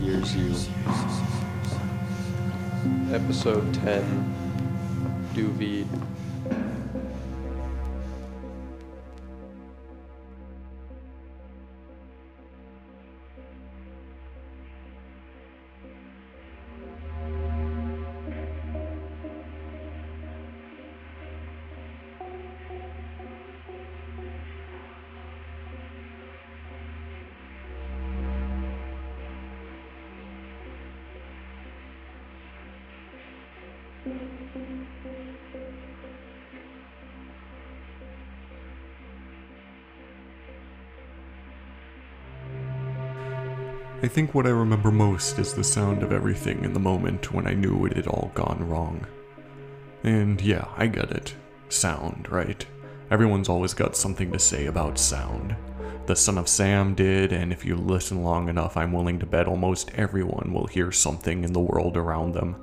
hears 0.00 0.36
you. 0.36 0.54
Episode 3.12 3.74
10 3.74 4.04
Du 5.34 5.48
Vide. 5.58 6.17
I 44.08 44.10
think 44.10 44.34
what 44.34 44.46
I 44.46 44.50
remember 44.50 44.90
most 44.90 45.38
is 45.38 45.52
the 45.52 45.62
sound 45.62 46.02
of 46.02 46.12
everything 46.12 46.64
in 46.64 46.72
the 46.72 46.80
moment 46.80 47.30
when 47.30 47.46
I 47.46 47.52
knew 47.52 47.84
it 47.84 47.94
had 47.94 48.06
all 48.06 48.32
gone 48.34 48.66
wrong. 48.66 49.06
And 50.02 50.40
yeah, 50.40 50.64
I 50.78 50.86
get 50.86 51.10
it. 51.10 51.34
Sound, 51.68 52.26
right? 52.30 52.64
Everyone's 53.10 53.50
always 53.50 53.74
got 53.74 53.98
something 53.98 54.32
to 54.32 54.38
say 54.38 54.64
about 54.64 54.98
sound. 54.98 55.54
The 56.06 56.16
Son 56.16 56.38
of 56.38 56.48
Sam 56.48 56.94
did, 56.94 57.34
and 57.34 57.52
if 57.52 57.66
you 57.66 57.76
listen 57.76 58.24
long 58.24 58.48
enough, 58.48 58.78
I'm 58.78 58.94
willing 58.94 59.18
to 59.18 59.26
bet 59.26 59.46
almost 59.46 59.90
everyone 59.94 60.54
will 60.54 60.68
hear 60.68 60.90
something 60.90 61.44
in 61.44 61.52
the 61.52 61.60
world 61.60 61.98
around 61.98 62.32
them. 62.32 62.56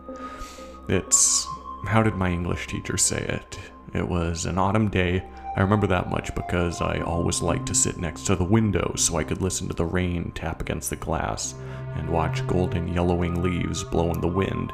It's. 0.90 1.46
How 1.86 2.02
did 2.02 2.16
my 2.16 2.32
English 2.32 2.66
teacher 2.66 2.98
say 2.98 3.22
it? 3.22 3.60
It 3.94 4.10
was 4.10 4.48
an 4.48 4.58
autumn 4.58 4.90
day. 4.90 5.24
I 5.56 5.62
remember 5.62 5.88
that 5.88 6.10
much 6.10 6.36
because 6.36 6.82
I 6.82 7.00
always 7.00 7.42
liked 7.42 7.68
to 7.68 7.76
sit 7.76 7.98
next 7.98 8.24
to 8.24 8.36
the 8.36 8.44
window 8.44 8.94
so 8.98 9.18
I 9.18 9.24
could 9.24 9.42
listen 9.42 9.70
to 9.70 9.74
the 9.74 9.86
rain 9.86 10.32
tap 10.36 10.62
against 10.62 10.90
the 10.90 10.98
glass 10.98 11.56
and 11.96 12.10
watch 12.10 12.46
golden 12.46 12.94
yellowing 12.94 13.42
leaves 13.42 13.84
blow 13.84 14.12
in 14.12 14.20
the 14.20 14.28
wind. 14.28 14.74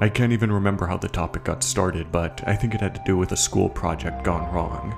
I 0.00 0.08
can't 0.08 0.32
even 0.32 0.52
remember 0.52 0.86
how 0.86 0.96
the 0.96 1.08
topic 1.08 1.44
got 1.44 1.64
started, 1.64 2.12
but 2.12 2.40
I 2.46 2.54
think 2.54 2.74
it 2.74 2.80
had 2.80 2.94
to 2.94 3.02
do 3.04 3.16
with 3.16 3.32
a 3.32 3.36
school 3.36 3.68
project 3.68 4.24
gone 4.24 4.52
wrong. 4.52 4.94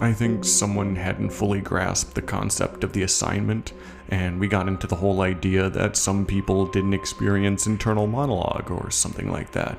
I 0.00 0.12
think 0.12 0.44
someone 0.44 0.94
hadn't 0.94 1.30
fully 1.30 1.60
grasped 1.60 2.14
the 2.14 2.22
concept 2.22 2.84
of 2.84 2.92
the 2.92 3.02
assignment, 3.02 3.72
and 4.08 4.38
we 4.38 4.46
got 4.46 4.68
into 4.68 4.86
the 4.86 4.96
whole 4.96 5.22
idea 5.22 5.68
that 5.70 5.96
some 5.96 6.24
people 6.24 6.66
didn't 6.66 6.94
experience 6.94 7.66
internal 7.66 8.06
monologue 8.06 8.70
or 8.70 8.92
something 8.92 9.30
like 9.30 9.50
that. 9.52 9.76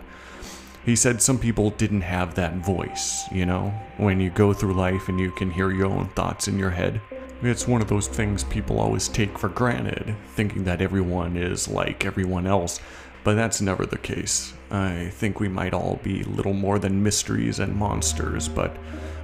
He 0.89 0.95
said 0.95 1.21
some 1.21 1.37
people 1.37 1.69
didn't 1.69 2.01
have 2.01 2.33
that 2.33 2.55
voice, 2.65 3.31
you 3.31 3.45
know, 3.45 3.69
when 3.97 4.19
you 4.19 4.31
go 4.31 4.53
through 4.53 4.73
life 4.73 5.07
and 5.07 5.19
you 5.19 5.29
can 5.29 5.51
hear 5.51 5.69
your 5.69 5.85
own 5.85 6.09
thoughts 6.15 6.47
in 6.47 6.57
your 6.57 6.71
head. 6.71 6.99
It's 7.43 7.67
one 7.67 7.83
of 7.83 7.89
those 7.89 8.07
things 8.07 8.43
people 8.45 8.79
always 8.79 9.07
take 9.07 9.37
for 9.37 9.49
granted, 9.49 10.15
thinking 10.33 10.63
that 10.63 10.81
everyone 10.81 11.37
is 11.37 11.67
like 11.67 12.05
everyone 12.05 12.47
else, 12.47 12.79
but 13.23 13.35
that's 13.35 13.61
never 13.61 13.85
the 13.85 13.99
case. 13.99 14.53
I 14.71 15.09
think 15.13 15.39
we 15.39 15.47
might 15.47 15.75
all 15.75 15.99
be 16.01 16.23
little 16.23 16.53
more 16.53 16.79
than 16.79 17.03
mysteries 17.03 17.59
and 17.59 17.75
monsters, 17.75 18.49
but 18.49 18.75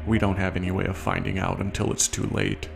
we 0.05 0.19
don't 0.19 0.38
have 0.38 0.56
any 0.56 0.69
way 0.69 0.85
of 0.85 0.95
finding 0.95 1.39
out 1.39 1.59
until 1.59 1.91
it's 1.91 2.07
too 2.07 2.28
late. 2.28 2.69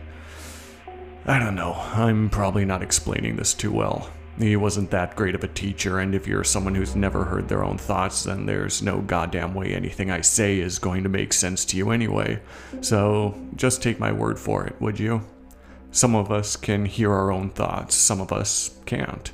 I 1.26 1.38
don't 1.38 1.54
know, 1.54 1.74
I'm 1.74 2.28
probably 2.28 2.64
not 2.64 2.82
explaining 2.82 3.36
this 3.36 3.54
too 3.54 3.70
well. 3.70 4.10
He 4.40 4.56
wasn't 4.56 4.90
that 4.90 5.16
great 5.16 5.34
of 5.34 5.44
a 5.44 5.48
teacher, 5.48 5.98
and 5.98 6.14
if 6.14 6.26
you're 6.26 6.44
someone 6.44 6.74
who's 6.74 6.96
never 6.96 7.24
heard 7.24 7.48
their 7.48 7.62
own 7.62 7.76
thoughts, 7.76 8.24
then 8.24 8.46
there's 8.46 8.80
no 8.80 9.02
goddamn 9.02 9.52
way 9.52 9.74
anything 9.74 10.10
I 10.10 10.22
say 10.22 10.60
is 10.60 10.78
going 10.78 11.02
to 11.02 11.10
make 11.10 11.34
sense 11.34 11.66
to 11.66 11.76
you 11.76 11.90
anyway. 11.90 12.40
So 12.80 13.38
just 13.56 13.82
take 13.82 14.00
my 14.00 14.12
word 14.12 14.38
for 14.38 14.66
it, 14.66 14.80
would 14.80 14.98
you? 14.98 15.22
Some 15.90 16.14
of 16.14 16.32
us 16.32 16.56
can 16.56 16.86
hear 16.86 17.12
our 17.12 17.30
own 17.30 17.50
thoughts, 17.50 17.94
some 17.94 18.20
of 18.20 18.32
us 18.32 18.78
can't. 18.86 19.30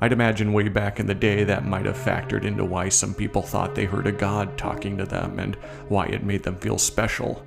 I'd 0.00 0.12
imagine 0.12 0.52
way 0.52 0.68
back 0.68 1.00
in 1.00 1.06
the 1.06 1.14
day 1.14 1.42
that 1.42 1.64
might 1.64 1.86
have 1.86 1.96
factored 1.96 2.44
into 2.44 2.64
why 2.64 2.90
some 2.90 3.14
people 3.14 3.42
thought 3.42 3.74
they 3.74 3.86
heard 3.86 4.06
a 4.06 4.12
god 4.12 4.56
talking 4.58 4.96
to 4.98 5.06
them 5.06 5.40
and 5.40 5.56
why 5.88 6.06
it 6.06 6.22
made 6.22 6.42
them 6.44 6.56
feel 6.56 6.78
special. 6.78 7.44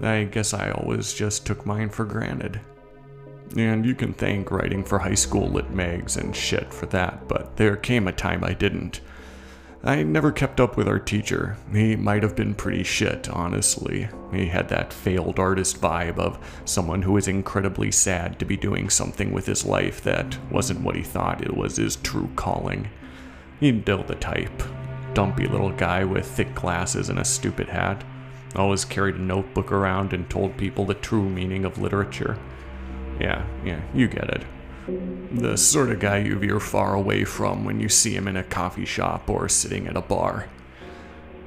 I 0.00 0.24
guess 0.24 0.54
I 0.54 0.70
always 0.70 1.12
just 1.12 1.44
took 1.44 1.66
mine 1.66 1.90
for 1.90 2.04
granted. 2.04 2.60
And 3.56 3.86
you 3.86 3.94
can 3.94 4.12
thank 4.12 4.50
writing 4.50 4.84
for 4.84 4.98
high 4.98 5.14
school 5.14 5.48
lit 5.48 5.70
mags 5.70 6.16
and 6.16 6.36
shit 6.36 6.74
for 6.74 6.86
that, 6.86 7.26
but 7.26 7.56
there 7.56 7.76
came 7.76 8.06
a 8.06 8.12
time 8.12 8.44
I 8.44 8.52
didn't. 8.52 9.00
I 9.82 10.02
never 10.02 10.32
kept 10.32 10.60
up 10.60 10.76
with 10.76 10.88
our 10.88 10.98
teacher. 10.98 11.56
He 11.72 11.96
might 11.96 12.22
have 12.22 12.34
been 12.34 12.54
pretty 12.54 12.82
shit, 12.82 13.28
honestly. 13.28 14.08
He 14.32 14.46
had 14.46 14.68
that 14.68 14.92
failed 14.92 15.38
artist 15.38 15.80
vibe 15.80 16.18
of 16.18 16.38
someone 16.64 17.02
who 17.02 17.12
was 17.12 17.28
incredibly 17.28 17.92
sad 17.92 18.38
to 18.38 18.44
be 18.44 18.56
doing 18.56 18.90
something 18.90 19.32
with 19.32 19.46
his 19.46 19.64
life 19.64 20.02
that 20.02 20.36
wasn't 20.50 20.80
what 20.80 20.96
he 20.96 21.02
thought 21.02 21.40
it 21.40 21.56
was 21.56 21.76
his 21.76 21.96
true 21.96 22.28
calling. 22.36 22.90
He'd 23.60 23.84
Dill 23.84 24.02
the 24.02 24.16
type. 24.16 24.62
Dumpy 25.14 25.46
little 25.46 25.72
guy 25.72 26.04
with 26.04 26.26
thick 26.26 26.54
glasses 26.54 27.08
and 27.08 27.18
a 27.18 27.24
stupid 27.24 27.68
hat. 27.68 28.04
Always 28.54 28.84
carried 28.84 29.14
a 29.14 29.22
notebook 29.22 29.72
around 29.72 30.12
and 30.12 30.28
told 30.28 30.56
people 30.56 30.84
the 30.84 30.94
true 30.94 31.28
meaning 31.28 31.64
of 31.64 31.78
literature. 31.78 32.38
Yeah, 33.20 33.46
yeah, 33.64 33.80
you 33.94 34.08
get 34.08 34.28
it. 34.30 34.42
The 35.32 35.56
sort 35.56 35.90
of 35.90 35.98
guy 35.98 36.18
you 36.18 36.38
veer 36.38 36.60
far 36.60 36.94
away 36.94 37.24
from 37.24 37.64
when 37.64 37.80
you 37.80 37.88
see 37.88 38.14
him 38.14 38.28
in 38.28 38.36
a 38.36 38.44
coffee 38.44 38.84
shop 38.84 39.28
or 39.28 39.48
sitting 39.48 39.86
at 39.86 39.96
a 39.96 40.02
bar. 40.02 40.48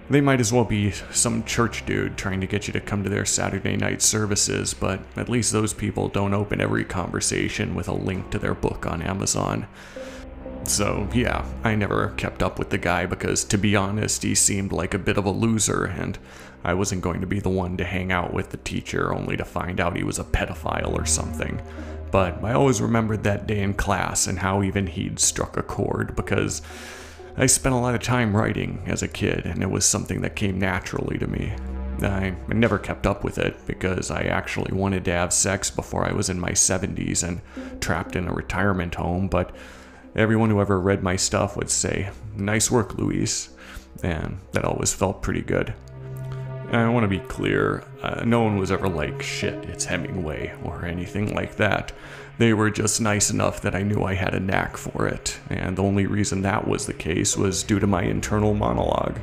They 0.09 0.21
might 0.21 0.39
as 0.39 0.51
well 0.51 0.65
be 0.65 0.91
some 0.91 1.43
church 1.43 1.85
dude 1.85 2.17
trying 2.17 2.41
to 2.41 2.47
get 2.47 2.65
you 2.65 2.73
to 2.73 2.79
come 2.79 3.03
to 3.03 3.09
their 3.09 3.25
Saturday 3.25 3.77
night 3.77 4.01
services, 4.01 4.73
but 4.73 5.01
at 5.15 5.29
least 5.29 5.51
those 5.51 5.73
people 5.73 6.07
don't 6.07 6.33
open 6.33 6.59
every 6.59 6.83
conversation 6.83 7.75
with 7.75 7.87
a 7.87 7.93
link 7.93 8.31
to 8.31 8.39
their 8.39 8.55
book 8.55 8.87
on 8.87 9.03
Amazon. 9.03 9.67
So, 10.63 11.07
yeah, 11.13 11.45
I 11.63 11.75
never 11.75 12.09
kept 12.17 12.41
up 12.41 12.57
with 12.57 12.71
the 12.71 12.77
guy 12.77 13.05
because, 13.05 13.43
to 13.45 13.57
be 13.57 13.75
honest, 13.75 14.23
he 14.23 14.33
seemed 14.33 14.71
like 14.71 14.93
a 14.93 14.99
bit 14.99 15.17
of 15.17 15.25
a 15.25 15.31
loser, 15.31 15.85
and 15.85 16.17
I 16.63 16.73
wasn't 16.73 17.01
going 17.01 17.21
to 17.21 17.27
be 17.27 17.39
the 17.39 17.49
one 17.49 17.77
to 17.77 17.85
hang 17.85 18.11
out 18.11 18.33
with 18.33 18.49
the 18.49 18.57
teacher 18.57 19.13
only 19.13 19.37
to 19.37 19.45
find 19.45 19.79
out 19.79 19.95
he 19.95 20.03
was 20.03 20.19
a 20.19 20.23
pedophile 20.23 20.93
or 20.93 21.05
something. 21.05 21.61
But 22.11 22.43
I 22.43 22.53
always 22.53 22.81
remembered 22.81 23.23
that 23.23 23.47
day 23.47 23.61
in 23.61 23.73
class 23.73 24.27
and 24.27 24.39
how 24.39 24.63
even 24.63 24.87
he'd 24.87 25.19
struck 25.19 25.57
a 25.57 25.63
chord 25.63 26.15
because 26.15 26.61
I 27.37 27.45
spent 27.45 27.75
a 27.75 27.77
lot 27.77 27.95
of 27.95 28.01
time 28.01 28.35
writing 28.35 28.83
as 28.87 29.01
a 29.01 29.07
kid, 29.07 29.45
and 29.45 29.61
it 29.61 29.69
was 29.69 29.85
something 29.85 30.21
that 30.21 30.35
came 30.35 30.59
naturally 30.59 31.17
to 31.19 31.27
me. 31.27 31.53
I 32.01 32.35
never 32.47 32.77
kept 32.77 33.05
up 33.05 33.23
with 33.23 33.37
it 33.37 33.55
because 33.65 34.09
I 34.09 34.23
actually 34.23 34.73
wanted 34.73 35.05
to 35.05 35.11
have 35.11 35.33
sex 35.33 35.69
before 35.69 36.05
I 36.05 36.13
was 36.13 36.29
in 36.29 36.39
my 36.39 36.51
70s 36.51 37.27
and 37.27 37.41
trapped 37.81 38.15
in 38.15 38.27
a 38.27 38.33
retirement 38.33 38.95
home, 38.95 39.27
but 39.27 39.55
everyone 40.15 40.49
who 40.49 40.61
ever 40.61 40.79
read 40.79 41.03
my 41.03 41.15
stuff 41.15 41.55
would 41.55 41.69
say, 41.69 42.09
Nice 42.35 42.71
work, 42.71 42.97
Luis. 42.97 43.49
And 44.03 44.39
that 44.53 44.65
always 44.65 44.93
felt 44.93 45.21
pretty 45.21 45.41
good. 45.41 45.73
I 46.71 46.87
want 46.89 47.03
to 47.03 47.07
be 47.07 47.19
clear 47.19 47.83
uh, 48.03 48.23
no 48.23 48.43
one 48.43 48.57
was 48.57 48.71
ever 48.71 48.87
like, 48.87 49.21
shit, 49.21 49.65
it's 49.65 49.85
Hemingway, 49.85 50.53
or 50.63 50.85
anything 50.85 51.33
like 51.33 51.55
that. 51.55 51.91
They 52.37 52.53
were 52.53 52.69
just 52.69 53.01
nice 53.01 53.31
enough 53.31 53.61
that 53.61 53.75
I 53.75 53.81
knew 53.81 54.03
I 54.03 54.13
had 54.13 54.33
a 54.35 54.39
knack 54.39 54.77
for 54.77 55.07
it, 55.07 55.39
and 55.49 55.75
the 55.75 55.83
only 55.83 56.05
reason 56.05 56.41
that 56.43 56.67
was 56.67 56.85
the 56.85 56.93
case 56.93 57.35
was 57.35 57.63
due 57.63 57.79
to 57.79 57.87
my 57.87 58.03
internal 58.03 58.53
monologue. 58.53 59.19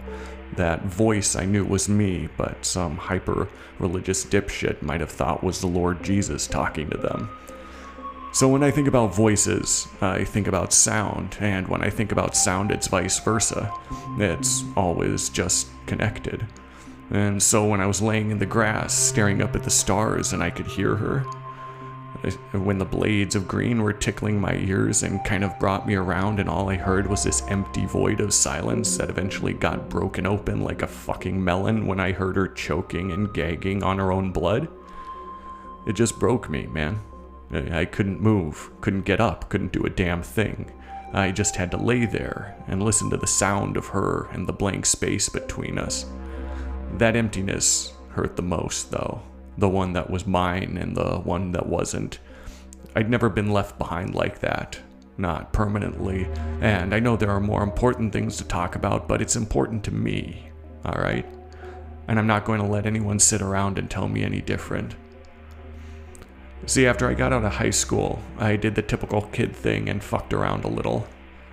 That 0.57 0.85
voice 0.85 1.37
I 1.37 1.45
knew 1.45 1.65
was 1.65 1.89
me, 1.89 2.29
but 2.37 2.67
some 2.67 2.97
hyper 2.97 3.49
religious 3.79 4.25
dipshit 4.25 4.83
might 4.83 5.01
have 5.01 5.11
thought 5.11 5.45
was 5.45 5.61
the 5.61 5.67
Lord 5.67 6.03
Jesus 6.03 6.47
talking 6.47 6.91
to 6.91 6.99
them. 6.99 7.31
So 8.33 8.49
when 8.49 8.63
I 8.63 8.71
think 8.71 8.89
about 8.89 9.15
voices, 9.15 9.87
I 10.01 10.25
think 10.25 10.47
about 10.47 10.73
sound, 10.73 11.39
and 11.41 11.69
when 11.69 11.83
I 11.83 11.91
think 11.91 12.13
about 12.13 12.37
sound, 12.37 12.71
it's 12.71 12.89
vice 12.89 13.19
versa. 13.21 13.73
It's 14.19 14.65
always 14.77 15.29
just 15.31 15.69
connected. 15.87 16.47
And 17.11 17.43
so 17.43 17.65
when 17.67 17.81
I 17.81 17.87
was 17.87 18.03
laying 18.03 18.31
in 18.31 18.39
the 18.39 18.47
grass, 18.47 18.93
staring 18.93 19.43
up 19.43 19.55
at 19.55 19.63
the 19.63 19.71
stars, 19.71 20.33
and 20.33 20.43
I 20.43 20.51
could 20.51 20.67
hear 20.67 20.97
her, 20.97 21.25
when 22.53 22.79
the 22.79 22.85
blades 22.85 23.37
of 23.37 23.47
green 23.47 23.83
were 23.83 23.93
tickling 23.93 24.41
my 24.41 24.55
ears 24.55 25.05
and 25.05 25.23
kind 25.25 25.45
of 25.45 25.57
brought 25.61 25.87
me 25.87 25.95
around, 25.95 26.41
and 26.41 26.49
all 26.49 26.69
I 26.69 26.75
heard 26.75 27.07
was 27.07 27.23
this 27.23 27.43
empty 27.49 27.87
void 27.87 28.21
of 28.21 28.35
silence 28.35 28.97
that 28.97 29.11
eventually 29.11 29.53
got 29.53 29.89
broken 29.89 30.27
open 30.27 30.63
like 30.63 30.83
a 30.83 30.89
fucking 30.89 31.43
melon 31.43 31.87
when 31.87 32.01
I 32.01 32.11
heard 32.13 32.35
her 32.35 32.49
choking 32.49 33.13
and 33.13 33.33
gagging 33.33 33.85
on 33.85 33.99
her 33.99 34.11
own 34.11 34.33
blood. 34.33 34.69
It 35.87 35.93
just 35.93 36.19
broke 36.19 36.51
me, 36.51 36.67
man. 36.67 36.99
I 37.53 37.85
couldn't 37.85 38.21
move, 38.21 38.71
couldn't 38.81 39.05
get 39.05 39.21
up, 39.21 39.49
couldn't 39.49 39.73
do 39.73 39.85
a 39.85 39.91
damn 39.91 40.25
thing. 40.25 40.73
I 41.13 41.31
just 41.31 41.55
had 41.55 41.71
to 41.71 41.77
lay 41.77 42.07
there 42.07 42.57
and 42.67 42.83
listen 42.83 43.09
to 43.11 43.17
the 43.17 43.29
sound 43.29 43.77
of 43.77 43.87
her 43.89 44.29
and 44.33 44.49
the 44.49 44.53
blank 44.53 44.85
space 44.87 45.29
between 45.29 45.79
us. 45.79 46.07
That 46.95 47.17
emptiness 47.17 47.93
hurt 48.11 48.37
the 48.37 48.43
most, 48.43 48.91
though. 48.91 49.23
The 49.59 49.69
one 49.69 49.93
that 49.95 50.11
was 50.11 50.27
mine 50.27 50.79
and 50.81 50.97
the 50.97 51.19
one 51.19 51.53
that 51.53 51.67
wasn't. 51.67 52.19
I'd 52.95 53.11
never 53.11 53.29
been 53.29 53.53
left 53.53 53.79
behind 53.79 54.15
like 54.15 54.41
that. 54.41 54.81
not 55.19 55.53
permanently. 55.53 56.29
And 56.61 56.95
I 56.95 57.01
know 57.01 57.17
there 57.17 57.31
are 57.31 57.41
more 57.41 57.63
important 57.63 58.13
things 58.13 58.37
to 58.39 58.45
talk 58.45 58.75
about, 58.77 59.09
but 59.09 59.23
it's 59.23 59.37
important 59.37 59.85
to 59.85 59.91
me, 59.95 60.51
alright? 60.85 61.27
And 62.09 62.19
I'm 62.19 62.27
not 62.27 62.45
going 62.45 62.61
to 62.61 62.67
let 62.67 62.87
anyone 62.87 63.19
sit 63.19 63.43
around 63.43 63.79
and 63.79 63.91
tell 63.91 64.09
me 64.09 64.23
any 64.23 64.41
different. 64.41 64.95
See, 66.67 66.87
after 66.87 67.09
I 67.09 67.15
got 67.15 67.33
out 67.33 67.45
of 67.45 67.53
high 67.53 67.71
school, 67.71 68.21
I 68.39 68.57
did 68.57 68.75
the 68.75 68.83
typical 68.83 69.23
kid 69.23 69.55
thing 69.55 69.89
and 69.89 70.03
fucked 70.03 70.33
around 70.33 70.65
a 70.65 70.69
little. 70.69 71.07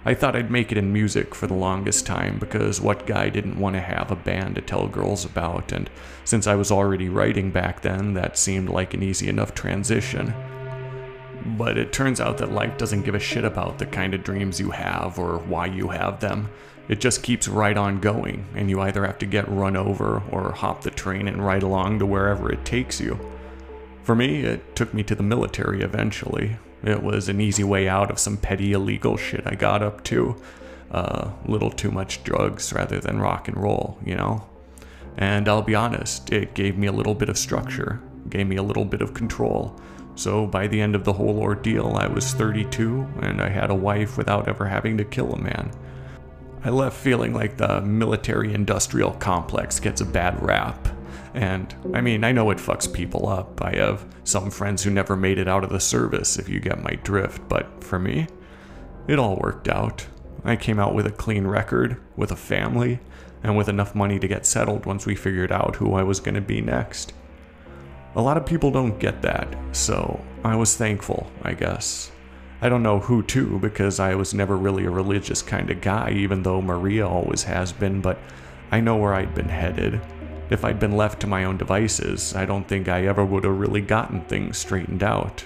I 0.06 0.14
thought 0.14 0.36
I'd 0.36 0.52
make 0.52 0.72
it 0.72 0.78
in 0.78 0.92
music 0.92 1.34
for 1.34 1.48
the 1.48 1.54
longest 1.54 2.06
time 2.06 2.38
because 2.38 2.82
what 2.82 3.06
guy 3.06 3.30
didn't 3.30 3.58
want 3.58 3.76
to 3.76 3.82
have 3.82 4.12
a 4.12 4.18
band 4.18 4.56
to 4.56 4.62
tell 4.62 4.88
girls 4.88 5.24
about, 5.24 5.72
and 5.72 5.90
since 6.26 6.46
I 6.46 6.56
was 6.56 6.72
already 6.72 7.08
writing 7.08 7.52
back 7.52 7.82
then, 7.82 8.14
that 8.16 8.38
seemed 8.38 8.68
like 8.68 8.94
an 8.94 9.02
easy 9.02 9.30
enough 9.30 9.56
transition. 9.56 10.34
But 11.58 11.78
it 11.78 11.94
turns 11.94 12.20
out 12.20 12.38
that 12.40 12.52
life 12.52 12.78
doesn't 12.78 13.04
give 13.04 13.16
a 13.16 13.20
shit 13.20 13.46
about 13.46 13.78
the 13.78 13.86
kind 13.86 14.14
of 14.14 14.24
dreams 14.24 14.60
you 14.60 14.72
have 14.72 15.18
or 15.18 15.38
why 15.40 15.68
you 15.68 15.88
have 15.90 16.20
them. 16.20 16.50
It 16.90 17.00
just 17.00 17.24
keeps 17.24 17.48
right 17.48 17.78
on 17.78 18.02
going, 18.02 18.46
and 18.56 18.70
you 18.70 18.82
either 18.82 19.06
have 19.06 19.20
to 19.20 19.26
get 19.26 19.48
run 19.48 19.78
over 19.78 20.22
or 20.32 20.52
hop 20.52 20.82
the 20.82 20.92
train 20.92 21.30
and 21.30 21.46
ride 21.46 21.64
along 21.64 22.00
to 22.00 22.06
wherever 22.06 22.52
it 22.52 22.66
takes 22.66 23.00
you. 23.00 23.18
For 24.04 24.16
me, 24.16 24.42
it 24.42 24.76
took 24.76 24.94
me 24.94 25.02
to 25.04 25.16
the 25.16 25.24
military 25.24 25.82
eventually. 25.82 26.58
It 26.84 27.02
was 27.02 27.30
an 27.30 27.40
easy 27.40 27.64
way 27.64 27.88
out 27.88 28.12
of 28.12 28.20
some 28.20 28.38
petty 28.38 28.74
illegal 28.74 29.18
shit 29.18 29.44
I 29.46 29.56
got 29.56 29.82
up 29.82 30.04
to. 30.06 30.36
A 30.92 30.96
uh, 30.96 31.32
little 31.48 31.72
too 31.72 31.90
much 31.90 32.24
drugs 32.24 32.72
rather 32.72 33.00
than 33.00 33.20
rock 33.20 33.48
and 33.48 33.58
roll, 33.58 33.98
you 34.06 34.16
know? 34.16 34.48
And 35.18 35.48
I'll 35.48 35.62
be 35.62 35.76
honest, 35.76 36.32
it 36.32 36.54
gave 36.54 36.78
me 36.78 36.88
a 36.88 36.92
little 36.92 37.16
bit 37.16 37.30
of 37.30 37.38
structure, 37.38 38.00
gave 38.30 38.48
me 38.48 38.58
a 38.58 38.64
little 38.64 38.86
bit 38.86 39.02
of 39.02 39.14
control. 39.14 39.80
So 40.16 40.46
by 40.46 40.68
the 40.68 40.80
end 40.80 40.94
of 40.94 41.04
the 41.04 41.14
whole 41.14 41.40
ordeal, 41.40 41.96
I 41.98 42.08
was 42.08 42.34
32 42.34 43.08
and 43.22 43.42
I 43.42 43.50
had 43.50 43.72
a 43.72 43.76
wife 43.76 44.18
without 44.18 44.48
ever 44.48 44.66
having 44.66 44.98
to 44.98 45.04
kill 45.04 45.34
a 45.34 45.42
man. 45.42 45.72
I 46.64 46.70
left 46.70 46.98
feeling 46.98 47.34
like 47.34 47.58
the 47.58 47.82
military 47.82 48.54
industrial 48.54 49.12
complex 49.12 49.80
gets 49.80 50.02
a 50.02 50.06
bad 50.06 50.42
rap. 50.42 50.88
And 51.34 51.76
I 51.94 52.02
mean, 52.02 52.24
I 52.24 52.32
know 52.32 52.52
it 52.52 52.60
fucks 52.60 52.92
people 52.92 53.28
up. 53.28 53.62
I 53.62 53.76
have 53.78 54.06
some 54.24 54.52
friends 54.52 54.84
who 54.84 54.92
never 54.92 55.16
made 55.16 55.40
it 55.40 55.48
out 55.48 55.64
of 55.64 55.72
the 55.72 55.80
service, 55.80 56.38
if 56.38 56.48
you 56.48 56.60
get 56.60 56.84
my 56.84 56.96
drift, 57.04 57.48
but 57.50 57.84
for 57.84 57.98
me, 57.98 58.28
it 59.08 59.20
all 59.20 59.38
worked 59.38 59.68
out. 59.68 60.06
I 60.46 60.56
came 60.56 60.80
out 60.80 60.94
with 60.94 61.08
a 61.08 61.12
clean 61.12 61.48
record, 61.48 61.98
with 62.16 62.32
a 62.32 62.36
family, 62.36 63.00
and 63.42 63.58
with 63.58 63.68
enough 63.68 63.96
money 63.96 64.20
to 64.20 64.28
get 64.28 64.46
settled 64.46 64.86
once 64.86 65.06
we 65.06 65.16
figured 65.16 65.52
out 65.52 65.78
who 65.78 65.94
I 65.96 66.04
was 66.04 66.20
going 66.20 66.36
to 66.36 66.42
be 66.42 66.62
next. 66.62 67.14
A 68.16 68.22
lot 68.22 68.38
of 68.38 68.46
people 68.46 68.70
don't 68.70 69.00
get 69.00 69.22
that, 69.24 69.56
so 69.72 70.24
I 70.44 70.56
was 70.56 70.76
thankful, 70.76 71.32
I 71.42 71.54
guess. 71.54 72.12
I 72.62 72.70
don't 72.70 72.84
know 72.84 73.00
who 73.00 73.24
to 73.24 73.60
because 73.60 74.00
I 74.00 74.16
was 74.16 74.34
never 74.34 74.56
really 74.56 74.86
a 74.86 74.92
religious 74.92 75.42
kind 75.42 75.70
of 75.70 75.82
guy, 75.82 76.12
even 76.12 76.44
though 76.44 76.62
Maria 76.62 77.08
always 77.08 77.44
has 77.44 77.74
been, 77.74 78.02
but 78.02 78.20
I 78.72 78.80
know 78.80 78.96
where 78.96 79.14
I'd 79.14 79.36
been 79.36 79.50
headed. 79.50 80.00
If 80.54 80.64
I'd 80.64 80.80
been 80.80 80.96
left 80.96 81.20
to 81.22 81.28
my 81.28 81.46
own 81.46 81.58
devices, 81.58 82.36
I 82.36 82.46
don't 82.46 82.68
think 82.68 82.88
I 82.88 83.08
ever 83.08 83.26
would 83.26 83.44
have 83.44 83.58
really 83.58 83.82
gotten 83.82 84.22
things 84.22 84.60
straightened 84.60 85.02
out. 85.02 85.44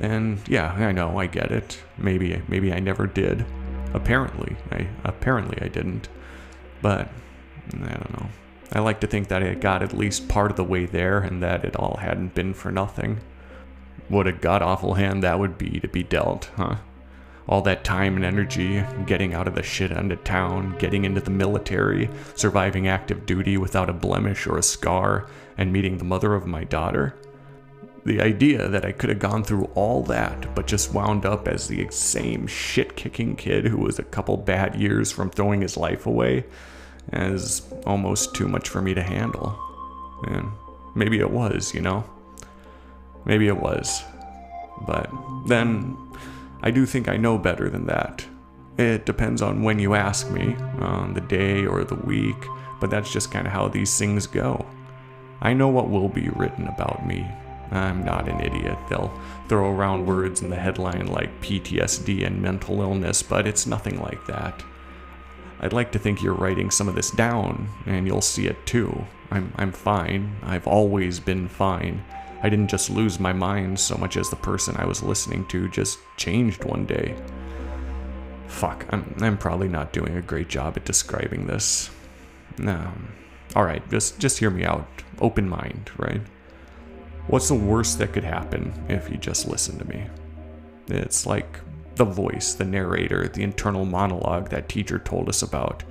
And 0.00 0.40
yeah, 0.48 0.72
I 0.72 0.92
know, 0.92 1.18
I 1.18 1.26
get 1.26 1.50
it. 1.50 1.78
Maybe 1.98 2.40
maybe 2.48 2.72
I 2.72 2.78
never 2.80 3.06
did. 3.06 3.44
Apparently, 3.92 4.56
I 4.72 4.88
apparently 5.04 5.58
I 5.60 5.68
didn't. 5.68 6.08
But 6.80 7.10
I 7.74 7.92
don't 7.92 8.18
know. 8.18 8.28
I 8.72 8.78
like 8.78 9.00
to 9.00 9.06
think 9.06 9.28
that 9.28 9.42
I 9.42 9.52
got 9.52 9.82
at 9.82 9.92
least 9.92 10.26
part 10.26 10.50
of 10.50 10.56
the 10.56 10.64
way 10.64 10.86
there 10.86 11.18
and 11.18 11.42
that 11.42 11.66
it 11.66 11.76
all 11.76 11.98
hadn't 12.00 12.34
been 12.34 12.54
for 12.54 12.72
nothing. 12.72 13.20
What 14.08 14.26
a 14.26 14.32
god 14.32 14.62
awful 14.62 14.94
hand 14.94 15.22
that 15.22 15.38
would 15.38 15.58
be 15.58 15.80
to 15.80 15.88
be 15.88 16.02
dealt, 16.02 16.50
huh? 16.56 16.76
All 17.48 17.62
that 17.62 17.82
time 17.82 18.16
and 18.16 18.24
energy, 18.24 18.84
getting 19.06 19.32
out 19.32 19.48
of 19.48 19.54
the 19.54 19.62
shit 19.62 19.90
end 19.90 20.12
of 20.12 20.22
town, 20.22 20.76
getting 20.78 21.04
into 21.04 21.20
the 21.20 21.30
military, 21.30 22.10
surviving 22.34 22.88
active 22.88 23.24
duty 23.24 23.56
without 23.56 23.88
a 23.88 23.94
blemish 23.94 24.46
or 24.46 24.58
a 24.58 24.62
scar, 24.62 25.26
and 25.56 25.72
meeting 25.72 25.96
the 25.96 26.04
mother 26.04 26.34
of 26.34 26.46
my 26.46 26.64
daughter. 26.64 27.14
The 28.04 28.20
idea 28.20 28.68
that 28.68 28.84
I 28.84 28.92
could 28.92 29.10
have 29.10 29.18
gone 29.18 29.44
through 29.44 29.64
all 29.74 30.02
that, 30.04 30.54
but 30.54 30.66
just 30.66 30.94
wound 30.94 31.26
up 31.26 31.48
as 31.48 31.68
the 31.68 31.86
same 31.90 32.46
shit 32.46 32.96
kicking 32.96 33.34
kid 33.34 33.66
who 33.66 33.78
was 33.78 33.98
a 33.98 34.04
couple 34.04 34.36
bad 34.36 34.76
years 34.76 35.10
from 35.10 35.30
throwing 35.30 35.62
his 35.62 35.76
life 35.76 36.06
away 36.06 36.44
is 37.12 37.62
almost 37.86 38.34
too 38.34 38.48
much 38.48 38.68
for 38.68 38.82
me 38.82 38.94
to 38.94 39.02
handle. 39.02 39.58
And 40.26 40.50
maybe 40.94 41.18
it 41.18 41.30
was, 41.30 41.74
you 41.74 41.80
know? 41.80 42.04
Maybe 43.24 43.46
it 43.46 43.56
was. 43.56 44.02
But 44.86 45.10
then, 45.46 45.96
I 46.62 46.70
do 46.70 46.86
think 46.86 47.08
I 47.08 47.16
know 47.16 47.38
better 47.38 47.70
than 47.70 47.86
that. 47.86 48.26
It 48.76 49.06
depends 49.06 49.42
on 49.42 49.62
when 49.62 49.78
you 49.78 49.94
ask 49.94 50.30
me, 50.30 50.54
on 50.80 51.14
the 51.14 51.20
day 51.20 51.66
or 51.66 51.84
the 51.84 51.96
week, 51.96 52.36
but 52.80 52.90
that's 52.90 53.12
just 53.12 53.30
kind 53.30 53.46
of 53.46 53.52
how 53.52 53.68
these 53.68 53.98
things 53.98 54.26
go. 54.26 54.64
I 55.40 55.52
know 55.52 55.68
what 55.68 55.90
will 55.90 56.08
be 56.08 56.28
written 56.30 56.66
about 56.68 57.06
me. 57.06 57.26
I'm 57.70 58.04
not 58.04 58.28
an 58.28 58.40
idiot. 58.40 58.78
They'll 58.88 59.12
throw 59.48 59.70
around 59.70 60.06
words 60.06 60.42
in 60.42 60.50
the 60.50 60.56
headline 60.56 61.06
like 61.06 61.40
PTSD 61.40 62.26
and 62.26 62.40
mental 62.40 62.80
illness, 62.80 63.22
but 63.22 63.46
it's 63.46 63.66
nothing 63.66 64.00
like 64.00 64.26
that. 64.26 64.62
I'd 65.60 65.72
like 65.72 65.92
to 65.92 65.98
think 65.98 66.22
you're 66.22 66.34
writing 66.34 66.70
some 66.70 66.88
of 66.88 66.94
this 66.94 67.10
down, 67.10 67.68
and 67.86 68.06
you'll 68.06 68.20
see 68.20 68.46
it 68.46 68.64
too. 68.64 69.04
I'm, 69.30 69.52
I'm 69.56 69.72
fine. 69.72 70.36
I've 70.42 70.66
always 70.66 71.18
been 71.20 71.48
fine. 71.48 72.04
I 72.42 72.48
didn't 72.48 72.68
just 72.68 72.90
lose 72.90 73.18
my 73.18 73.32
mind 73.32 73.78
so 73.78 73.96
much 73.96 74.16
as 74.16 74.30
the 74.30 74.36
person 74.36 74.76
I 74.76 74.86
was 74.86 75.02
listening 75.02 75.46
to 75.48 75.68
just 75.68 75.98
changed 76.16 76.64
one 76.64 76.86
day. 76.86 77.16
Fuck, 78.46 78.86
I'm, 78.90 79.14
I'm 79.20 79.36
probably 79.36 79.68
not 79.68 79.92
doing 79.92 80.16
a 80.16 80.22
great 80.22 80.48
job 80.48 80.76
at 80.76 80.84
describing 80.84 81.46
this. 81.46 81.90
No. 82.56 82.92
Alright, 83.56 83.88
just, 83.90 84.18
just 84.18 84.38
hear 84.38 84.50
me 84.50 84.64
out. 84.64 84.86
Open 85.20 85.48
mind, 85.48 85.90
right? 85.96 86.22
What's 87.26 87.48
the 87.48 87.54
worst 87.54 87.98
that 87.98 88.12
could 88.12 88.24
happen 88.24 88.72
if 88.88 89.10
you 89.10 89.16
just 89.16 89.48
listen 89.48 89.78
to 89.78 89.84
me? 89.84 90.06
It's 90.88 91.26
like 91.26 91.60
the 91.96 92.04
voice, 92.04 92.54
the 92.54 92.64
narrator, 92.64 93.28
the 93.28 93.42
internal 93.42 93.84
monologue 93.84 94.48
that 94.50 94.68
teacher 94.68 94.98
told 94.98 95.28
us 95.28 95.42
about. 95.42 95.82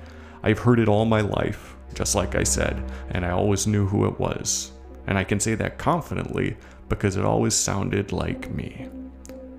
I've 0.42 0.58
heard 0.58 0.80
it 0.80 0.88
all 0.88 1.04
my 1.04 1.20
life, 1.20 1.76
just 1.94 2.14
like 2.14 2.34
I 2.34 2.42
said, 2.42 2.82
and 3.10 3.24
I 3.24 3.30
always 3.30 3.66
knew 3.66 3.86
who 3.86 4.06
it 4.06 4.18
was. 4.18 4.72
And 5.08 5.16
I 5.16 5.24
can 5.24 5.40
say 5.40 5.54
that 5.54 5.78
confidently 5.78 6.58
because 6.90 7.16
it 7.16 7.24
always 7.24 7.54
sounded 7.54 8.12
like 8.12 8.50
me. 8.50 8.90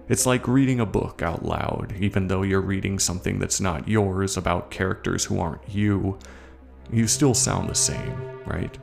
It's 0.07 0.27
like 0.27 0.47
reading 0.47 0.79
a 0.79 0.85
book 0.85 1.23
out 1.23 1.43
loud, 1.43 1.95
even 1.99 2.27
though 2.27 2.43
you're 2.43 2.61
reading 2.61 2.99
something 2.99 3.39
that's 3.39 3.59
not 3.59 3.87
yours 3.87 4.37
about 4.37 4.69
characters 4.69 5.25
who 5.25 5.39
aren't 5.39 5.67
you. 5.67 6.19
You 6.91 7.07
still 7.07 7.33
sound 7.33 7.67
the 7.67 7.75
same, 7.75 8.15
right? 8.45 8.77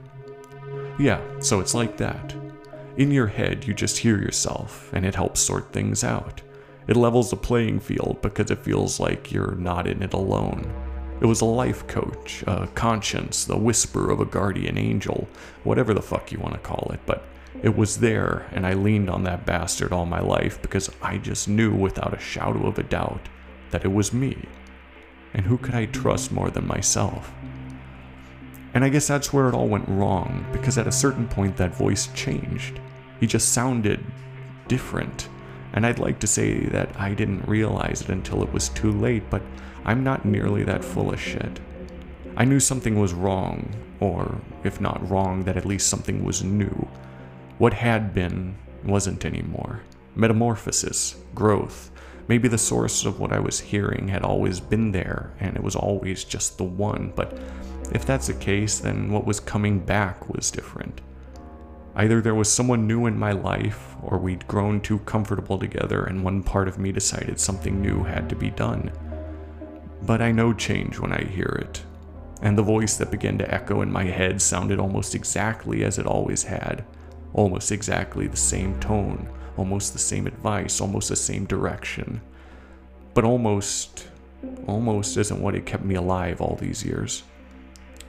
Yeah, 0.99 1.21
so 1.39 1.61
it's 1.61 1.75
like 1.75 1.97
that. 1.99 2.35
In 2.97 3.13
your 3.13 3.29
head, 3.29 3.65
you 3.65 3.73
just 3.73 3.99
hear 3.99 4.19
yourself, 4.19 4.91
and 4.93 5.07
it 5.07 5.15
helps 5.15 5.41
sort 5.41 5.73
things 5.73 6.03
out. 6.03 6.43
It 6.89 6.97
levels 6.97 7.31
the 7.31 7.37
playing 7.37 7.79
field 7.79 8.19
because 8.23 8.51
it 8.51 8.65
feels 8.65 8.99
like 8.99 9.31
you're 9.31 9.55
not 9.55 9.87
in 9.87 10.03
it 10.03 10.15
alone. 10.15 10.73
It 11.21 11.27
was 11.27 11.41
a 11.41 11.47
life 11.47 11.87
coach, 11.87 12.45
a 12.47 12.67
conscience, 12.75 13.45
the 13.45 13.57
whisper 13.57 14.11
of 14.11 14.21
a 14.21 14.27
guardian 14.27 14.77
angel, 14.77 15.29
whatever 15.65 15.95
the 15.95 16.03
fuck 16.03 16.31
you 16.31 16.39
want 16.39 16.55
to 16.55 16.61
call 16.61 16.91
it, 16.93 17.01
but 17.07 17.25
it 17.63 17.75
was 17.75 17.99
there, 17.99 18.47
and 18.53 18.67
I 18.67 18.75
leaned 18.75 19.09
on 19.09 19.25
that 19.25 19.47
bastard 19.47 19.93
all 19.93 20.05
my 20.05 20.21
life 20.21 20.61
because 20.61 20.91
I 21.01 21.17
just 21.17 21.49
knew 21.49 21.75
without 21.75 22.13
a 22.13 22.21
shadow 22.21 22.67
of 22.67 22.79
a 22.79 22.83
doubt 22.83 23.29
that 23.71 23.85
it 23.85 23.93
was 23.93 24.13
me. 24.13 24.37
And 25.33 25.47
who 25.47 25.57
could 25.57 25.75
I 25.75 25.87
trust 25.87 26.33
more 26.33 26.51
than 26.51 26.67
myself? 26.67 27.33
And 28.75 28.85
I 28.85 28.91
guess 28.91 29.09
that's 29.09 29.33
where 29.33 29.49
it 29.49 29.55
all 29.55 29.69
went 29.69 29.89
wrong, 29.89 30.45
because 30.53 30.77
at 30.77 30.87
a 30.87 30.93
certain 30.93 31.27
point 31.27 31.57
that 31.57 31.75
voice 31.75 32.09
changed. 32.15 32.79
He 33.21 33.27
just 33.27 33.55
sounded 33.55 34.05
different. 34.69 35.31
And 35.73 35.87
I'd 35.87 35.99
like 35.99 36.19
to 36.21 36.27
say 36.27 36.67
that 36.67 36.95
I 37.01 37.15
didn't 37.15 37.49
realize 37.49 38.03
it 38.03 38.11
until 38.11 38.43
it 38.43 38.53
was 38.53 38.69
too 38.69 38.93
late, 38.93 39.29
but 39.31 39.43
I'm 39.87 40.02
not 40.02 40.25
nearly 40.25 40.64
that 40.64 40.85
full 40.85 41.12
of 41.12 41.21
shit. 41.21 41.61
I 42.37 42.45
knew 42.45 42.59
something 42.59 42.99
was 42.99 43.14
wrong, 43.14 43.73
or 44.00 44.40
if 44.64 44.81
not 44.81 45.09
wrong, 45.09 45.45
that 45.45 45.57
at 45.57 45.64
least 45.64 45.88
something 45.88 46.25
was 46.25 46.43
new. 46.43 46.88
What 47.59 47.73
had 47.73 48.12
been 48.12 48.57
wasn't 48.85 49.25
anymore. 49.25 49.83
Metamorphosis, 50.16 51.14
growth. 51.37 51.93
Maybe 52.26 52.49
the 52.49 52.59
source 52.59 53.05
of 53.05 53.21
what 53.21 53.33
I 53.33 53.38
was 53.38 53.61
hearing 53.61 54.09
had 54.09 54.25
always 54.25 54.59
been 54.59 54.90
there, 54.90 55.33
and 55.38 55.55
it 55.57 55.62
was 55.62 55.76
always 55.76 56.25
just 56.25 56.59
the 56.59 56.64
one, 56.64 57.12
but 57.14 57.38
if 57.93 58.05
that's 58.05 58.26
the 58.26 58.35
case, 58.35 58.81
then 58.81 59.12
what 59.12 59.25
was 59.25 59.38
coming 59.38 59.78
back 59.78 60.28
was 60.28 60.50
different. 60.50 61.00
Either 61.95 62.21
there 62.21 62.35
was 62.35 62.50
someone 62.52 62.88
new 62.88 63.07
in 63.07 63.16
my 63.16 63.31
life, 63.31 63.95
or 64.02 64.19
we'd 64.19 64.49
grown 64.49 64.81
too 64.81 64.99
comfortable 65.00 65.59
together 65.59 66.05
and 66.05 66.25
one 66.25 66.43
part 66.43 66.66
of 66.66 66.81
me 66.81 66.90
decided 66.90 67.38
something 67.38 67.81
new 67.81 68.02
had 68.02 68.28
to 68.28 68.35
be 68.35 68.50
done. 68.50 68.90
But 70.03 70.23
I 70.23 70.33
know 70.33 70.53
change 70.53 70.99
when 70.99 71.12
I 71.12 71.25
hear 71.25 71.59
it, 71.61 71.83
and 72.43 72.57
the 72.57 72.62
voice 72.62 72.97
that 72.97 73.11
began 73.11 73.38
to 73.38 73.55
echo 73.55 73.81
in 73.81 73.91
my 73.91 74.05
head 74.05 74.43
sounded 74.43 74.79
almost 74.79 75.15
exactly 75.15 75.85
as 75.85 75.99
it 75.99 76.07
always 76.07 76.43
had, 76.43 76.85
almost 77.33 77.73
exactly 77.73 78.26
the 78.26 78.37
same 78.37 78.79
tone, 78.81 79.29
almost 79.57 79.93
the 79.93 79.99
same 79.99 80.26
advice, 80.26 80.81
almost 80.81 81.09
the 81.09 81.17
same 81.17 81.47
direction. 81.47 82.21
But 83.15 83.25
almost, 83.25 84.09
almost 84.67 85.17
isn't 85.17 85.41
what 85.41 85.55
had 85.55 85.67
kept 85.67 85.85
me 85.85 85.95
alive 85.95 86.41
all 86.41 86.57
these 86.61 86.85
years. 86.85 87.23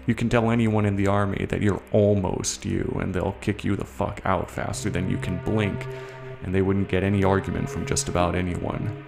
You 0.05 0.15
can 0.15 0.29
tell 0.29 0.51
anyone 0.51 0.85
in 0.85 0.95
the 0.95 1.07
army 1.07 1.45
that 1.49 1.61
you're 1.61 1.83
almost 1.91 2.65
you, 2.65 2.97
and 3.01 3.13
they'll 3.13 3.35
kick 3.41 3.63
you 3.63 3.75
the 3.75 3.85
fuck 3.85 4.21
out 4.25 4.49
faster 4.49 4.89
than 4.89 5.09
you 5.09 5.17
can 5.17 5.43
blink, 5.43 5.85
and 6.43 6.53
they 6.53 6.61
wouldn't 6.61 6.89
get 6.89 7.03
any 7.03 7.23
argument 7.23 7.69
from 7.69 7.85
just 7.85 8.07
about 8.07 8.35
anyone. 8.35 9.05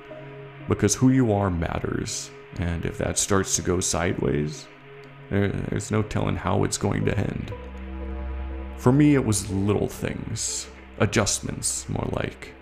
Because 0.67 0.95
who 0.95 1.09
you 1.09 1.31
are 1.33 1.49
matters, 1.49 2.31
and 2.57 2.85
if 2.85 2.97
that 2.97 3.17
starts 3.17 3.55
to 3.55 3.61
go 3.61 3.79
sideways, 3.79 4.67
there, 5.29 5.49
there's 5.49 5.91
no 5.91 6.01
telling 6.01 6.35
how 6.35 6.63
it's 6.63 6.77
going 6.77 7.05
to 7.05 7.17
end. 7.17 7.51
For 8.77 8.91
me, 8.91 9.15
it 9.15 9.25
was 9.25 9.51
little 9.51 9.87
things, 9.87 10.67
adjustments, 10.99 11.87
more 11.89 12.07
like. 12.11 12.53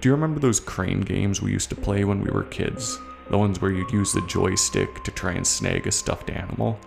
Do 0.00 0.08
you 0.08 0.14
remember 0.14 0.38
those 0.38 0.60
crane 0.60 1.00
games 1.00 1.40
we 1.40 1.52
used 1.52 1.70
to 1.70 1.76
play 1.76 2.04
when 2.04 2.20
we 2.20 2.30
were 2.30 2.44
kids? 2.44 2.98
The 3.30 3.38
ones 3.38 3.60
where 3.60 3.70
you'd 3.70 3.90
use 3.90 4.12
the 4.12 4.20
joystick 4.26 5.02
to 5.04 5.10
try 5.10 5.32
and 5.32 5.46
snag 5.46 5.86
a 5.86 5.92
stuffed 5.92 6.28
animal? 6.28 6.78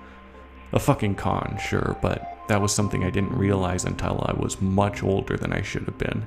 A 0.73 0.79
fucking 0.79 1.15
con, 1.15 1.57
sure, 1.59 1.97
but 2.01 2.37
that 2.47 2.61
was 2.61 2.73
something 2.73 3.03
I 3.03 3.09
didn't 3.09 3.35
realize 3.35 3.85
until 3.85 4.23
I 4.27 4.39
was 4.39 4.61
much 4.61 5.01
older 5.01 5.35
than 5.37 5.51
I 5.51 5.61
should 5.63 5.85
have 5.85 5.97
been. 5.97 6.25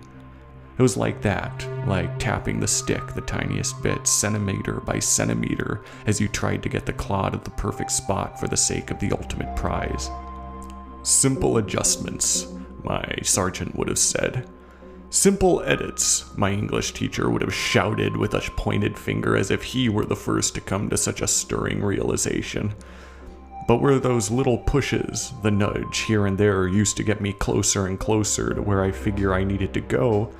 It 0.80 0.82
was 0.82 0.96
like 0.96 1.20
that, 1.20 1.68
like 1.86 2.18
tapping 2.18 2.58
the 2.58 2.66
stick 2.66 3.06
the 3.08 3.20
tiniest 3.20 3.82
bit, 3.82 4.06
centimeter 4.06 4.80
by 4.80 4.98
centimeter, 4.98 5.82
as 6.06 6.22
you 6.22 6.26
tried 6.26 6.62
to 6.62 6.70
get 6.70 6.86
the 6.86 6.94
clod 6.94 7.34
at 7.34 7.44
the 7.44 7.50
perfect 7.50 7.90
spot 7.90 8.40
for 8.40 8.48
the 8.48 8.56
sake 8.56 8.90
of 8.90 8.98
the 8.98 9.12
ultimate 9.12 9.54
prize. 9.56 10.08
Simple 11.02 11.58
adjustments, 11.58 12.46
my 12.82 13.04
sergeant 13.22 13.76
would 13.76 13.88
have 13.88 13.98
said. 13.98 14.48
Simple 15.10 15.60
edits, 15.64 16.34
my 16.38 16.50
English 16.50 16.94
teacher 16.94 17.28
would 17.28 17.42
have 17.42 17.52
shouted 17.52 18.16
with 18.16 18.32
a 18.32 18.40
pointed 18.56 18.98
finger 18.98 19.36
as 19.36 19.50
if 19.50 19.62
he 19.62 19.90
were 19.90 20.06
the 20.06 20.16
first 20.16 20.54
to 20.54 20.62
come 20.62 20.88
to 20.88 20.96
such 20.96 21.20
a 21.20 21.28
stirring 21.28 21.82
realization. 21.82 22.72
But 23.68 23.82
were 23.82 23.98
those 23.98 24.30
little 24.30 24.56
pushes, 24.56 25.34
the 25.42 25.50
nudge 25.50 25.98
here 25.98 26.24
and 26.24 26.38
there, 26.38 26.66
used 26.66 26.96
to 26.96 27.04
get 27.04 27.20
me 27.20 27.34
closer 27.34 27.86
and 27.86 28.00
closer 28.00 28.54
to 28.54 28.62
where 28.62 28.82
I 28.82 28.92
figure 28.92 29.34
I 29.34 29.44
needed 29.44 29.74
to 29.74 29.82
go, 29.82 30.32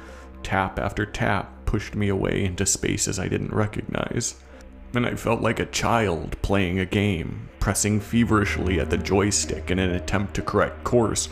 tap 0.43 0.79
after 0.79 1.07
tap 1.07 1.65
pushed 1.67 1.95
me 1.95 2.09
away 2.09 2.45
into 2.45 2.67
spaces 2.67 3.19
I 3.19 3.29
didn't 3.29 3.55
recognize. 3.55 4.35
And 4.95 5.07
I 5.07 5.15
felt 5.15 5.41
like 5.41 5.61
a 5.61 5.67
child 5.67 6.41
playing 6.43 6.81
a 6.81 6.87
game, 6.87 7.49
pressing 7.61 8.01
feverishly 8.01 8.81
at 8.81 8.91
the 8.91 8.99
joystick 8.99 9.71
in 9.71 9.79
an 9.79 9.91
attempt 9.91 10.35
to 10.35 10.43
correct 10.43 10.83
course, 10.83 11.29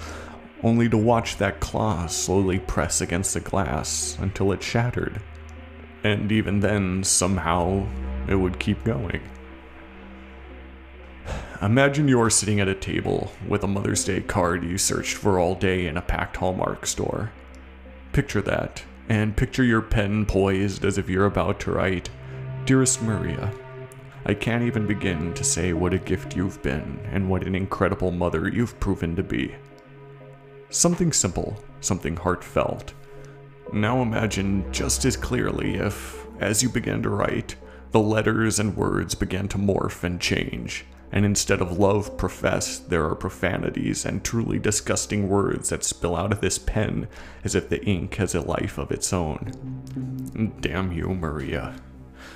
only 0.62 0.88
to 0.88 0.96
watch 0.96 1.36
that 1.36 1.60
claw 1.60 2.06
slowly 2.06 2.58
press 2.60 3.00
against 3.00 3.34
the 3.34 3.40
glass 3.40 4.16
until 4.20 4.52
it 4.52 4.62
shattered. 4.62 5.20
And 6.04 6.30
even 6.30 6.60
then, 6.60 7.02
somehow, 7.02 7.86
it 8.28 8.36
would 8.36 8.60
keep 8.60 8.84
going. 8.84 9.20
Imagine 11.60 12.06
you're 12.06 12.30
sitting 12.30 12.60
at 12.60 12.68
a 12.68 12.74
table 12.74 13.32
with 13.48 13.64
a 13.64 13.66
Mother's 13.66 14.04
Day 14.04 14.20
card 14.20 14.62
you 14.62 14.78
searched 14.78 15.16
for 15.16 15.40
all 15.40 15.56
day 15.56 15.88
in 15.88 15.96
a 15.96 16.02
packed 16.02 16.36
Hallmark 16.36 16.86
store. 16.86 17.32
Picture 18.12 18.40
that, 18.42 18.84
and 19.08 19.36
picture 19.36 19.64
your 19.64 19.82
pen 19.82 20.26
poised 20.26 20.84
as 20.84 20.98
if 20.98 21.08
you're 21.08 21.26
about 21.26 21.60
to 21.60 21.72
write, 21.72 22.10
Dearest 22.64 23.02
Maria, 23.02 23.52
I 24.26 24.34
can't 24.34 24.64
even 24.64 24.86
begin 24.86 25.32
to 25.34 25.44
say 25.44 25.72
what 25.72 25.94
a 25.94 25.98
gift 25.98 26.36
you've 26.36 26.62
been 26.62 27.00
and 27.10 27.30
what 27.30 27.44
an 27.44 27.54
incredible 27.54 28.10
mother 28.10 28.48
you've 28.48 28.78
proven 28.78 29.16
to 29.16 29.22
be. 29.22 29.54
Something 30.68 31.12
simple, 31.12 31.62
something 31.80 32.16
heartfelt. 32.16 32.92
Now 33.72 34.02
imagine 34.02 34.70
just 34.72 35.04
as 35.04 35.16
clearly 35.16 35.76
if, 35.76 36.26
as 36.40 36.62
you 36.62 36.68
began 36.68 37.02
to 37.02 37.10
write, 37.10 37.56
the 37.90 38.00
letters 38.00 38.58
and 38.58 38.76
words 38.76 39.14
began 39.14 39.48
to 39.48 39.58
morph 39.58 40.04
and 40.04 40.20
change 40.20 40.84
and 41.10 41.24
instead 41.24 41.60
of 41.60 41.78
love 41.78 42.16
professed, 42.16 42.90
there 42.90 43.04
are 43.06 43.14
profanities 43.14 44.04
and 44.04 44.24
truly 44.24 44.58
disgusting 44.58 45.28
words 45.28 45.70
that 45.70 45.84
spill 45.84 46.14
out 46.14 46.32
of 46.32 46.40
this 46.40 46.58
pen 46.58 47.08
as 47.44 47.54
if 47.54 47.68
the 47.68 47.82
ink 47.84 48.16
has 48.16 48.34
a 48.34 48.40
life 48.40 48.78
of 48.78 48.92
its 48.92 49.12
own. 49.12 50.54
Damn 50.60 50.92
you, 50.92 51.08
Maria. 51.08 51.74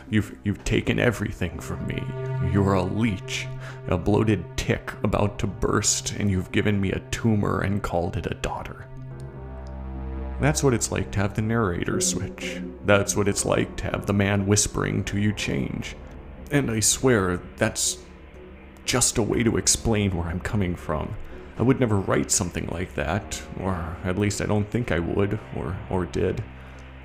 You've, 0.09 0.37
you've 0.45 0.65
taken 0.65 0.99
everything 0.99 1.59
from 1.59 1.87
me. 1.87 2.03
You're 2.53 2.75
a 2.75 2.83
leech, 2.83 3.47
a 3.89 3.97
bloated 3.97 4.45
tick 4.57 4.93
about 5.03 5.39
to 5.41 5.47
burst, 5.47 6.15
and 6.15 6.31
you've 6.31 6.53
given 6.53 6.81
me 6.81 6.93
a 6.93 7.01
tumor 7.11 7.61
and 7.61 7.83
called 7.83 8.17
it 8.17 8.27
a 8.27 8.35
daughter. 8.35 8.87
That's 10.41 10.63
what 10.63 10.75
it's 10.75 10.91
like 10.91 11.11
to 11.13 11.21
have 11.21 11.35
the 11.35 11.43
narrator 11.43 12.01
switch. 12.01 12.61
That's 12.85 13.15
what 13.15 13.29
it's 13.29 13.45
like 13.45 13.77
to 13.77 13.85
have 13.85 14.07
the 14.07 14.13
man 14.13 14.47
whispering 14.47 15.05
to 15.05 15.19
you 15.19 15.33
change. 15.33 15.95
And 16.51 16.71
I 16.71 16.81
swear, 16.81 17.41
that's 17.57 17.99
just 18.85 19.19
a 19.19 19.23
way 19.23 19.43
to 19.43 19.57
explain 19.57 20.17
where 20.17 20.27
I'm 20.27 20.41
coming 20.41 20.77
from. 20.77 21.15
I 21.59 21.63
would 21.63 21.81
never 21.81 21.99
write 21.99 22.31
something 22.31 22.67
like 22.69 22.95
that, 22.95 23.43
or 23.61 23.97
at 24.05 24.19
least 24.19 24.41
I 24.41 24.47
don't 24.47 24.69
think 24.71 24.91
I 24.91 24.99
would, 24.99 25.39
or, 25.55 25.77
or 25.91 26.07
did. 26.07 26.43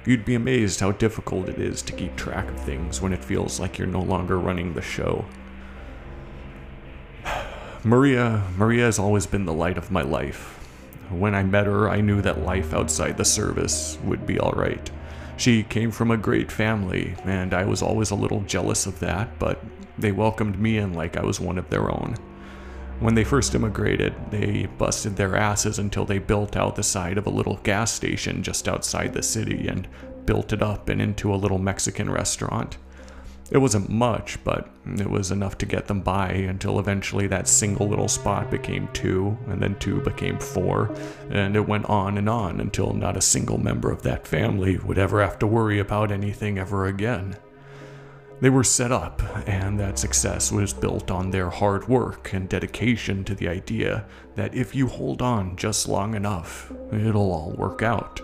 You'd 0.05 0.25
be 0.25 0.35
amazed 0.35 0.79
how 0.79 0.93
difficult 0.93 1.49
it 1.49 1.59
is 1.59 1.81
to 1.81 1.93
keep 1.93 2.15
track 2.15 2.47
of 2.47 2.59
things 2.61 3.01
when 3.01 3.11
it 3.11 3.23
feels 3.23 3.59
like 3.59 3.77
you're 3.77 3.87
no 3.87 4.01
longer 4.01 4.39
running 4.39 4.73
the 4.73 4.81
show. 4.81 5.25
Maria, 7.83 8.43
Maria 8.55 8.85
has 8.85 8.99
always 8.99 9.27
been 9.27 9.45
the 9.45 9.53
light 9.53 9.77
of 9.77 9.91
my 9.91 10.01
life. 10.01 10.53
When 11.09 11.35
I 11.35 11.43
met 11.43 11.65
her, 11.65 11.89
I 11.89 12.01
knew 12.01 12.21
that 12.21 12.43
life 12.43 12.73
outside 12.73 13.17
the 13.17 13.25
service 13.25 13.97
would 14.03 14.25
be 14.25 14.39
alright. 14.39 14.89
She 15.35 15.63
came 15.63 15.91
from 15.91 16.09
a 16.09 16.17
great 16.17 16.51
family, 16.51 17.15
and 17.23 17.53
I 17.53 17.65
was 17.65 17.81
always 17.81 18.09
a 18.09 18.15
little 18.15 18.41
jealous 18.41 18.87
of 18.87 18.99
that, 18.99 19.37
but 19.39 19.61
they 19.97 20.11
welcomed 20.11 20.59
me 20.59 20.77
in 20.77 20.93
like 20.93 21.17
I 21.17 21.23
was 21.23 21.39
one 21.39 21.57
of 21.57 21.69
their 21.69 21.91
own. 21.91 22.15
When 22.99 23.13
they 23.13 23.23
first 23.23 23.53
immigrated, 23.53 24.15
they 24.31 24.67
busted 24.77 25.15
their 25.15 25.35
asses 25.35 25.77
until 25.77 26.05
they 26.05 26.17
built 26.17 26.55
out 26.55 26.75
the 26.75 26.83
side 26.83 27.17
of 27.17 27.27
a 27.27 27.31
little 27.31 27.57
gas 27.57 27.91
station 27.91 28.41
just 28.41 28.67
outside 28.67 29.13
the 29.13 29.21
city 29.21 29.67
and 29.67 29.87
built 30.25 30.51
it 30.51 30.63
up 30.63 30.89
and 30.89 31.01
into 31.01 31.33
a 31.33 31.37
little 31.37 31.59
Mexican 31.59 32.09
restaurant. 32.09 32.77
It 33.49 33.59
wasn't 33.59 33.89
much, 33.89 34.43
but 34.43 34.69
it 34.85 35.09
was 35.09 35.31
enough 35.31 35.57
to 35.59 35.65
get 35.65 35.87
them 35.87 36.01
by 36.01 36.31
until 36.31 36.79
eventually 36.79 37.27
that 37.27 37.47
single 37.47 37.87
little 37.87 38.09
spot 38.09 38.51
became 38.51 38.89
two, 38.89 39.37
and 39.47 39.61
then 39.61 39.79
two 39.79 40.01
became 40.01 40.37
four, 40.37 40.93
and 41.29 41.55
it 41.55 41.65
went 41.65 41.85
on 41.85 42.17
and 42.17 42.27
on 42.27 42.59
until 42.59 42.93
not 42.93 43.15
a 43.15 43.21
single 43.21 43.57
member 43.57 43.89
of 43.89 44.01
that 44.01 44.27
family 44.27 44.77
would 44.79 44.97
ever 44.97 45.21
have 45.21 45.39
to 45.39 45.47
worry 45.47 45.79
about 45.79 46.11
anything 46.11 46.57
ever 46.57 46.87
again. 46.87 47.37
They 48.39 48.51
were 48.51 48.63
set 48.63 48.91
up, 48.91 49.23
and 49.47 49.79
that 49.79 49.97
success 49.97 50.51
was 50.51 50.71
built 50.71 51.09
on 51.09 51.31
their 51.31 51.49
hard 51.49 51.87
work 51.87 52.33
and 52.33 52.47
dedication 52.47 53.23
to 53.23 53.33
the 53.33 53.47
idea 53.47 54.05
that 54.35 54.53
if 54.53 54.75
you 54.75 54.87
hold 54.87 55.23
on 55.23 55.55
just 55.55 55.87
long 55.87 56.13
enough, 56.13 56.71
it'll 56.91 57.31
all 57.31 57.55
work 57.57 57.81
out. 57.81 58.21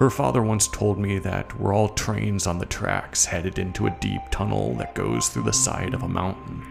Her 0.00 0.10
father 0.10 0.42
once 0.42 0.66
told 0.66 0.98
me 0.98 1.20
that 1.20 1.58
we're 1.60 1.72
all 1.72 1.90
trains 1.90 2.48
on 2.48 2.58
the 2.58 2.66
tracks 2.66 3.24
headed 3.24 3.60
into 3.60 3.86
a 3.86 3.96
deep 4.00 4.20
tunnel 4.32 4.74
that 4.74 4.96
goes 4.96 5.28
through 5.28 5.44
the 5.44 5.52
side 5.52 5.94
of 5.94 6.02
a 6.02 6.08
mountain. 6.08 6.66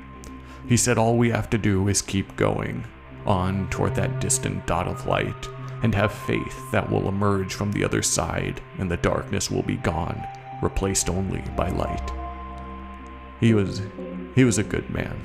He 0.67 0.75
said 0.75 0.97
all 0.97 1.17
we 1.17 1.29
have 1.29 1.49
to 1.51 1.57
do 1.57 1.87
is 1.87 2.01
keep 2.01 2.35
going, 2.35 2.83
on 3.25 3.69
toward 3.69 3.95
that 3.95 4.19
distant 4.19 4.67
dot 4.67 4.89
of 4.89 5.07
light, 5.07 5.47
and 5.81 5.95
have 5.95 6.11
faith 6.11 6.71
that 6.73 6.91
we'll 6.91 7.07
emerge 7.07 7.53
from 7.53 7.71
the 7.71 7.85
other 7.85 8.01
side 8.01 8.59
and 8.79 8.91
the 8.91 8.97
darkness 8.97 9.49
will 9.49 9.63
be 9.63 9.77
gone, 9.77 10.21
replaced 10.61 11.09
only 11.09 11.41
by 11.55 11.69
light. 11.69 12.22
He 13.43 13.53
was 13.53 13.81
he 14.35 14.45
was 14.45 14.57
a 14.57 14.63
good 14.63 14.89
man. 14.89 15.17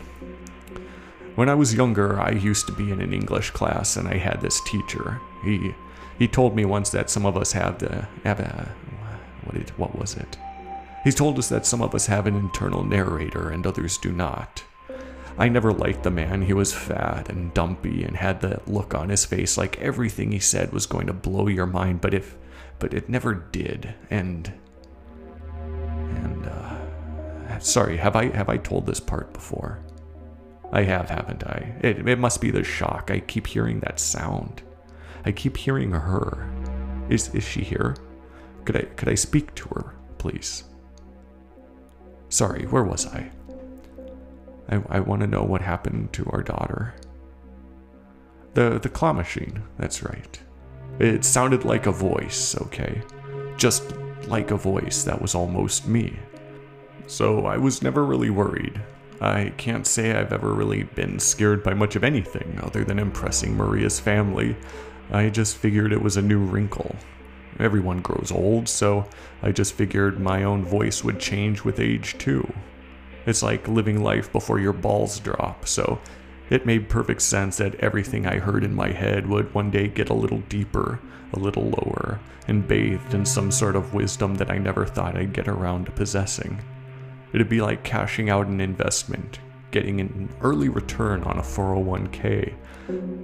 When 1.37 1.49
I 1.49 1.55
was 1.55 1.75
younger, 1.75 2.19
I 2.19 2.31
used 2.31 2.67
to 2.67 2.73
be 2.73 2.91
in 2.91 3.01
an 3.01 3.13
English 3.13 3.53
class 3.53 3.97
and 3.97 4.09
I 4.09 4.17
had 4.17 4.41
this 4.41 4.61
teacher. 4.63 5.21
He 5.45 5.73
he 6.19 6.27
told 6.27 6.57
me 6.57 6.65
once 6.65 6.91
that 6.91 7.11
some 7.11 7.25
of 7.25 7.37
us 7.37 7.53
have 7.53 7.79
the 7.79 8.09
have 8.25 8.41
a 8.41 8.75
what 9.45 9.55
did 9.55 9.71
what 9.79 9.97
was 9.97 10.17
it? 10.17 10.37
He 11.05 11.13
told 11.13 11.39
us 11.39 11.49
that 11.49 11.65
some 11.65 11.81
of 11.81 11.95
us 11.95 12.07
have 12.07 12.27
an 12.27 12.35
internal 12.35 12.83
narrator 12.83 13.51
and 13.51 13.65
others 13.65 13.97
do 13.99 14.11
not. 14.11 14.65
I 15.39 15.49
never 15.49 15.73
liked 15.73 16.03
the 16.03 16.11
man. 16.11 16.43
He 16.43 16.53
was 16.53 16.75
fat 16.75 17.29
and 17.29 17.55
dumpy 17.55 18.03
and 18.03 18.17
had 18.17 18.41
that 18.41 18.67
look 18.67 18.97
on 18.97 19.11
his 19.11 19.25
face 19.25 19.57
like 19.57 19.79
everything 19.81 20.33
he 20.33 20.41
said 20.41 20.73
was 20.73 20.87
going 20.87 21.07
to 21.07 21.13
blow 21.13 21.47
your 21.47 21.67
mind, 21.67 22.01
but 22.01 22.15
if 22.15 22.37
but 22.81 22.93
it 22.93 23.09
never 23.09 23.35
did. 23.35 23.95
And 24.11 24.55
Sorry, 27.59 27.97
have 27.97 28.17
I 28.17 28.29
have 28.35 28.49
I 28.49 28.57
told 28.57 28.87
this 28.87 29.01
part 29.01 29.33
before? 29.33 29.81
I 30.71 30.83
have, 30.83 31.09
haven't 31.09 31.45
I? 31.45 31.77
It, 31.83 32.07
it 32.07 32.19
must 32.19 32.41
be 32.41 32.51
the 32.51 32.63
shock. 32.63 33.11
I 33.11 33.21
keep 33.21 33.47
hearing 33.47 33.81
that 33.81 33.99
sound. 33.99 34.63
I 35.25 35.33
keep 35.33 35.57
hearing 35.57 35.93
her. 35.93 36.51
Is 37.09 37.35
is 37.35 37.45
she 37.45 37.63
here? 37.63 37.97
Could 38.65 38.77
I 38.77 38.83
could 38.83 39.09
I 39.09 39.15
speak 39.15 39.55
to 39.57 39.69
her, 39.71 39.95
please? 40.19 40.65
Sorry, 42.29 42.67
where 42.67 42.85
was 42.85 43.07
I? 43.07 43.31
I, 44.69 44.83
I 44.91 45.01
want 45.01 45.23
to 45.23 45.27
know 45.27 45.43
what 45.43 45.63
happened 45.63 46.13
to 46.13 46.27
our 46.31 46.43
daughter. 46.43 46.95
The 48.55 48.79
the 48.79 48.89
claw 48.91 49.13
machine, 49.13 49.63
that's 49.79 50.03
right. 50.03 50.41
It 50.99 51.25
sounded 51.25 51.65
like 51.65 51.87
a 51.87 51.93
voice, 51.93 52.57
okay? 52.61 53.03
Just 53.57 53.95
like 54.27 54.51
a 54.51 54.57
voice 54.57 55.05
that 55.05 55.23
was 55.23 55.35
almost 55.35 55.87
me. 55.87 56.19
So 57.09 57.47
I 57.47 57.57
was 57.57 57.83
never 57.83 58.05
really 58.05 58.31
worried. 58.31 58.81
I 59.21 59.53
can't 59.57 59.87
say 59.87 60.13
I've 60.13 60.33
ever 60.33 60.53
really 60.53 60.85
been 60.85 61.19
scared 61.19 61.65
by 61.65 61.75
much 61.75 61.97
of 61.97 62.05
anything 62.05 62.61
other 62.63 62.85
than 62.85 63.01
impressing 63.01 63.57
Maria's 63.57 63.99
family. 63.99 64.57
I 65.11 65.31
just 65.31 65.57
figured 65.57 65.93
it 65.93 66.03
was 66.03 66.17
a 66.17 66.23
new 66.23 66.39
wrinkle. 66.39 66.95
Everyone 67.59 68.01
grows 68.01 68.31
old, 68.31 68.69
so 68.69 69.09
I 69.43 69.51
just 69.51 69.73
figured 69.73 70.21
my 70.21 70.45
own 70.45 70.65
voice 70.65 71.03
would 71.03 71.19
change 71.19 71.65
with 71.65 71.81
age 71.81 72.17
too. 72.19 72.47
It's 73.27 73.43
like 73.43 73.67
living 73.67 74.05
life 74.05 74.31
before 74.31 74.61
your 74.61 74.73
balls 74.73 75.19
drop, 75.19 75.67
so 75.67 75.99
it 76.51 76.67
made 76.67 76.89
perfect 76.89 77.23
sense 77.23 77.57
that 77.57 77.75
everything 77.77 78.27
I 78.27 78.39
heard 78.39 78.63
in 78.63 78.75
my 78.75 78.91
head 78.91 79.27
would 79.27 79.53
one 79.53 79.71
day 79.71 79.89
get 79.89 80.11
a 80.11 80.15
little 80.15 80.43
deeper, 80.49 81.01
a 81.33 81.39
little 81.39 81.65
lower, 81.65 82.21
and 82.47 82.69
bathed 82.69 83.15
in 83.15 83.27
some 83.27 83.51
sort 83.51 83.77
of 83.77 83.95
wisdom 83.95 84.37
that 84.37 84.51
I 84.51 84.59
never 84.59 84.87
thought 84.87 85.17
I'd 85.17 85.33
get 85.33 85.49
around 85.49 85.87
to 85.87 85.93
possessing. 85.93 86.63
It'd 87.33 87.49
be 87.49 87.61
like 87.61 87.85
cashing 87.85 88.31
out 88.31 88.47
an 88.47 88.61
investment, 88.61 89.41
getting 89.71 90.01
an 90.01 90.29
early 90.41 90.69
return 90.69 91.23
on 91.25 91.39
a 91.39 91.43
401k. 91.43 92.55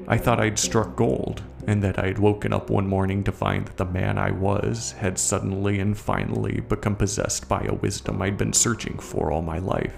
I 0.07 0.19
thought 0.19 0.41
I'd 0.41 0.59
struck 0.59 0.95
gold, 0.95 1.43
and 1.67 1.83
that 1.83 1.99
I'd 1.99 2.19
woken 2.19 2.53
up 2.53 2.69
one 2.69 2.87
morning 2.87 3.25
to 3.25 3.33
find 3.33 3.67
that 3.67 3.79
the 3.79 3.87
man 3.87 4.19
I 4.19 4.31
was 4.31 4.93
had 4.93 5.19
suddenly 5.19 5.81
and 5.81 5.97
finally 5.97 6.61
become 6.61 6.97
possessed 6.97 7.49
by 7.49 7.63
a 7.63 7.75
wisdom 7.75 8.21
I'd 8.21 8.37
been 8.37 8.53
searching 8.53 8.99
for 8.99 9.33
all 9.33 9.43
my 9.43 9.59
life. 9.59 9.97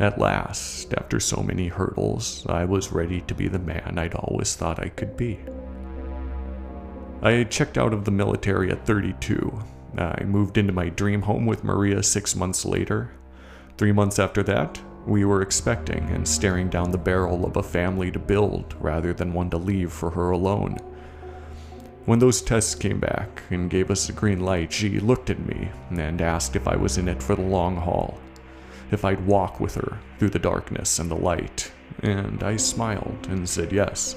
At 0.00 0.18
last, 0.18 0.92
after 0.94 1.20
so 1.20 1.42
many 1.42 1.68
hurdles, 1.68 2.44
I 2.48 2.64
was 2.64 2.90
ready 2.90 3.20
to 3.22 3.34
be 3.34 3.46
the 3.46 3.60
man 3.60 3.98
I'd 3.98 4.14
always 4.14 4.56
thought 4.56 4.80
I 4.82 4.88
could 4.88 5.16
be. 5.16 5.38
I 7.22 7.44
checked 7.44 7.78
out 7.78 7.94
of 7.94 8.04
the 8.04 8.10
military 8.10 8.72
at 8.72 8.84
32. 8.84 9.62
Uh, 9.96 10.14
I 10.18 10.24
moved 10.24 10.58
into 10.58 10.72
my 10.72 10.88
dream 10.88 11.22
home 11.22 11.46
with 11.46 11.64
Maria 11.64 12.02
six 12.02 12.34
months 12.34 12.64
later. 12.64 13.12
Three 13.76 13.92
months 13.92 14.18
after 14.18 14.42
that, 14.44 14.80
we 15.06 15.24
were 15.24 15.42
expecting 15.42 16.08
and 16.10 16.26
staring 16.26 16.68
down 16.68 16.90
the 16.90 16.98
barrel 16.98 17.44
of 17.44 17.56
a 17.56 17.62
family 17.62 18.10
to 18.10 18.18
build 18.18 18.74
rather 18.80 19.12
than 19.12 19.32
one 19.32 19.50
to 19.50 19.58
leave 19.58 19.92
for 19.92 20.10
her 20.10 20.30
alone. 20.30 20.78
When 22.04 22.18
those 22.18 22.42
tests 22.42 22.74
came 22.74 22.98
back 22.98 23.42
and 23.50 23.70
gave 23.70 23.90
us 23.90 24.08
a 24.08 24.12
green 24.12 24.40
light, 24.40 24.72
she 24.72 24.98
looked 24.98 25.30
at 25.30 25.46
me 25.46 25.70
and 25.90 26.20
asked 26.20 26.56
if 26.56 26.66
I 26.66 26.76
was 26.76 26.98
in 26.98 27.08
it 27.08 27.22
for 27.22 27.36
the 27.36 27.42
long 27.42 27.76
haul, 27.76 28.18
if 28.90 29.04
I'd 29.04 29.26
walk 29.26 29.60
with 29.60 29.74
her 29.76 29.98
through 30.18 30.30
the 30.30 30.38
darkness 30.38 30.98
and 30.98 31.10
the 31.10 31.16
light, 31.16 31.70
and 32.00 32.42
I 32.42 32.56
smiled 32.56 33.28
and 33.30 33.48
said 33.48 33.72
yes 33.72 34.16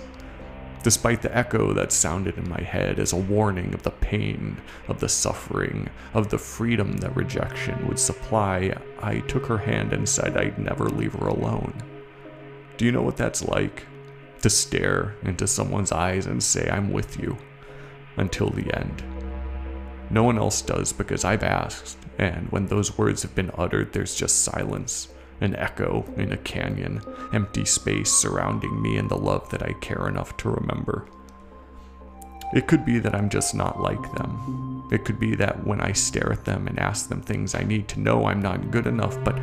despite 0.86 1.24
the 1.24 1.36
echo 1.36 1.74
that 1.74 1.92
sounded 1.92 2.38
in 2.38 2.48
my 2.48 2.62
head 2.62 3.00
as 3.00 3.12
a 3.12 3.16
warning 3.16 3.74
of 3.74 3.82
the 3.82 3.90
pain, 3.90 4.56
of 4.88 5.00
the 5.00 5.10
suffering, 5.10 5.90
of 6.14 6.30
the 6.30 6.38
freedom 6.38 6.92
that 6.98 7.16
rejection 7.16 7.88
would 7.88 7.98
supply, 7.98 8.72
I 9.02 9.22
took 9.22 9.48
her 9.48 9.58
hand 9.58 9.94
and 9.94 10.08
said 10.08 10.38
I'd 10.38 10.60
never 10.60 10.88
leave 10.88 11.14
her 11.14 11.26
alone. 11.26 11.74
Do 12.78 12.86
you 12.86 12.92
know 12.92 13.02
what 13.02 13.18
that's 13.18 13.44
like? 13.48 13.88
To 14.44 14.50
stare 14.52 15.16
into 15.24 15.48
someone's 15.48 15.92
eyes 15.92 16.28
and 16.28 16.44
say, 16.44 16.70
I'm 16.70 16.94
with 16.94 17.20
you 17.20 17.36
until 18.18 18.52
the 18.52 18.72
end. 18.78 19.02
No 20.12 20.22
one 20.22 20.38
else 20.38 20.62
does 20.62 20.94
because 20.94 21.26
I've 21.26 21.42
asked, 21.42 21.98
and 22.20 22.52
when 22.52 22.68
those 22.68 22.96
words 22.96 23.24
have 23.24 23.34
been 23.34 23.50
uttered, 23.58 23.92
there's 23.92 24.14
just 24.14 24.44
silence 24.44 25.08
an 25.42 25.56
echo 25.56 26.06
in 26.18 26.32
a 26.32 26.38
canyon, 26.38 27.02
empty 27.34 27.66
space 27.66 28.12
surrounding 28.12 28.82
me 28.82 28.98
and 28.98 29.10
the 29.10 29.18
love 29.18 29.50
that 29.50 29.64
I 29.64 29.74
care 29.74 30.08
enough 30.08 30.36
to 30.38 30.50
remember. 30.50 31.08
It 32.54 32.68
could 32.68 32.86
be 32.86 33.00
that 33.00 33.16
I'm 33.16 33.30
just 33.30 33.54
not 33.56 33.82
like 33.82 34.14
them. 34.14 34.88
It 34.92 35.04
could 35.04 35.20
be 35.20 35.36
that 35.36 35.66
when 35.66 35.82
I 35.82 35.92
stare 35.92 36.32
at 36.32 36.46
them 36.46 36.68
and 36.68 36.80
ask 36.80 37.10
them 37.10 37.22
things 37.22 37.56
I 37.56 37.64
need 37.64 37.88
to 37.90 38.00
know, 38.00 38.28
I'm 38.28 38.42
not 38.42 38.72
good 38.72 38.88
enough, 38.88 39.22
but 39.24 39.38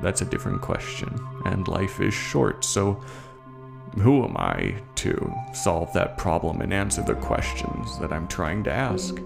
that's 0.00 0.22
a 0.22 0.26
different 0.26 0.60
question, 0.60 1.18
and 1.46 1.66
life 1.66 2.00
is 2.00 2.12
short, 2.14 2.64
so 2.64 3.02
who 3.98 4.24
am 4.24 4.36
I 4.36 4.74
to 4.96 5.34
solve 5.52 5.92
that 5.94 6.18
problem 6.18 6.60
and 6.60 6.74
answer 6.74 7.02
the 7.02 7.14
questions 7.14 7.98
that 8.00 8.12
I'm 8.12 8.28
trying 8.28 8.64
to 8.64 8.72
ask? 8.72 9.18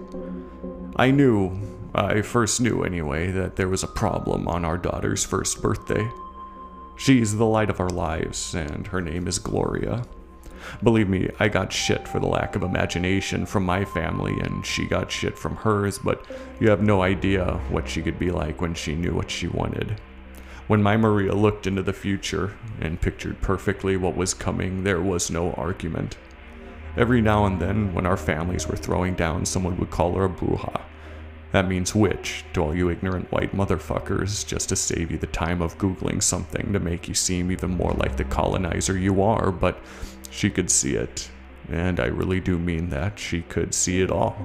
I 0.95 1.11
knew 1.11 1.68
I 1.93 2.21
first 2.21 2.61
knew, 2.61 2.83
anyway, 2.83 3.31
that 3.31 3.55
there 3.55 3.69
was 3.69 3.83
a 3.83 3.87
problem 3.87 4.47
on 4.47 4.63
our 4.63 4.77
daughter's 4.77 5.25
first 5.25 5.61
birthday. 5.61 6.09
She's 6.95 7.35
the 7.35 7.45
light 7.45 7.69
of 7.69 7.79
our 7.79 7.89
lives, 7.89 8.53
and 8.53 8.87
her 8.87 9.01
name 9.01 9.27
is 9.27 9.39
Gloria. 9.39 10.03
Believe 10.83 11.09
me, 11.09 11.29
I 11.39 11.47
got 11.47 11.73
shit 11.73 12.07
for 12.07 12.19
the 12.19 12.27
lack 12.27 12.55
of 12.55 12.63
imagination 12.63 13.45
from 13.45 13.65
my 13.65 13.85
family, 13.85 14.39
and 14.39 14.65
she 14.65 14.85
got 14.85 15.11
shit 15.11 15.37
from 15.37 15.55
hers, 15.55 15.97
but 15.97 16.25
you 16.59 16.69
have 16.69 16.83
no 16.83 17.01
idea 17.01 17.59
what 17.69 17.87
she 17.89 18.01
could 18.01 18.19
be 18.19 18.29
like 18.29 18.61
when 18.61 18.73
she 18.73 18.95
knew 18.95 19.13
what 19.13 19.31
she 19.31 19.47
wanted. 19.47 19.99
When 20.67 20.83
my 20.83 20.97
Maria 20.97 21.33
looked 21.33 21.65
into 21.65 21.81
the 21.81 21.93
future 21.93 22.55
and 22.79 23.01
pictured 23.01 23.41
perfectly 23.41 23.97
what 23.97 24.15
was 24.15 24.35
coming, 24.35 24.83
there 24.83 25.01
was 25.01 25.31
no 25.31 25.53
argument. 25.53 26.17
Every 26.95 27.21
now 27.21 27.45
and 27.45 27.59
then, 27.59 27.93
when 27.93 28.05
our 28.05 28.17
families 28.17 28.67
were 28.67 28.75
throwing 28.75 29.15
down, 29.15 29.45
someone 29.45 29.77
would 29.77 29.89
call 29.89 30.13
her 30.15 30.25
a 30.25 30.29
bruja, 30.29 30.81
that 31.51 31.67
means 31.67 31.95
witch 31.95 32.45
to 32.53 32.61
all 32.61 32.75
you 32.75 32.89
ignorant 32.89 33.31
white 33.31 33.55
motherfuckers, 33.55 34.45
just 34.45 34.69
to 34.69 34.75
save 34.75 35.11
you 35.11 35.17
the 35.17 35.27
time 35.27 35.61
of 35.61 35.77
Googling 35.77 36.21
something 36.21 36.71
to 36.73 36.79
make 36.79 37.07
you 37.07 37.13
seem 37.15 37.51
even 37.51 37.71
more 37.71 37.93
like 37.93 38.17
the 38.17 38.23
colonizer 38.23 38.97
you 38.97 39.21
are, 39.23 39.51
but 39.51 39.79
she 40.29 40.49
could 40.49 40.69
see 40.69 40.95
it. 40.95 41.29
And 41.69 41.99
I 41.99 42.05
really 42.05 42.39
do 42.39 42.57
mean 42.57 42.89
that, 42.89 43.17
she 43.17 43.41
could 43.41 43.73
see 43.73 44.01
it 44.01 44.11
all. 44.11 44.37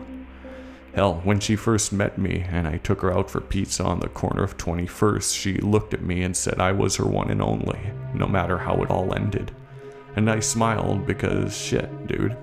Hell, 0.95 1.21
when 1.25 1.41
she 1.41 1.57
first 1.57 1.93
met 1.93 2.19
me 2.19 2.45
and 2.49 2.69
I 2.69 2.79
took 2.79 3.01
her 3.01 3.13
out 3.13 3.29
for 3.29 3.41
pizza 3.41 3.83
on 3.83 3.99
the 3.99 4.09
corner 4.09 4.45
of 4.45 4.57
21st, 4.57 5.37
she 5.37 5.55
looked 5.55 5.93
at 5.93 6.03
me 6.03 6.23
and 6.23 6.37
said 6.37 6.61
I 6.61 6.73
was 6.73 6.97
her 6.97 7.05
one 7.05 7.31
and 7.31 7.43
only, 7.43 7.81
no 8.15 8.29
matter 8.29 8.59
how 8.59 8.77
it 8.83 8.91
all 8.91 9.13
ended. 9.13 9.51
And 10.17 10.31
I 10.31 10.39
smiled 10.39 11.05
because 11.05 11.57
shit, 11.57 12.07
dude. 12.07 12.37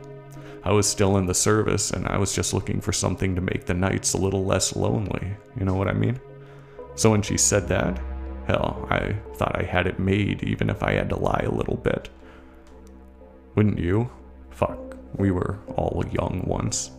I 0.64 0.72
was 0.72 0.88
still 0.88 1.18
in 1.18 1.26
the 1.26 1.34
service 1.34 1.92
and 1.92 2.08
I 2.08 2.18
was 2.18 2.36
just 2.36 2.54
looking 2.54 2.82
for 2.82 2.94
something 2.94 3.34
to 3.36 3.42
make 3.42 3.66
the 3.66 3.74
nights 3.74 4.14
a 4.14 4.18
little 4.18 4.46
less 4.46 4.76
lonely. 4.76 5.36
You 5.58 5.66
know 5.66 5.74
what 5.74 5.88
I 5.88 5.94
mean? 5.94 6.20
So 6.96 7.12
when 7.12 7.24
she 7.24 7.38
said 7.38 7.68
that, 7.70 8.00
hell, 8.46 8.88
I 8.90 9.16
thought 9.36 9.60
I 9.60 9.64
had 9.64 9.88
it 9.88 10.00
made 10.00 10.44
even 10.44 10.70
if 10.70 10.84
I 10.84 10.94
had 10.94 11.10
to 11.10 11.16
lie 11.20 11.44
a 11.46 11.52
little 11.52 11.78
bit. 11.78 12.10
Wouldn't 13.56 13.80
you? 13.80 14.10
Fuck, 14.52 14.96
we 15.16 15.32
were 15.32 15.58
all 15.76 16.04
young 16.12 16.44
once. 16.46 16.92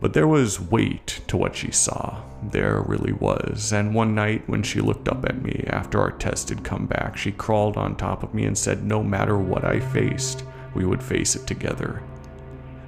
But 0.00 0.12
there 0.12 0.28
was 0.28 0.60
weight 0.60 1.20
to 1.28 1.36
what 1.36 1.56
she 1.56 1.70
saw. 1.70 2.22
There 2.42 2.82
really 2.82 3.12
was. 3.12 3.72
And 3.72 3.94
one 3.94 4.14
night 4.14 4.48
when 4.48 4.62
she 4.62 4.80
looked 4.80 5.08
up 5.08 5.24
at 5.24 5.42
me 5.42 5.64
after 5.68 6.00
our 6.00 6.10
test 6.12 6.48
had 6.48 6.64
come 6.64 6.86
back, 6.86 7.16
she 7.16 7.32
crawled 7.32 7.76
on 7.76 7.96
top 7.96 8.22
of 8.22 8.34
me 8.34 8.44
and 8.44 8.56
said, 8.56 8.84
No 8.84 9.02
matter 9.02 9.38
what 9.38 9.64
I 9.64 9.80
faced, 9.80 10.44
we 10.74 10.84
would 10.84 11.02
face 11.02 11.36
it 11.36 11.46
together. 11.46 12.02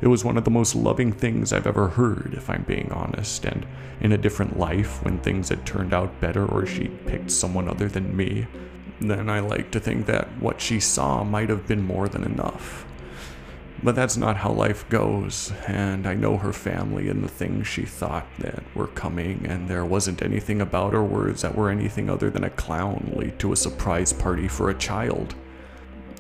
It 0.01 0.09
was 0.09 0.25
one 0.25 0.37
of 0.37 0.45
the 0.45 0.51
most 0.51 0.75
loving 0.75 1.13
things 1.13 1.53
I've 1.53 1.67
ever 1.67 1.89
heard, 1.89 2.35
if 2.37 2.51
I'm 2.51 2.65
being 2.65 2.93
honest, 2.93 3.45
and 3.45 3.67
in 4.01 4.13
a 4.13 4.19
different 4.19 4.59
life, 4.59 5.03
when 5.03 5.19
things 5.19 5.49
had 5.49 5.65
turned 5.65 5.95
out 5.95 6.21
better 6.21 6.45
or 6.45 6.67
she'd 6.67 7.07
picked 7.07 7.31
someone 7.31 7.69
other 7.69 7.89
than 7.89 8.17
me, 8.17 8.47
then 9.01 9.31
I 9.31 9.41
like 9.41 9.71
to 9.71 9.81
think 9.81 10.07
that 10.07 10.29
what 10.41 10.61
she 10.61 10.81
saw 10.81 11.25
might 11.25 11.49
have 11.49 11.67
been 11.67 11.83
more 11.83 12.09
than 12.09 12.25
enough. 12.25 12.87
But 13.83 13.95
that's 13.95 14.17
not 14.17 14.39
how 14.39 14.53
life 14.53 14.89
goes, 14.89 15.53
and 15.67 16.07
I 16.07 16.15
know 16.15 16.39
her 16.39 16.53
family 16.53 17.09
and 17.09 17.23
the 17.23 17.29
things 17.29 17.67
she 17.67 17.85
thought 17.85 18.27
that 18.39 18.63
were 18.75 18.87
coming, 18.89 19.47
and 19.47 19.69
there 19.69 19.85
wasn't 19.85 20.23
anything 20.23 20.61
about 20.61 20.95
her 20.95 21.05
words 21.05 21.43
that 21.43 21.55
were 21.55 21.71
anything 21.71 22.09
other 22.09 22.31
than 22.31 22.45
a 22.45 22.51
clown 22.51 23.13
lead 23.15 23.39
to 23.39 23.53
a 23.53 23.57
surprise 23.57 24.13
party 24.13 24.49
for 24.49 24.71
a 24.71 24.75
child. 24.75 25.35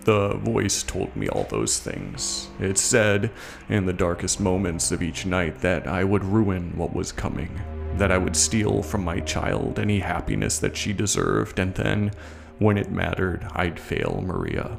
The 0.06 0.36
voice 0.36 0.84
told 0.84 1.16
me 1.16 1.28
all 1.28 1.48
those 1.50 1.80
things. 1.80 2.48
It 2.60 2.78
said, 2.78 3.32
in 3.68 3.86
the 3.86 3.92
darkest 3.92 4.38
moments 4.38 4.92
of 4.92 5.02
each 5.02 5.26
night, 5.26 5.62
that 5.62 5.88
I 5.88 6.04
would 6.04 6.22
ruin 6.22 6.76
what 6.76 6.94
was 6.94 7.10
coming, 7.10 7.60
that 7.96 8.12
I 8.12 8.16
would 8.16 8.36
steal 8.36 8.84
from 8.84 9.02
my 9.02 9.18
child 9.18 9.80
any 9.80 9.98
happiness 9.98 10.60
that 10.60 10.76
she 10.76 10.92
deserved, 10.92 11.58
and 11.58 11.74
then, 11.74 12.12
when 12.60 12.78
it 12.78 12.92
mattered, 12.92 13.48
I'd 13.50 13.80
fail 13.80 14.22
Maria. 14.24 14.76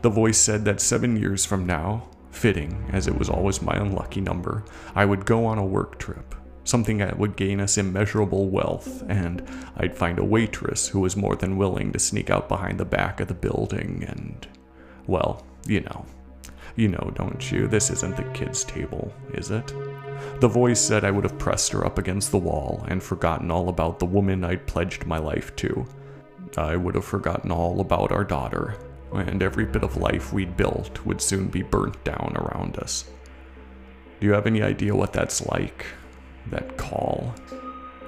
The 0.00 0.08
voice 0.08 0.38
said 0.38 0.64
that 0.64 0.80
seven 0.80 1.18
years 1.18 1.44
from 1.44 1.66
now, 1.66 2.08
fitting 2.30 2.88
as 2.94 3.06
it 3.06 3.18
was 3.18 3.28
always 3.28 3.60
my 3.60 3.76
unlucky 3.76 4.22
number, 4.22 4.64
I 4.94 5.04
would 5.04 5.26
go 5.26 5.44
on 5.44 5.58
a 5.58 5.66
work 5.66 5.98
trip 5.98 6.34
something 6.64 6.98
that 6.98 7.18
would 7.18 7.36
gain 7.36 7.60
us 7.60 7.78
immeasurable 7.78 8.48
wealth, 8.48 9.02
and 9.08 9.42
I'd 9.76 9.96
find 9.96 10.18
a 10.18 10.24
waitress 10.24 10.88
who 10.88 11.00
was 11.00 11.16
more 11.16 11.36
than 11.36 11.56
willing 11.56 11.92
to 11.92 11.98
sneak 11.98 12.30
out 12.30 12.48
behind 12.48 12.78
the 12.78 12.84
back 12.84 13.20
of 13.20 13.28
the 13.28 13.34
building 13.34 14.04
and, 14.06 14.46
well, 15.06 15.44
you 15.66 15.80
know. 15.80 16.06
You 16.76 16.88
know, 16.88 17.12
don't 17.14 17.50
you? 17.50 17.66
This 17.66 17.90
isn't 17.90 18.16
the 18.16 18.22
kids' 18.32 18.64
table, 18.64 19.12
is 19.34 19.50
it? 19.50 19.74
The 20.40 20.48
voice 20.48 20.80
said 20.80 21.04
I 21.04 21.10
would 21.10 21.24
have 21.24 21.38
pressed 21.38 21.72
her 21.72 21.84
up 21.84 21.98
against 21.98 22.30
the 22.30 22.38
wall 22.38 22.84
and 22.88 23.02
forgotten 23.02 23.50
all 23.50 23.68
about 23.68 23.98
the 23.98 24.06
woman 24.06 24.44
I'd 24.44 24.66
pledged 24.66 25.04
my 25.06 25.18
life 25.18 25.54
to. 25.56 25.86
I 26.56 26.76
would 26.76 26.94
have 26.94 27.04
forgotten 27.04 27.50
all 27.50 27.80
about 27.80 28.12
our 28.12 28.24
daughter, 28.24 28.76
and 29.12 29.42
every 29.42 29.64
bit 29.64 29.82
of 29.82 29.96
life 29.96 30.32
we'd 30.32 30.56
built 30.56 31.04
would 31.04 31.20
soon 31.20 31.48
be 31.48 31.62
burnt 31.62 32.02
down 32.04 32.34
around 32.36 32.78
us. 32.78 33.04
Do 34.20 34.26
you 34.26 34.32
have 34.32 34.46
any 34.46 34.62
idea 34.62 34.94
what 34.94 35.12
that's 35.12 35.46
like? 35.46 35.86
That 36.48 36.76
call. 36.76 37.34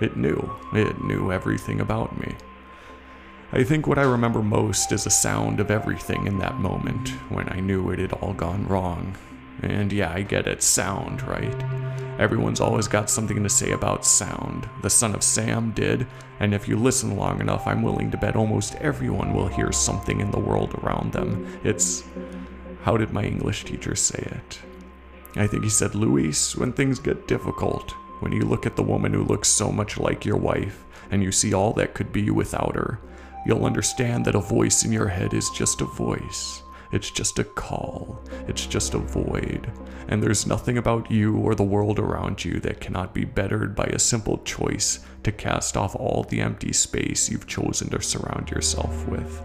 It 0.01 0.17
knew. 0.17 0.51
It 0.73 1.03
knew 1.05 1.31
everything 1.31 1.81
about 1.81 2.19
me. 2.19 2.35
I 3.53 3.63
think 3.65 3.87
what 3.87 3.99
I 3.99 4.03
remember 4.03 4.43
most 4.43 4.93
is 4.93 5.05
the 5.05 5.11
sound 5.11 5.61
of 5.61 5.71
everything 5.71 6.27
in 6.27 6.39
that 6.39 6.59
moment 6.59 7.11
when 7.29 7.49
I 7.51 7.61
knew 7.61 7.91
it 7.91 7.99
had 7.99 8.15
all 8.15 8.33
gone 8.33 8.67
wrong. 8.67 9.17
And 9.63 9.93
yeah, 9.93 10.13
I 10.13 10.23
get 10.23 10.47
it, 10.47 10.63
sound, 10.63 11.23
right? 11.23 11.55
Everyone's 12.19 12.61
always 12.61 12.89
got 12.89 13.11
something 13.11 13.43
to 13.43 13.49
say 13.49 13.73
about 13.73 14.05
sound. 14.05 14.69
The 14.83 14.91
son 14.91 15.15
of 15.15 15.23
Sam 15.23 15.73
did, 15.73 16.07
and 16.41 16.55
if 16.55 16.67
you 16.67 16.77
listen 16.77 17.17
long 17.17 17.41
enough, 17.41 17.67
I'm 17.67 17.83
willing 17.83 18.11
to 18.11 18.17
bet 18.17 18.37
almost 18.37 18.75
everyone 18.77 19.35
will 19.35 19.49
hear 19.49 19.71
something 19.71 20.21
in 20.21 20.31
the 20.31 20.41
world 20.41 20.75
around 20.83 21.13
them. 21.13 21.61
It's. 21.63 22.05
How 22.83 22.97
did 22.97 23.13
my 23.13 23.23
English 23.23 23.65
teacher 23.65 23.95
say 23.95 24.19
it? 24.19 24.59
I 25.37 25.47
think 25.47 25.63
he 25.63 25.71
said, 25.71 25.95
Luis, 25.95 26.57
when 26.57 26.73
things 26.73 26.99
get 26.99 27.29
difficult, 27.29 27.95
when 28.23 28.33
you 28.33 28.43
look 28.43 28.65
at 28.65 28.77
the 28.77 28.83
woman 28.83 29.13
who 29.13 29.25
looks 29.25 29.49
so 29.49 29.73
much 29.73 29.99
like 29.99 30.25
your 30.25 30.37
wife, 30.37 30.85
and 31.11 31.23
you 31.23 31.33
see 31.33 31.53
all 31.53 31.73
that 31.75 31.93
could 31.93 32.13
be 32.13 32.31
without 32.31 32.77
her, 32.77 33.01
you'll 33.45 33.67
understand 33.67 34.25
that 34.25 34.37
a 34.37 34.41
voice 34.41 34.85
in 34.85 34.93
your 34.93 35.09
head 35.09 35.35
is 35.35 35.51
just 35.51 35.81
a 35.81 35.85
voice. 35.85 36.63
It's 36.93 37.11
just 37.11 37.39
a 37.39 37.45
call. 37.45 38.23
It's 38.47 38.67
just 38.67 38.95
a 38.95 38.99
void. 38.99 39.73
And 40.09 40.23
there's 40.23 40.47
nothing 40.47 40.79
about 40.79 41.11
you 41.11 41.37
or 41.39 41.55
the 41.55 41.63
world 41.65 41.99
around 41.99 42.45
you 42.45 42.61
that 42.61 42.81
cannot 42.81 43.13
be 43.13 43.25
bettered 43.25 43.75
by 43.75 43.87
a 43.87 43.99
simple 43.99 44.39
choice 44.45 45.05
to 45.25 45.33
cast 45.33 45.77
off 45.77 45.97
all 45.97 46.25
the 46.29 46.41
empty 46.41 46.73
space 46.73 47.31
you've 47.31 47.47
chosen 47.47 47.91
to 47.91 48.03
surround 48.03 48.51
yourself 48.51 49.09
with. 49.09 49.43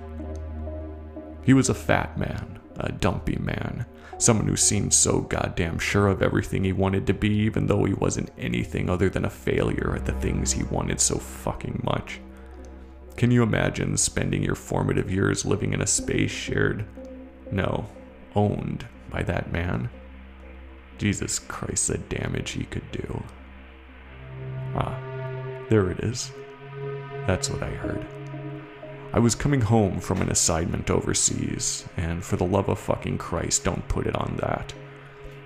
He 1.44 1.54
was 1.54 1.70
a 1.70 1.74
fat 1.74 2.18
man, 2.18 2.57
a 2.80 2.92
dumpy 2.92 3.38
man, 3.38 3.86
someone 4.18 4.48
who 4.48 4.56
seemed 4.56 4.94
so 4.94 5.22
goddamn 5.22 5.80
sure 5.80 6.08
of 6.08 6.22
everything 6.22 6.64
he 6.64 6.74
wanted 6.74 7.08
to 7.08 7.14
be, 7.14 7.30
even 7.30 7.68
though 7.68 7.86
he 7.86 7.94
wasn't 7.94 8.32
anything 8.38 8.90
other 8.90 9.10
than 9.10 9.26
a 9.26 9.30
failure 9.30 9.94
at 9.96 10.06
the 10.06 10.14
things 10.14 10.52
he 10.52 10.64
wanted 10.64 11.00
so 11.00 11.18
fucking 11.18 11.82
much. 11.84 12.20
Can 13.16 13.32
you 13.32 13.42
imagine 13.42 13.98
spending 13.98 14.44
your 14.44 14.56
formative 14.56 15.12
years 15.12 15.46
living 15.46 15.74
in 15.74 15.82
a 15.82 15.88
space 15.88 16.32
shared 16.32 16.86
no, 17.52 17.88
owned 18.36 18.86
by 19.10 19.24
that 19.24 19.52
man. 19.52 19.90
Jesus 20.98 21.40
Christ, 21.40 21.88
the 21.88 21.98
damage 21.98 22.52
he 22.52 22.64
could 22.66 22.92
do. 22.92 23.24
Ah, 24.76 24.98
there 25.70 25.90
it 25.90 26.00
is. 26.00 26.32
That's 27.26 27.50
what 27.50 27.64
I 27.64 27.70
heard. 27.70 28.17
I 29.14 29.20
was 29.20 29.36
coming 29.36 29.62
home 29.62 30.00
from 30.00 30.22
an 30.22 30.30
assignment 30.30 30.90
overseas, 30.90 31.86
and 31.96 32.24
for 32.24 32.36
the 32.36 32.46
love 32.46 32.68
of 32.68 32.78
fucking 32.78 33.18
Christ, 33.18 33.64
don't 33.64 33.88
put 33.88 34.06
it 34.06 34.16
on 34.16 34.38
that. 34.42 34.74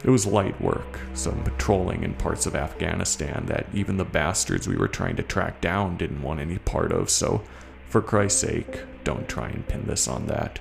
It 0.04 0.10
was 0.10 0.26
light 0.26 0.60
work, 0.60 1.00
some 1.14 1.44
patrolling 1.44 2.04
in 2.04 2.16
parts 2.16 2.48
of 2.48 2.56
Afghanistan 2.56 3.46
that 3.46 3.68
even 3.72 3.98
the 3.98 4.04
bastards 4.04 4.68
we 4.68 4.78
were 4.78 4.88
trying 4.88 5.16
to 5.18 5.24
track 5.24 5.62
down 5.62 5.96
didn't 5.96 6.24
want 6.24 6.40
any 6.40 6.58
part 6.58 6.92
of, 6.92 7.12
so 7.12 7.44
for 7.88 8.02
Christ's 8.02 8.42
sake, 8.42 8.82
don't 9.04 9.30
try 9.30 9.50
and 9.50 9.68
pin 9.68 9.86
this 9.86 10.08
on 10.08 10.26
that. 10.26 10.60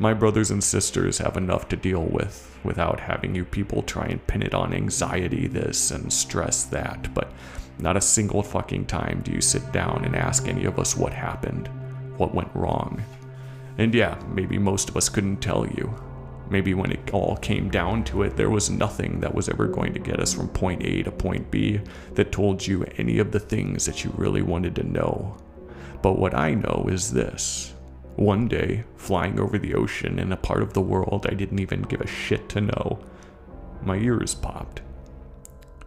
My 0.00 0.12
brothers 0.12 0.50
and 0.50 0.62
sisters 0.62 1.18
have 1.18 1.36
enough 1.36 1.68
to 1.68 1.76
deal 1.76 2.02
with 2.02 2.58
without 2.64 2.98
having 2.98 3.36
you 3.36 3.44
people 3.44 3.82
try 3.82 4.06
and 4.06 4.26
pin 4.26 4.42
it 4.42 4.54
on 4.54 4.74
anxiety 4.74 5.46
this 5.46 5.92
and 5.92 6.12
stress 6.12 6.64
that, 6.64 7.14
but 7.14 7.32
not 7.78 7.96
a 7.96 8.00
single 8.00 8.42
fucking 8.42 8.86
time 8.86 9.22
do 9.22 9.30
you 9.30 9.40
sit 9.40 9.70
down 9.70 10.04
and 10.04 10.16
ask 10.16 10.48
any 10.48 10.64
of 10.64 10.80
us 10.80 10.96
what 10.96 11.12
happened, 11.12 11.68
what 12.16 12.34
went 12.34 12.54
wrong. 12.54 13.02
And 13.78 13.94
yeah, 13.94 14.20
maybe 14.28 14.58
most 14.58 14.88
of 14.88 14.96
us 14.96 15.08
couldn't 15.08 15.38
tell 15.38 15.66
you. 15.66 15.94
Maybe 16.50 16.74
when 16.74 16.92
it 16.92 17.12
all 17.12 17.36
came 17.36 17.70
down 17.70 18.04
to 18.04 18.22
it, 18.22 18.36
there 18.36 18.50
was 18.50 18.70
nothing 18.70 19.20
that 19.20 19.34
was 19.34 19.48
ever 19.48 19.66
going 19.66 19.94
to 19.94 19.98
get 19.98 20.20
us 20.20 20.34
from 20.34 20.48
point 20.48 20.84
A 20.84 21.02
to 21.02 21.10
point 21.10 21.50
B 21.50 21.80
that 22.12 22.32
told 22.32 22.66
you 22.66 22.84
any 22.96 23.18
of 23.18 23.32
the 23.32 23.40
things 23.40 23.86
that 23.86 24.04
you 24.04 24.12
really 24.16 24.42
wanted 24.42 24.74
to 24.76 24.82
know. 24.82 25.36
But 26.02 26.18
what 26.18 26.34
I 26.34 26.54
know 26.54 26.86
is 26.90 27.12
this 27.12 27.72
one 28.16 28.46
day, 28.46 28.84
flying 28.96 29.40
over 29.40 29.58
the 29.58 29.74
ocean 29.74 30.20
in 30.20 30.30
a 30.30 30.36
part 30.36 30.62
of 30.62 30.72
the 30.72 30.80
world 30.80 31.26
I 31.28 31.34
didn't 31.34 31.58
even 31.58 31.82
give 31.82 32.00
a 32.00 32.06
shit 32.06 32.48
to 32.50 32.60
know, 32.60 33.00
my 33.82 33.96
ears 33.96 34.34
popped. 34.34 34.82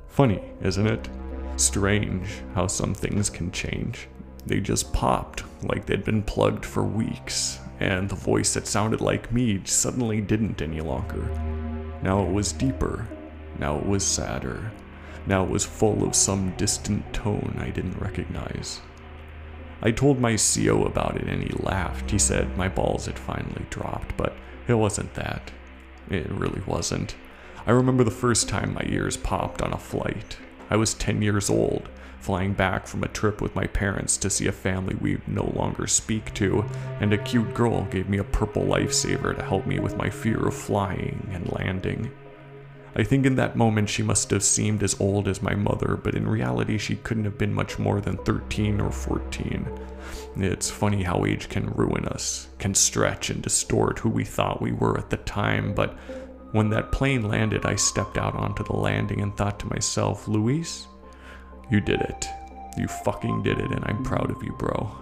Funny, 0.07 0.41
isn't 0.61 0.87
it? 0.87 1.07
Strange 1.55 2.27
how 2.53 2.67
some 2.67 2.93
things 2.93 3.29
can 3.29 3.51
change. 3.51 4.09
They 4.45 4.59
just 4.59 4.91
popped 4.91 5.43
like 5.61 5.85
they'd 5.85 6.03
been 6.03 6.23
plugged 6.23 6.65
for 6.65 6.83
weeks, 6.83 7.59
and 7.79 8.09
the 8.09 8.15
voice 8.15 8.53
that 8.53 8.67
sounded 8.67 9.01
like 9.01 9.31
me 9.31 9.61
suddenly 9.65 10.21
didn't 10.21 10.61
any 10.61 10.81
longer. 10.81 11.29
Now 12.01 12.23
it 12.23 12.31
was 12.31 12.51
deeper. 12.51 13.07
Now 13.59 13.77
it 13.77 13.85
was 13.85 14.05
sadder. 14.05 14.71
Now 15.25 15.43
it 15.43 15.49
was 15.49 15.65
full 15.65 16.03
of 16.03 16.15
some 16.15 16.53
distant 16.57 17.13
tone 17.13 17.57
I 17.59 17.69
didn't 17.69 17.99
recognize. 17.99 18.81
I 19.81 19.91
told 19.91 20.19
my 20.19 20.37
CO 20.37 20.85
about 20.85 21.17
it 21.17 21.27
and 21.27 21.43
he 21.43 21.53
laughed. 21.63 22.09
He 22.09 22.17
said 22.17 22.57
my 22.57 22.67
balls 22.67 23.05
had 23.05 23.19
finally 23.19 23.65
dropped, 23.69 24.17
but 24.17 24.35
it 24.67 24.73
wasn't 24.73 25.13
that. 25.15 25.51
It 26.09 26.29
really 26.31 26.61
wasn't. 26.65 27.15
I 27.65 27.71
remember 27.71 28.03
the 28.03 28.11
first 28.11 28.47
time 28.47 28.73
my 28.73 28.85
ears 28.85 29.17
popped 29.17 29.61
on 29.61 29.73
a 29.73 29.77
flight. 29.77 30.37
I 30.69 30.77
was 30.77 30.93
10 30.93 31.21
years 31.21 31.49
old, 31.49 31.89
flying 32.27 32.51
back 32.51 32.85
from 32.85 33.05
a 33.05 33.07
trip 33.07 33.39
with 33.39 33.55
my 33.55 33.65
parents 33.67 34.17
to 34.17 34.29
see 34.29 34.47
a 34.47 34.51
family 34.51 34.93
we 34.99 35.17
no 35.27 35.45
longer 35.55 35.87
speak 35.87 36.33
to, 36.33 36.65
and 36.99 37.13
a 37.13 37.17
cute 37.17 37.53
girl 37.53 37.85
gave 37.85 38.09
me 38.09 38.17
a 38.17 38.23
purple 38.25 38.63
lifesaver 38.63 39.33
to 39.33 39.41
help 39.41 39.65
me 39.65 39.79
with 39.79 39.95
my 39.95 40.09
fear 40.09 40.45
of 40.45 40.53
flying 40.53 41.25
and 41.31 41.49
landing. 41.53 42.11
I 42.97 43.03
think 43.03 43.25
in 43.25 43.37
that 43.37 43.55
moment 43.55 43.87
she 43.87 44.03
must 44.03 44.29
have 44.31 44.43
seemed 44.43 44.83
as 44.83 44.99
old 44.99 45.29
as 45.29 45.41
my 45.41 45.55
mother, 45.55 45.95
but 45.95 46.15
in 46.15 46.27
reality 46.27 46.77
she 46.77 46.97
couldn't 46.97 47.23
have 47.23 47.37
been 47.37 47.53
much 47.53 47.79
more 47.79 48.01
than 48.01 48.17
13 48.17 48.81
or 48.81 48.91
14. 48.91 49.65
It's 50.35 50.69
funny 50.69 51.03
how 51.03 51.23
age 51.23 51.47
can 51.47 51.71
ruin 51.75 52.09
us, 52.09 52.49
can 52.59 52.75
stretch 52.75 53.29
and 53.29 53.41
distort 53.41 53.99
who 53.99 54.09
we 54.09 54.25
thought 54.25 54.61
we 54.61 54.73
were 54.73 54.97
at 54.97 55.09
the 55.09 55.15
time, 55.15 55.73
but 55.73 55.97
when 56.51 56.71
that 56.71 56.91
plane 56.91 57.29
landed, 57.29 57.65
I 57.65 57.75
stepped 57.75 58.17
out 58.17 58.35
onto 58.35 58.65
the 58.65 58.75
landing 58.75 59.21
and 59.21 59.35
thought 59.37 59.61
to 59.61 59.67
myself, 59.67 60.27
Luis, 60.27 60.87
you 61.69 61.81
did 61.81 62.01
it. 62.01 62.27
You 62.77 62.87
fucking 62.87 63.43
did 63.43 63.59
it, 63.59 63.71
and 63.71 63.83
I'm 63.85 64.03
proud 64.03 64.29
of 64.29 64.43
you, 64.43 64.53
bro. 64.53 64.95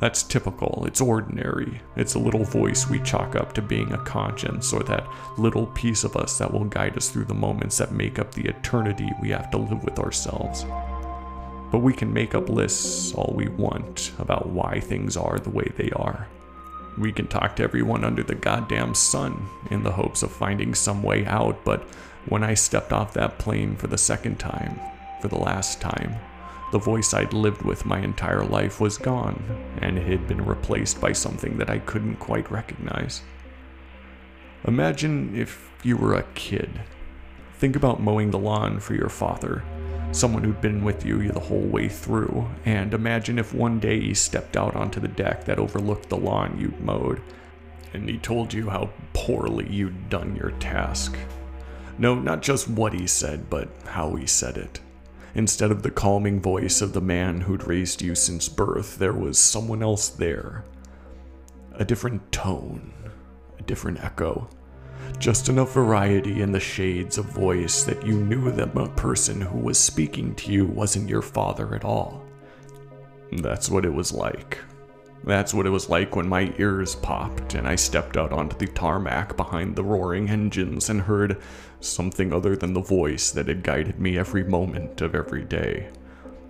That's 0.00 0.22
typical, 0.22 0.84
it's 0.86 1.02
ordinary. 1.02 1.82
It's 1.94 2.14
a 2.14 2.18
little 2.18 2.44
voice 2.44 2.88
we 2.88 3.00
chalk 3.00 3.36
up 3.36 3.52
to 3.52 3.62
being 3.62 3.92
a 3.92 4.02
conscience, 4.04 4.72
or 4.72 4.82
that 4.84 5.06
little 5.36 5.66
piece 5.66 6.04
of 6.04 6.16
us 6.16 6.38
that 6.38 6.50
will 6.50 6.64
guide 6.64 6.96
us 6.96 7.10
through 7.10 7.26
the 7.26 7.34
moments 7.34 7.76
that 7.78 7.92
make 7.92 8.18
up 8.18 8.32
the 8.32 8.48
eternity 8.48 9.10
we 9.20 9.28
have 9.28 9.50
to 9.50 9.58
live 9.58 9.84
with 9.84 9.98
ourselves. 9.98 10.64
But 11.70 11.80
we 11.80 11.92
can 11.92 12.12
make 12.12 12.34
up 12.34 12.48
lists 12.48 13.12
all 13.14 13.34
we 13.36 13.48
want 13.48 14.12
about 14.18 14.48
why 14.48 14.80
things 14.80 15.18
are 15.18 15.38
the 15.38 15.50
way 15.50 15.70
they 15.76 15.90
are. 15.90 16.26
We 16.98 17.12
can 17.12 17.26
talk 17.26 17.54
to 17.56 17.62
everyone 17.62 18.02
under 18.02 18.22
the 18.22 18.34
goddamn 18.34 18.94
sun 18.94 19.48
in 19.70 19.82
the 19.82 19.92
hopes 19.92 20.22
of 20.22 20.32
finding 20.32 20.74
some 20.74 21.02
way 21.02 21.26
out, 21.26 21.62
but 21.62 21.82
when 22.26 22.42
I 22.42 22.54
stepped 22.54 22.92
off 22.92 23.12
that 23.14 23.38
plane 23.38 23.76
for 23.76 23.86
the 23.86 23.98
second 23.98 24.38
time, 24.38 24.80
for 25.20 25.28
the 25.28 25.38
last 25.38 25.80
time, 25.80 26.16
the 26.72 26.78
voice 26.78 27.14
I'd 27.14 27.32
lived 27.32 27.62
with 27.62 27.84
my 27.84 27.98
entire 27.98 28.44
life 28.44 28.80
was 28.80 28.96
gone, 28.96 29.42
and 29.82 29.98
it 29.98 30.06
had 30.06 30.28
been 30.28 30.44
replaced 30.44 31.00
by 31.00 31.12
something 31.12 31.58
that 31.58 31.68
I 31.68 31.78
couldn't 31.80 32.16
quite 32.16 32.50
recognize. 32.50 33.22
Imagine 34.66 35.34
if 35.36 35.70
you 35.82 35.96
were 35.96 36.14
a 36.14 36.26
kid. 36.34 36.80
Think 37.58 37.76
about 37.76 38.00
mowing 38.00 38.30
the 38.30 38.38
lawn 38.38 38.78
for 38.78 38.94
your 38.94 39.08
father, 39.08 39.64
someone 40.12 40.44
who'd 40.44 40.60
been 40.60 40.84
with 40.84 41.04
you 41.04 41.30
the 41.30 41.40
whole 41.40 41.66
way 41.66 41.88
through, 41.88 42.48
and 42.64 42.94
imagine 42.94 43.38
if 43.38 43.52
one 43.52 43.80
day 43.80 44.00
he 44.00 44.14
stepped 44.14 44.56
out 44.56 44.76
onto 44.76 45.00
the 45.00 45.08
deck 45.08 45.44
that 45.44 45.58
overlooked 45.58 46.08
the 46.08 46.16
lawn 46.16 46.56
you'd 46.58 46.80
mowed, 46.80 47.20
and 47.92 48.08
he 48.08 48.18
told 48.18 48.52
you 48.52 48.70
how 48.70 48.90
poorly 49.12 49.68
you'd 49.68 50.08
done 50.08 50.36
your 50.36 50.52
task. 50.52 51.16
No, 51.98 52.14
not 52.14 52.42
just 52.42 52.68
what 52.68 52.92
he 52.92 53.06
said, 53.06 53.50
but 53.50 53.68
how 53.86 54.14
he 54.14 54.26
said 54.26 54.56
it. 54.56 54.80
Instead 55.34 55.70
of 55.70 55.82
the 55.82 55.90
calming 55.90 56.40
voice 56.40 56.80
of 56.80 56.92
the 56.92 57.00
man 57.00 57.42
who'd 57.42 57.66
raised 57.66 58.02
you 58.02 58.14
since 58.14 58.48
birth, 58.48 58.98
there 58.98 59.12
was 59.12 59.38
someone 59.38 59.82
else 59.82 60.08
there. 60.08 60.64
A 61.74 61.84
different 61.84 62.32
tone, 62.32 62.92
a 63.58 63.62
different 63.62 64.02
echo. 64.02 64.48
Just 65.18 65.48
enough 65.48 65.72
variety 65.72 66.42
in 66.42 66.52
the 66.52 66.60
shades 66.60 67.18
of 67.18 67.26
voice 67.26 67.84
that 67.84 68.04
you 68.06 68.14
knew 68.16 68.50
that 68.50 68.74
the 68.74 68.86
person 68.88 69.40
who 69.40 69.58
was 69.58 69.78
speaking 69.78 70.34
to 70.36 70.52
you 70.52 70.66
wasn't 70.66 71.08
your 71.08 71.22
father 71.22 71.74
at 71.74 71.84
all. 71.84 72.24
That's 73.32 73.70
what 73.70 73.84
it 73.84 73.92
was 73.92 74.12
like. 74.12 74.58
That's 75.24 75.52
what 75.52 75.66
it 75.66 75.70
was 75.70 75.90
like 75.90 76.16
when 76.16 76.28
my 76.28 76.54
ears 76.58 76.94
popped 76.94 77.54
and 77.54 77.68
I 77.68 77.76
stepped 77.76 78.16
out 78.16 78.32
onto 78.32 78.56
the 78.56 78.66
tarmac 78.66 79.36
behind 79.36 79.76
the 79.76 79.84
roaring 79.84 80.28
engines 80.30 80.88
and 80.88 81.02
heard 81.02 81.40
something 81.80 82.32
other 82.32 82.56
than 82.56 82.74
the 82.74 82.80
voice 82.80 83.30
that 83.30 83.48
had 83.48 83.62
guided 83.62 83.98
me 83.98 84.18
every 84.18 84.44
moment 84.44 85.00
of 85.00 85.14
every 85.14 85.44
day. 85.44 85.90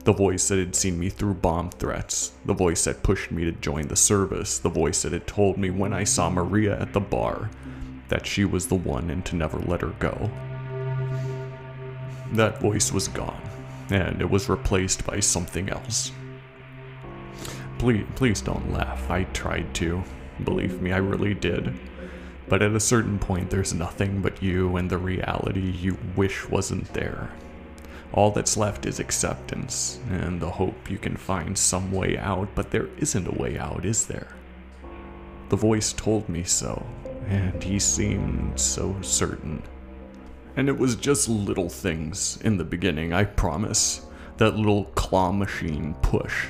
The 0.04 0.12
voice 0.12 0.48
that 0.48 0.58
had 0.58 0.74
seen 0.74 0.98
me 0.98 1.10
through 1.10 1.34
bomb 1.34 1.70
threats, 1.70 2.32
the 2.44 2.54
voice 2.54 2.84
that 2.84 3.02
pushed 3.02 3.30
me 3.30 3.44
to 3.44 3.52
join 3.52 3.88
the 3.88 3.96
service, 3.96 4.58
the 4.58 4.68
voice 4.68 5.02
that 5.02 5.12
had 5.12 5.26
told 5.26 5.58
me 5.58 5.70
when 5.70 5.92
I 5.92 6.04
saw 6.04 6.30
Maria 6.30 6.80
at 6.80 6.92
the 6.92 7.00
bar 7.00 7.50
that 8.08 8.26
she 8.26 8.44
was 8.44 8.66
the 8.66 8.74
one 8.74 9.10
and 9.10 9.24
to 9.26 9.36
never 9.36 9.58
let 9.58 9.82
her 9.82 9.94
go. 9.98 10.30
That 12.32 12.60
voice 12.60 12.92
was 12.92 13.08
gone. 13.08 13.40
and 13.90 14.20
it 14.20 14.30
was 14.30 14.48
replaced 14.48 15.04
by 15.04 15.18
something 15.18 15.68
else. 15.68 16.12
Please, 17.78 18.06
please 18.14 18.40
don't 18.40 18.72
laugh. 18.72 19.10
I 19.10 19.24
tried 19.24 19.74
to. 19.74 20.02
Believe 20.44 20.80
me, 20.80 20.92
I 20.92 20.98
really 20.98 21.34
did. 21.34 21.74
But 22.50 22.62
at 22.62 22.74
a 22.74 22.80
certain 22.80 23.20
point, 23.20 23.48
there's 23.48 23.72
nothing 23.72 24.22
but 24.22 24.42
you 24.42 24.76
and 24.76 24.90
the 24.90 24.98
reality 24.98 25.70
you 25.70 25.96
wish 26.16 26.48
wasn't 26.48 26.92
there. 26.92 27.30
All 28.12 28.32
that's 28.32 28.56
left 28.56 28.86
is 28.86 28.98
acceptance 28.98 30.00
and 30.10 30.40
the 30.40 30.50
hope 30.50 30.90
you 30.90 30.98
can 30.98 31.16
find 31.16 31.56
some 31.56 31.92
way 31.92 32.18
out, 32.18 32.48
but 32.56 32.72
there 32.72 32.88
isn't 32.98 33.28
a 33.28 33.40
way 33.40 33.56
out, 33.56 33.84
is 33.84 34.06
there? 34.06 34.34
The 35.48 35.56
voice 35.56 35.92
told 35.92 36.28
me 36.28 36.42
so, 36.42 36.84
and 37.28 37.62
he 37.62 37.78
seemed 37.78 38.58
so 38.58 38.96
certain. 39.00 39.62
And 40.56 40.68
it 40.68 40.76
was 40.76 40.96
just 40.96 41.28
little 41.28 41.68
things 41.68 42.40
in 42.42 42.56
the 42.56 42.64
beginning, 42.64 43.12
I 43.12 43.24
promise. 43.24 44.06
That 44.38 44.56
little 44.56 44.86
claw 44.96 45.30
machine 45.30 45.94
push. 46.02 46.48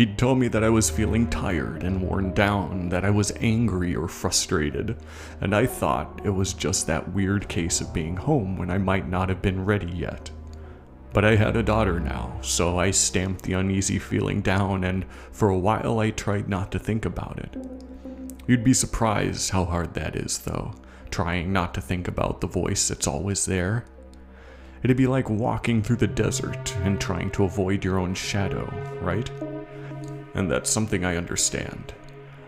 He'd 0.00 0.16
tell 0.16 0.34
me 0.34 0.48
that 0.48 0.64
I 0.64 0.70
was 0.70 0.88
feeling 0.88 1.28
tired 1.28 1.82
and 1.82 2.00
worn 2.00 2.32
down, 2.32 2.88
that 2.88 3.04
I 3.04 3.10
was 3.10 3.34
angry 3.38 3.94
or 3.94 4.08
frustrated, 4.08 4.96
and 5.42 5.54
I 5.54 5.66
thought 5.66 6.22
it 6.24 6.30
was 6.30 6.54
just 6.54 6.86
that 6.86 7.12
weird 7.12 7.50
case 7.50 7.82
of 7.82 7.92
being 7.92 8.16
home 8.16 8.56
when 8.56 8.70
I 8.70 8.78
might 8.78 9.06
not 9.06 9.28
have 9.28 9.42
been 9.42 9.66
ready 9.66 9.92
yet. 9.92 10.30
But 11.12 11.26
I 11.26 11.36
had 11.36 11.54
a 11.54 11.62
daughter 11.62 12.00
now, 12.00 12.38
so 12.40 12.78
I 12.78 12.92
stamped 12.92 13.42
the 13.42 13.52
uneasy 13.52 13.98
feeling 13.98 14.40
down, 14.40 14.84
and 14.84 15.04
for 15.32 15.50
a 15.50 15.58
while 15.58 15.98
I 15.98 16.12
tried 16.12 16.48
not 16.48 16.72
to 16.72 16.78
think 16.78 17.04
about 17.04 17.38
it. 17.38 17.54
You'd 18.46 18.64
be 18.64 18.72
surprised 18.72 19.50
how 19.50 19.66
hard 19.66 19.92
that 19.92 20.16
is, 20.16 20.38
though, 20.38 20.72
trying 21.10 21.52
not 21.52 21.74
to 21.74 21.82
think 21.82 22.08
about 22.08 22.40
the 22.40 22.46
voice 22.46 22.88
that's 22.88 23.06
always 23.06 23.44
there. 23.44 23.84
It'd 24.82 24.96
be 24.96 25.06
like 25.06 25.28
walking 25.28 25.82
through 25.82 25.96
the 25.96 26.06
desert 26.06 26.74
and 26.76 26.98
trying 26.98 27.30
to 27.32 27.44
avoid 27.44 27.84
your 27.84 27.98
own 27.98 28.14
shadow, 28.14 28.64
right? 29.02 29.30
And 30.40 30.50
that's 30.50 30.70
something 30.70 31.04
I 31.04 31.18
understand. 31.18 31.92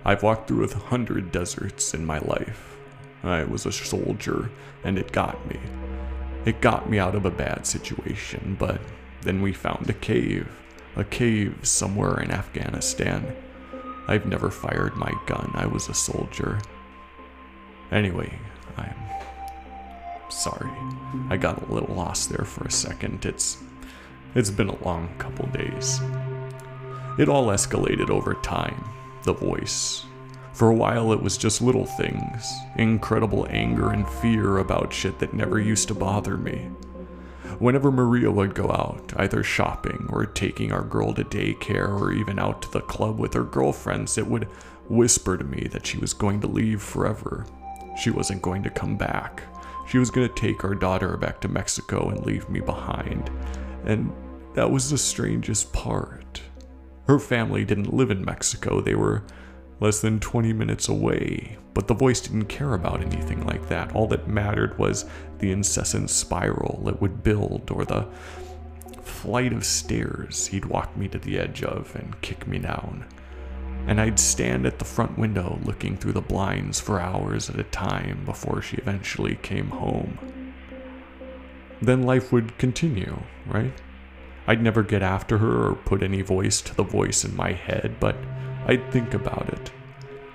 I've 0.02 0.22
walked 0.22 0.48
through 0.48 0.64
a 0.64 0.74
hundred 0.74 1.30
deserts 1.30 1.92
in 1.92 2.06
my 2.06 2.20
life. 2.20 2.74
I 3.22 3.44
was 3.44 3.66
a 3.66 3.70
soldier, 3.72 4.48
and 4.82 4.98
it 4.98 5.12
got 5.12 5.46
me. 5.46 5.60
It 6.46 6.62
got 6.62 6.88
me 6.88 6.98
out 6.98 7.14
of 7.14 7.26
a 7.26 7.30
bad 7.30 7.66
situation, 7.66 8.56
but 8.58 8.80
then 9.20 9.42
we 9.42 9.52
found 9.52 9.90
a 9.90 9.92
cave. 9.92 10.48
A 10.96 11.04
cave 11.04 11.54
somewhere 11.64 12.18
in 12.18 12.30
Afghanistan. 12.30 13.36
I've 14.08 14.24
never 14.24 14.50
fired 14.50 14.96
my 14.96 15.12
gun, 15.26 15.50
I 15.52 15.66
was 15.66 15.90
a 15.90 15.94
soldier. 15.94 16.62
Anyway, 17.90 18.32
I'm 18.78 18.96
sorry. 20.30 20.70
I 21.28 21.36
got 21.36 21.68
a 21.68 21.70
little 21.70 21.94
lost 21.94 22.30
there 22.30 22.46
for 22.46 22.64
a 22.64 22.70
second. 22.70 23.26
It's 23.26 23.58
it's 24.34 24.50
been 24.50 24.70
a 24.70 24.82
long 24.82 25.14
couple 25.18 25.46
days. 25.48 26.00
It 27.18 27.28
all 27.28 27.48
escalated 27.48 28.10
over 28.10 28.34
time. 28.34 28.84
The 29.24 29.34
voice, 29.34 30.04
for 30.52 30.68
a 30.68 30.74
while, 30.74 31.12
it 31.12 31.22
was 31.22 31.38
just 31.38 31.62
little 31.62 31.86
things 31.86 32.52
incredible 32.76 33.46
anger 33.50 33.90
and 33.90 34.08
fear 34.08 34.58
about 34.58 34.92
shit 34.92 35.18
that 35.18 35.34
never 35.34 35.58
used 35.58 35.88
to 35.88 35.94
bother 35.94 36.36
me. 36.36 36.70
Whenever 37.58 37.92
Maria 37.92 38.30
would 38.30 38.54
go 38.54 38.70
out, 38.70 39.12
either 39.16 39.42
shopping 39.42 40.08
or 40.10 40.26
taking 40.26 40.72
our 40.72 40.82
girl 40.82 41.12
to 41.14 41.24
daycare 41.24 41.88
or 41.88 42.12
even 42.12 42.38
out 42.38 42.62
to 42.62 42.70
the 42.70 42.80
club 42.80 43.18
with 43.18 43.34
her 43.34 43.44
girlfriends, 43.44 44.18
it 44.18 44.26
would 44.26 44.48
whisper 44.88 45.36
to 45.36 45.44
me 45.44 45.68
that 45.70 45.86
she 45.86 45.98
was 45.98 46.12
going 46.12 46.40
to 46.40 46.46
leave 46.46 46.82
forever. 46.82 47.46
She 48.00 48.10
wasn't 48.10 48.42
going 48.42 48.62
to 48.62 48.70
come 48.70 48.96
back. 48.96 49.42
She 49.86 49.98
was 49.98 50.10
going 50.10 50.28
to 50.28 50.34
take 50.34 50.64
our 50.64 50.74
daughter 50.74 51.16
back 51.16 51.40
to 51.42 51.48
Mexico 51.48 52.08
and 52.08 52.24
leave 52.24 52.48
me 52.48 52.60
behind. 52.60 53.30
And 53.84 54.12
that 54.54 54.70
was 54.70 54.90
the 54.90 54.98
strangest 54.98 55.72
part. 55.72 56.42
Her 57.12 57.18
family 57.18 57.66
didn't 57.66 57.92
live 57.92 58.10
in 58.10 58.24
Mexico, 58.24 58.80
they 58.80 58.94
were 58.94 59.22
less 59.80 60.00
than 60.00 60.18
20 60.18 60.54
minutes 60.54 60.88
away. 60.88 61.58
But 61.74 61.86
the 61.86 61.92
voice 61.92 62.22
didn't 62.22 62.46
care 62.46 62.72
about 62.72 63.02
anything 63.02 63.44
like 63.44 63.68
that. 63.68 63.94
All 63.94 64.06
that 64.06 64.28
mattered 64.28 64.78
was 64.78 65.04
the 65.38 65.52
incessant 65.52 66.08
spiral 66.08 66.82
it 66.88 67.02
would 67.02 67.22
build 67.22 67.70
or 67.70 67.84
the 67.84 68.08
flight 69.02 69.52
of 69.52 69.66
stairs 69.66 70.46
he'd 70.46 70.64
walk 70.64 70.96
me 70.96 71.06
to 71.08 71.18
the 71.18 71.38
edge 71.38 71.62
of 71.62 71.94
and 71.96 72.18
kick 72.22 72.46
me 72.46 72.58
down. 72.58 73.04
And 73.86 74.00
I'd 74.00 74.18
stand 74.18 74.64
at 74.64 74.78
the 74.78 74.86
front 74.86 75.18
window 75.18 75.60
looking 75.64 75.98
through 75.98 76.12
the 76.12 76.22
blinds 76.22 76.80
for 76.80 76.98
hours 76.98 77.50
at 77.50 77.60
a 77.60 77.64
time 77.64 78.24
before 78.24 78.62
she 78.62 78.78
eventually 78.78 79.34
came 79.42 79.68
home. 79.68 80.54
Then 81.82 82.04
life 82.04 82.32
would 82.32 82.56
continue, 82.56 83.20
right? 83.46 83.78
I'd 84.46 84.62
never 84.62 84.82
get 84.82 85.02
after 85.02 85.38
her 85.38 85.68
or 85.68 85.74
put 85.74 86.02
any 86.02 86.22
voice 86.22 86.60
to 86.62 86.74
the 86.74 86.82
voice 86.82 87.24
in 87.24 87.36
my 87.36 87.52
head, 87.52 87.96
but 88.00 88.16
I'd 88.66 88.90
think 88.90 89.14
about 89.14 89.48
it. 89.48 89.70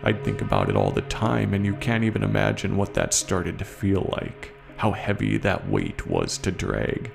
I'd 0.03 0.23
think 0.23 0.41
about 0.41 0.69
it 0.69 0.77
all 0.77 0.91
the 0.91 1.01
time, 1.01 1.53
and 1.53 1.65
you 1.65 1.75
can't 1.75 2.03
even 2.03 2.23
imagine 2.23 2.77
what 2.77 2.93
that 2.93 3.13
started 3.13 3.59
to 3.59 3.65
feel 3.65 4.09
like. 4.21 4.53
How 4.77 4.91
heavy 4.91 5.37
that 5.39 5.67
weight 5.69 6.07
was 6.07 6.37
to 6.39 6.51
drag. 6.51 7.11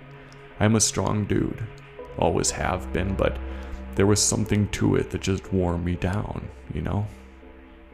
I'm 0.61 0.77
a 0.77 0.81
strong 0.81 1.25
dude, 1.25 1.67
always 2.19 2.51
have 2.51 2.93
been, 2.93 3.15
but 3.15 3.39
there 3.95 4.07
was 4.07 4.21
something 4.23 4.69
to 4.71 4.97
it 4.97 5.11
that 5.11 5.23
just 5.23 5.53
wore 5.53 5.79
me 5.79 5.97
down, 5.97 6.49
you 6.75 6.83
know? 6.83 7.07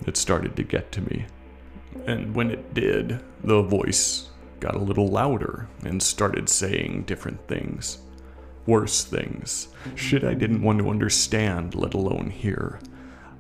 It 0.07 0.17
started 0.17 0.57
to 0.57 0.63
get 0.63 0.91
to 0.93 1.01
me. 1.03 1.27
And 2.07 2.35
when 2.35 2.51
it 2.51 2.75
did, 2.75 3.21
the 3.43 3.63
voice 3.63 4.29
got 4.61 4.75
a 4.75 4.83
little 4.83 5.09
louder 5.09 5.69
and 5.85 6.03
started 6.03 6.49
saying 6.49 7.05
different 7.05 7.47
things. 7.47 7.99
Worse 8.69 9.03
things. 9.03 9.69
Shit 9.95 10.25
I 10.25 10.35
didn't 10.35 10.61
want 10.61 10.81
to 10.81 10.91
understand, 10.91 11.75
let 11.75 11.95
alone 11.95 12.29
hear. 12.29 12.79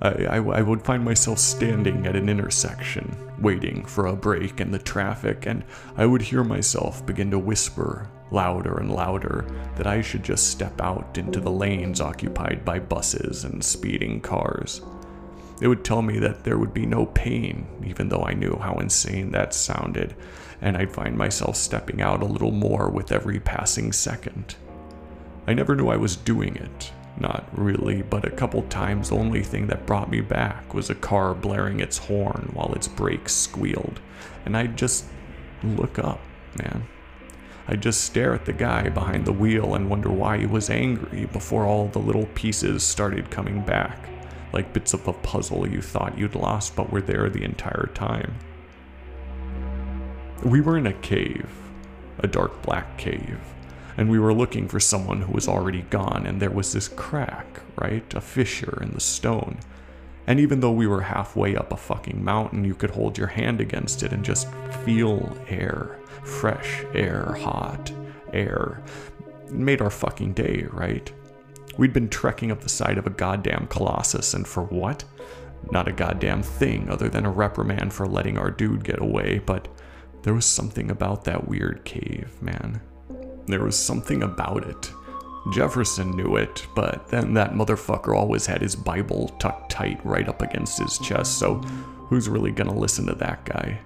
I, 0.00 0.24
I, 0.24 0.36
I, 0.36 0.62
would 0.62 0.86
find 0.86 1.04
myself 1.04 1.38
standing 1.38 2.06
at 2.06 2.16
an 2.16 2.30
intersection, 2.30 3.14
waiting 3.38 3.84
for 3.84 4.06
a 4.06 4.16
break 4.16 4.58
in 4.58 4.70
the 4.70 4.78
traffic, 4.78 5.44
and 5.44 5.64
I 5.98 6.06
would 6.06 6.22
hear 6.22 6.42
myself 6.42 7.04
begin 7.04 7.30
to 7.32 7.38
whisper, 7.38 8.08
louder 8.30 8.78
and 8.78 8.90
louder, 8.90 9.44
that 9.76 9.86
I 9.86 10.00
should 10.00 10.22
just 10.22 10.48
step 10.48 10.80
out 10.80 11.18
into 11.18 11.40
the 11.40 11.50
lanes 11.50 12.00
occupied 12.00 12.64
by 12.64 12.78
buses 12.78 13.44
and 13.44 13.62
speeding 13.62 14.22
cars. 14.22 14.80
It 15.60 15.68
would 15.68 15.84
tell 15.84 16.00
me 16.00 16.18
that 16.20 16.42
there 16.44 16.56
would 16.56 16.72
be 16.72 16.86
no 16.86 17.04
pain, 17.04 17.66
even 17.84 18.08
though 18.08 18.22
I 18.22 18.32
knew 18.32 18.56
how 18.56 18.76
insane 18.76 19.32
that 19.32 19.52
sounded, 19.52 20.16
and 20.62 20.74
I'd 20.74 20.94
find 20.94 21.18
myself 21.18 21.56
stepping 21.56 22.00
out 22.00 22.22
a 22.22 22.24
little 22.24 22.50
more 22.50 22.88
with 22.88 23.12
every 23.12 23.40
passing 23.40 23.92
second. 23.92 24.56
I 25.48 25.54
never 25.54 25.74
knew 25.74 25.88
I 25.88 25.96
was 25.96 26.14
doing 26.14 26.56
it, 26.56 26.92
not 27.18 27.48
really, 27.58 28.02
but 28.02 28.26
a 28.26 28.30
couple 28.30 28.60
times 28.64 29.08
the 29.08 29.16
only 29.16 29.42
thing 29.42 29.68
that 29.68 29.86
brought 29.86 30.10
me 30.10 30.20
back 30.20 30.74
was 30.74 30.90
a 30.90 30.94
car 30.94 31.32
blaring 31.32 31.80
its 31.80 31.96
horn 31.96 32.50
while 32.52 32.74
its 32.74 32.86
brakes 32.86 33.34
squealed, 33.34 33.98
and 34.44 34.54
I'd 34.54 34.76
just 34.76 35.06
look 35.62 35.98
up, 35.98 36.20
man. 36.62 36.86
I'd 37.66 37.80
just 37.80 38.02
stare 38.02 38.34
at 38.34 38.44
the 38.44 38.52
guy 38.52 38.90
behind 38.90 39.24
the 39.24 39.32
wheel 39.32 39.74
and 39.74 39.88
wonder 39.88 40.10
why 40.10 40.36
he 40.36 40.44
was 40.44 40.68
angry 40.68 41.24
before 41.24 41.64
all 41.64 41.88
the 41.88 41.98
little 41.98 42.26
pieces 42.34 42.82
started 42.82 43.30
coming 43.30 43.62
back, 43.62 44.06
like 44.52 44.74
bits 44.74 44.92
of 44.92 45.08
a 45.08 45.14
puzzle 45.14 45.66
you 45.66 45.80
thought 45.80 46.18
you'd 46.18 46.34
lost 46.34 46.76
but 46.76 46.92
were 46.92 47.00
there 47.00 47.30
the 47.30 47.42
entire 47.42 47.88
time. 47.94 48.34
We 50.44 50.60
were 50.60 50.76
in 50.76 50.86
a 50.86 50.92
cave, 50.92 51.48
a 52.18 52.26
dark 52.26 52.60
black 52.60 52.98
cave 52.98 53.40
and 53.98 54.08
we 54.08 54.20
were 54.20 54.32
looking 54.32 54.68
for 54.68 54.78
someone 54.78 55.20
who 55.22 55.32
was 55.32 55.48
already 55.48 55.82
gone, 55.82 56.24
and 56.24 56.40
there 56.40 56.52
was 56.52 56.72
this 56.72 56.86
crack, 56.86 57.60
right? 57.76 58.14
A 58.14 58.20
fissure 58.20 58.78
in 58.80 58.92
the 58.92 59.00
stone. 59.00 59.58
And 60.28 60.38
even 60.38 60.60
though 60.60 60.72
we 60.72 60.86
were 60.86 61.00
halfway 61.00 61.56
up 61.56 61.72
a 61.72 61.76
fucking 61.76 62.22
mountain, 62.24 62.64
you 62.64 62.76
could 62.76 62.90
hold 62.90 63.18
your 63.18 63.26
hand 63.26 63.60
against 63.60 64.04
it 64.04 64.12
and 64.12 64.24
just 64.24 64.46
feel 64.84 65.36
air. 65.48 65.98
Fresh 66.22 66.84
air, 66.94 67.32
hot 67.40 67.90
air. 68.32 68.84
It 69.46 69.52
made 69.52 69.82
our 69.82 69.90
fucking 69.90 70.34
day, 70.34 70.68
right? 70.70 71.10
We'd 71.76 71.92
been 71.92 72.08
trekking 72.08 72.52
up 72.52 72.60
the 72.60 72.68
side 72.68 72.98
of 72.98 73.06
a 73.08 73.10
goddamn 73.10 73.66
colossus, 73.66 74.32
and 74.32 74.46
for 74.46 74.62
what? 74.62 75.02
Not 75.72 75.88
a 75.88 75.92
goddamn 75.92 76.44
thing 76.44 76.88
other 76.88 77.08
than 77.08 77.26
a 77.26 77.32
reprimand 77.32 77.92
for 77.92 78.06
letting 78.06 78.38
our 78.38 78.52
dude 78.52 78.84
get 78.84 79.00
away, 79.00 79.40
but 79.44 79.66
there 80.22 80.34
was 80.34 80.46
something 80.46 80.88
about 80.88 81.24
that 81.24 81.48
weird 81.48 81.84
cave, 81.84 82.40
man. 82.40 82.80
There 83.48 83.64
was 83.64 83.78
something 83.78 84.22
about 84.22 84.66
it. 84.66 84.92
Jefferson 85.52 86.10
knew 86.10 86.36
it, 86.36 86.66
but 86.74 87.08
then 87.08 87.32
that 87.34 87.54
motherfucker 87.54 88.14
always 88.14 88.44
had 88.44 88.60
his 88.60 88.76
Bible 88.76 89.28
tucked 89.38 89.70
tight 89.70 90.04
right 90.04 90.28
up 90.28 90.42
against 90.42 90.78
his 90.78 90.98
chest, 90.98 91.38
so 91.38 91.54
who's 92.08 92.28
really 92.28 92.50
gonna 92.50 92.74
listen 92.74 93.06
to 93.06 93.14
that 93.14 93.46
guy? 93.46 93.78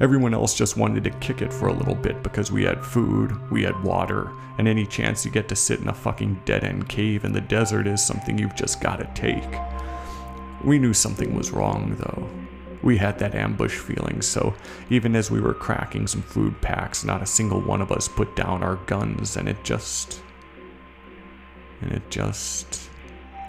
Everyone 0.00 0.34
else 0.34 0.54
just 0.54 0.76
wanted 0.76 1.04
to 1.04 1.10
kick 1.10 1.40
it 1.40 1.52
for 1.52 1.68
a 1.68 1.72
little 1.72 1.94
bit 1.94 2.22
because 2.22 2.52
we 2.52 2.64
had 2.64 2.84
food, 2.84 3.50
we 3.50 3.62
had 3.62 3.82
water, 3.82 4.30
and 4.58 4.68
any 4.68 4.84
chance 4.84 5.24
you 5.24 5.30
get 5.30 5.48
to 5.48 5.56
sit 5.56 5.80
in 5.80 5.88
a 5.88 5.94
fucking 5.94 6.42
dead 6.44 6.64
end 6.64 6.88
cave 6.88 7.24
in 7.24 7.32
the 7.32 7.40
desert 7.40 7.86
is 7.86 8.04
something 8.04 8.36
you've 8.36 8.56
just 8.56 8.80
gotta 8.82 9.08
take. 9.14 9.48
We 10.62 10.78
knew 10.78 10.92
something 10.92 11.34
was 11.34 11.52
wrong, 11.52 11.96
though. 11.98 12.43
We 12.84 12.98
had 12.98 13.18
that 13.18 13.34
ambush 13.34 13.78
feeling, 13.78 14.20
so 14.20 14.54
even 14.90 15.16
as 15.16 15.30
we 15.30 15.40
were 15.40 15.54
cracking 15.54 16.06
some 16.06 16.20
food 16.20 16.60
packs, 16.60 17.02
not 17.02 17.22
a 17.22 17.26
single 17.26 17.62
one 17.62 17.80
of 17.80 17.90
us 17.90 18.08
put 18.08 18.36
down 18.36 18.62
our 18.62 18.76
guns, 18.76 19.38
and 19.38 19.48
it 19.48 19.64
just. 19.64 20.20
And 21.80 21.92
it 21.92 22.02
just. 22.10 22.90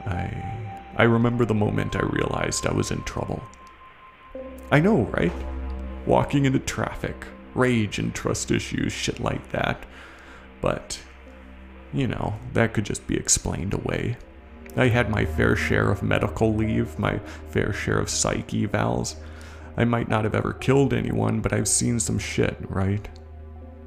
I. 0.06 0.72
I 0.98 1.04
remember 1.04 1.44
the 1.44 1.54
moment 1.54 1.98
I 1.98 2.06
realized 2.06 2.66
I 2.66 2.72
was 2.72 2.92
in 2.92 3.04
trouble. 3.04 3.44
I 4.72 4.80
know, 4.80 5.02
right? 5.02 5.34
Walking 6.06 6.46
into 6.46 6.60
traffic, 6.60 7.26
rage 7.54 8.00
and 8.00 8.16
trust 8.16 8.52
issues, 8.52 8.94
shit 8.94 9.20
like 9.20 9.52
that. 9.52 9.86
But, 10.62 11.02
you 11.92 12.08
know, 12.08 12.36
that 12.54 12.74
could 12.74 12.86
just 12.86 13.06
be 13.06 13.18
explained 13.18 13.74
away. 13.74 14.16
I 14.78 14.88
had 14.88 15.10
my 15.10 15.26
fair 15.26 15.56
share 15.56 15.90
of 15.90 16.04
medical 16.04 16.54
leave, 16.54 17.00
my 17.00 17.20
fair 17.50 17.72
share 17.72 18.00
of 18.00 18.10
psych 18.10 18.50
evals. 18.50 19.16
I 19.78 19.86
might 19.86 20.10
not 20.10 20.24
have 20.24 20.36
ever 20.36 20.54
killed 20.54 20.94
anyone, 20.94 21.42
but 21.42 21.54
I've 21.54 21.68
seen 21.68 22.00
some 22.00 22.20
shit, 22.20 22.58
right? 22.70 23.08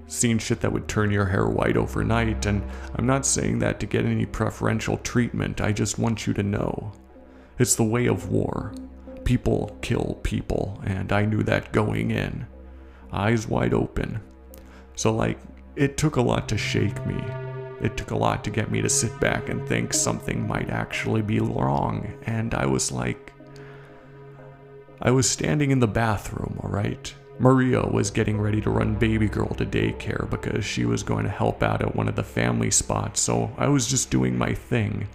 Seen 0.07 0.39
shit 0.39 0.61
that 0.61 0.73
would 0.73 0.89
turn 0.89 1.11
your 1.11 1.27
hair 1.27 1.47
white 1.47 1.77
overnight, 1.77 2.47
and 2.47 2.63
I'm 2.97 3.07
not 3.07 3.27
saying 3.27 3.59
that 3.59 3.79
to 3.81 3.87
get 3.87 4.07
any 4.07 4.25
preferential 4.25 4.97
treatment, 4.99 5.61
I 5.61 5.73
just 5.73 5.99
want 5.99 6.27
you 6.27 6.33
to 6.35 6.43
know. 6.43 6.93
It's 7.59 7.75
the 7.75 7.85
way 7.85 8.07
of 8.07 8.31
war. 8.31 8.73
People 9.25 9.77
kill 9.83 10.19
people, 10.23 10.81
and 10.85 11.13
I 11.13 11.27
knew 11.27 11.43
that 11.43 11.73
going 11.73 12.11
in. 12.11 12.47
Eyes 13.13 13.47
wide 13.47 13.75
open. 13.75 14.21
So, 14.95 15.15
like, 15.15 15.39
it 15.77 15.99
took 15.99 16.17
a 16.17 16.23
lot 16.23 16.49
to 16.49 16.57
shake 16.57 17.05
me. 17.05 17.23
It 17.81 17.97
took 17.97 18.11
a 18.11 18.17
lot 18.17 18.43
to 18.45 18.51
get 18.51 18.71
me 18.71 18.83
to 18.83 18.89
sit 18.89 19.19
back 19.21 19.49
and 19.49 19.67
think 19.67 19.95
something 19.95 20.47
might 20.47 20.71
actually 20.71 21.23
be 21.23 21.41
wrong, 21.41 22.13
and 22.27 22.55
I 22.55 22.67
was 22.67 22.91
like, 22.91 23.33
I 25.01 25.13
was 25.13 25.31
standing 25.31 25.71
in 25.71 25.79
the 25.79 25.87
bathroom, 25.87 26.59
alright? 26.63 27.15
Maria 27.39 27.87
was 27.87 28.11
getting 28.11 28.41
ready 28.41 28.61
to 28.61 28.71
run 28.71 28.97
baby 28.97 29.29
girl 29.29 29.55
to 29.55 29.65
daycare 29.65 30.29
because 30.29 30.65
she 30.65 30.85
was 30.85 31.05
going 31.05 31.23
to 31.23 31.31
help 31.31 31.63
out 31.63 31.83
at 31.83 31.95
one 31.95 32.09
of 32.09 32.17
the 32.17 32.25
family 32.25 32.71
spots, 32.71 33.21
so 33.21 33.53
I 33.57 33.69
was 33.69 33.87
just 33.87 34.11
doing 34.11 34.37
my 34.37 34.55
thing. 34.55 35.07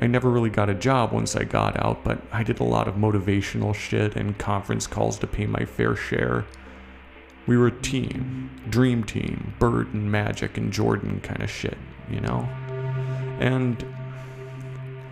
I 0.00 0.08
never 0.08 0.30
really 0.30 0.50
got 0.50 0.68
a 0.68 0.74
job 0.74 1.12
once 1.12 1.36
I 1.36 1.44
got 1.44 1.78
out, 1.84 2.02
but 2.02 2.20
I 2.32 2.42
did 2.42 2.58
a 2.58 2.64
lot 2.64 2.88
of 2.88 2.96
motivational 2.96 3.74
shit 3.74 4.16
and 4.16 4.36
conference 4.36 4.88
calls 4.88 5.18
to 5.20 5.28
pay 5.28 5.46
my 5.46 5.64
fair 5.64 5.94
share. 5.94 6.44
We 7.48 7.56
were 7.56 7.68
a 7.68 7.82
team, 7.82 8.50
dream 8.68 9.02
team, 9.02 9.54
Bird 9.58 9.92
and 9.94 10.12
Magic 10.12 10.58
and 10.58 10.72
Jordan 10.72 11.18
kind 11.20 11.42
of 11.42 11.50
shit, 11.50 11.78
you 12.10 12.20
know? 12.20 12.48
And 13.40 13.84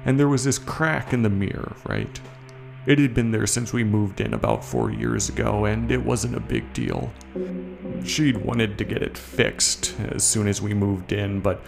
and 0.05 0.20
there 0.20 0.29
was 0.29 0.44
this 0.44 0.59
crack 0.59 1.12
in 1.12 1.22
the 1.22 1.31
mirror, 1.31 1.75
right? 1.88 2.20
It 2.87 3.01
had 3.01 3.12
been 3.12 3.33
there 3.33 3.46
since 3.49 3.72
we 3.72 3.83
moved 3.83 4.20
in 4.20 4.35
about 4.35 4.64
four 4.64 4.92
years 4.92 5.29
ago, 5.29 5.64
and 5.64 5.90
it 5.90 6.05
wasn't 6.05 6.37
a 6.37 6.40
big 6.40 6.72
deal. 6.72 7.11
She'd 8.05 8.37
wanted 8.37 8.79
to 8.79 8.85
get 8.85 9.03
it 9.03 9.18
fixed 9.18 9.99
as 9.99 10.22
soon 10.22 10.46
as 10.46 10.62
we 10.62 10.75
moved 10.75 11.11
in, 11.12 11.40
but 11.40 11.61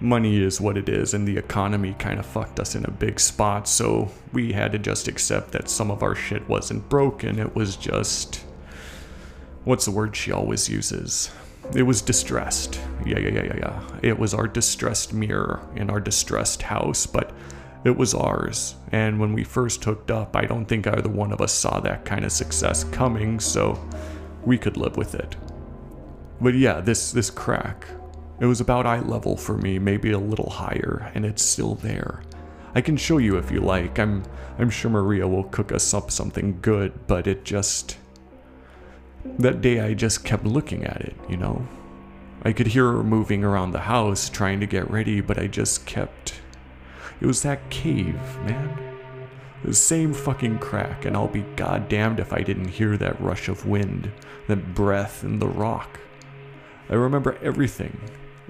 money 0.00 0.42
is 0.42 0.60
what 0.60 0.76
it 0.76 0.90
is, 0.90 1.14
and 1.14 1.26
the 1.26 1.38
economy 1.38 1.94
kind 1.98 2.18
of 2.18 2.26
fucked 2.26 2.60
us 2.60 2.74
in 2.74 2.84
a 2.84 2.90
big 2.90 3.18
spot, 3.18 3.66
so 3.66 4.10
we 4.34 4.52
had 4.52 4.72
to 4.72 4.78
just 4.78 5.08
accept 5.08 5.52
that 5.52 5.70
some 5.70 5.90
of 5.90 6.02
our 6.02 6.14
shit 6.14 6.46
wasn't 6.46 6.86
broken, 6.90 7.38
it 7.38 7.54
was 7.54 7.76
just. 7.76 8.44
What's 9.70 9.84
the 9.84 9.92
word 9.92 10.16
she 10.16 10.32
always 10.32 10.68
uses? 10.68 11.30
It 11.76 11.84
was 11.84 12.02
distressed. 12.02 12.80
Yeah, 13.06 13.20
yeah, 13.20 13.28
yeah, 13.28 13.44
yeah, 13.44 13.56
yeah. 13.58 13.98
It 14.02 14.18
was 14.18 14.34
our 14.34 14.48
distressed 14.48 15.12
mirror 15.12 15.60
in 15.76 15.90
our 15.90 16.00
distressed 16.00 16.62
house, 16.62 17.06
but 17.06 17.30
it 17.84 17.96
was 17.96 18.12
ours, 18.12 18.74
and 18.90 19.20
when 19.20 19.32
we 19.32 19.44
first 19.44 19.84
hooked 19.84 20.10
up, 20.10 20.34
I 20.34 20.44
don't 20.44 20.64
think 20.64 20.88
either 20.88 21.08
one 21.08 21.32
of 21.32 21.40
us 21.40 21.52
saw 21.52 21.78
that 21.78 22.04
kind 22.04 22.24
of 22.24 22.32
success 22.32 22.82
coming, 22.82 23.38
so 23.38 23.80
we 24.44 24.58
could 24.58 24.76
live 24.76 24.96
with 24.96 25.14
it. 25.14 25.36
But 26.40 26.54
yeah, 26.54 26.80
this 26.80 27.12
this 27.12 27.30
crack, 27.30 27.86
it 28.40 28.46
was 28.46 28.60
about 28.60 28.86
eye 28.86 28.98
level 28.98 29.36
for 29.36 29.56
me, 29.56 29.78
maybe 29.78 30.10
a 30.10 30.18
little 30.18 30.50
higher, 30.50 31.12
and 31.14 31.24
it's 31.24 31.44
still 31.44 31.76
there. 31.76 32.24
I 32.74 32.80
can 32.80 32.96
show 32.96 33.18
you 33.18 33.36
if 33.36 33.52
you 33.52 33.60
like. 33.60 34.00
I'm 34.00 34.24
I'm 34.58 34.68
sure 34.68 34.90
Maria 34.90 35.28
will 35.28 35.44
cook 35.44 35.70
us 35.70 35.94
up 35.94 36.10
something 36.10 36.58
good, 36.60 37.06
but 37.06 37.28
it 37.28 37.44
just 37.44 37.98
that 39.38 39.60
day 39.60 39.80
I 39.80 39.94
just 39.94 40.24
kept 40.24 40.44
looking 40.44 40.84
at 40.84 41.00
it, 41.00 41.16
you 41.28 41.36
know. 41.36 41.66
I 42.42 42.52
could 42.52 42.68
hear 42.68 42.90
her 42.92 43.02
moving 43.02 43.44
around 43.44 43.72
the 43.72 43.80
house 43.80 44.30
trying 44.30 44.60
to 44.60 44.66
get 44.66 44.90
ready, 44.90 45.20
but 45.20 45.38
I 45.38 45.46
just 45.46 45.84
kept 45.86 46.40
it 47.20 47.26
was 47.26 47.42
that 47.42 47.68
cave, 47.68 48.18
man. 48.46 48.78
The 49.62 49.74
same 49.74 50.14
fucking 50.14 50.58
crack, 50.58 51.04
and 51.04 51.14
I'll 51.14 51.28
be 51.28 51.44
goddamned 51.54 52.18
if 52.18 52.32
I 52.32 52.40
didn't 52.40 52.68
hear 52.68 52.96
that 52.96 53.20
rush 53.20 53.48
of 53.48 53.66
wind, 53.66 54.10
that 54.46 54.74
breath 54.74 55.22
in 55.22 55.38
the 55.38 55.46
rock. 55.46 56.00
I 56.88 56.94
remember 56.94 57.36
everything, 57.42 58.00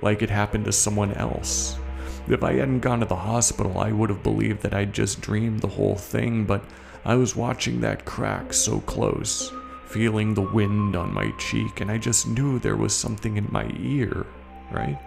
like 0.00 0.22
it 0.22 0.30
happened 0.30 0.66
to 0.66 0.72
someone 0.72 1.12
else. 1.14 1.76
If 2.28 2.44
I 2.44 2.52
hadn't 2.52 2.78
gone 2.78 3.00
to 3.00 3.06
the 3.06 3.16
hospital, 3.16 3.78
I 3.78 3.90
would 3.90 4.09
have 4.09 4.22
believed 4.22 4.62
that 4.62 4.74
I'd 4.74 4.92
just 4.92 5.20
dreamed 5.20 5.62
the 5.62 5.68
whole 5.68 5.96
thing, 5.96 6.44
but 6.44 6.64
I 7.04 7.16
was 7.16 7.35
watching 7.35 7.80
that 7.80 8.04
crack 8.04 8.52
so 8.52 8.78
close, 8.80 9.52
feeling 9.90 10.35
the 10.35 10.40
wind 10.40 10.94
on 10.96 11.12
my 11.12 11.31
cheek, 11.33 11.81
and 11.81 11.90
I 11.90 11.98
just 11.98 12.29
knew 12.29 12.59
there 12.59 12.76
was 12.76 12.94
something 12.94 13.37
in 13.37 13.48
my 13.50 13.70
ear, 13.79 14.26
right? 14.70 14.98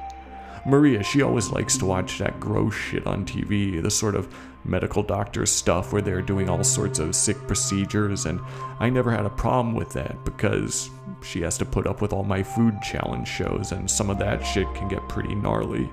Maria, 0.66 1.04
she 1.04 1.22
always 1.22 1.50
likes 1.50 1.78
to 1.78 1.86
watch 1.86 2.20
that 2.20 2.40
gross 2.40 2.74
shit 2.74 3.06
on 3.06 3.26
TV, 3.26 3.82
the 3.82 3.92
sort 3.92 4.16
of 4.16 4.34
medical 4.66 5.04
doctor 5.04 5.46
stuff 5.46 5.92
where 5.92 6.02
they're 6.02 6.22
doing 6.22 6.50
all 6.50 6.64
sorts 6.64 7.00
of 7.00 7.16
sick 7.16 7.38
procedures, 7.48 8.26
and 8.26 8.40
I 8.80 8.90
never 8.90 9.12
had 9.12 9.26
a 9.26 9.30
problem 9.30 9.76
with 9.76 9.92
that 9.94 10.24
because 10.24 10.90
she 11.22 11.42
has 11.42 11.58
to 11.58 11.66
put 11.66 11.88
up 11.88 12.02
with 12.02 12.14
all 12.14 12.24
my 12.24 12.44
food 12.44 12.82
challenge 12.82 13.28
shows, 13.28 13.72
and 13.72 13.90
some 13.90 14.10
of 14.10 14.20
that 14.20 14.42
shit 14.42 14.74
can 14.74 14.88
get 14.88 15.08
pretty 15.10 15.36
gnarly. 15.36 15.90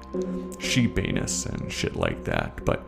Sheep 0.59 0.98
anus 0.98 1.46
and 1.46 1.72
shit 1.72 1.96
like 1.96 2.24
that, 2.24 2.64
but 2.64 2.87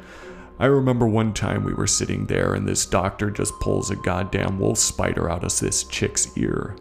I 0.58 0.66
remember 0.66 1.06
one 1.06 1.32
time 1.32 1.64
we 1.64 1.74
were 1.74 1.86
sitting 1.86 2.26
there 2.26 2.54
and 2.54 2.66
this 2.66 2.86
doctor 2.86 3.30
just 3.30 3.58
pulls 3.60 3.90
a 3.90 3.96
goddamn 3.96 4.58
wolf 4.58 4.78
spider 4.78 5.30
out 5.30 5.44
of 5.44 5.58
this 5.58 5.84
chick's 5.84 6.36
ear. 6.36 6.76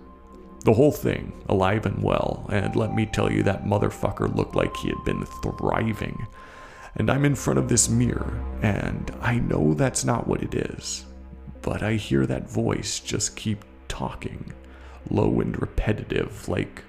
The 0.63 0.73
whole 0.73 0.91
thing, 0.91 1.34
alive 1.49 1.88
and 1.88 2.03
well, 2.03 2.45
and 2.51 2.75
let 2.75 2.93
me 2.93 3.07
tell 3.07 3.31
you, 3.31 3.41
that 3.43 3.65
motherfucker 3.65 4.36
looked 4.36 4.55
like 4.55 4.75
he 4.77 4.89
had 4.89 5.03
been 5.03 5.25
thriving. 5.25 6.27
And 6.97 7.10
I'm 7.10 7.25
in 7.25 7.34
front 7.34 7.57
of 7.57 7.67
this 7.67 7.89
mirror, 7.89 8.43
and 8.62 9.10
I 9.21 9.39
know 9.39 9.73
that's 9.73 10.05
not 10.05 10.27
what 10.27 10.43
it 10.43 10.53
is. 10.53 11.05
But 11.63 11.81
I 11.81 11.93
hear 11.93 12.27
that 12.27 12.49
voice 12.49 12.99
just 12.99 13.36
keep 13.36 13.65
talking, 13.88 14.53
low 15.10 15.41
and 15.41 15.60
repetitive, 15.60 16.47
like 16.47 16.84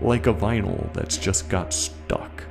like 0.00 0.26
a 0.26 0.34
vinyl 0.34 0.92
that's 0.94 1.18
just 1.18 1.48
got 1.48 1.72
stuck. 1.72 2.44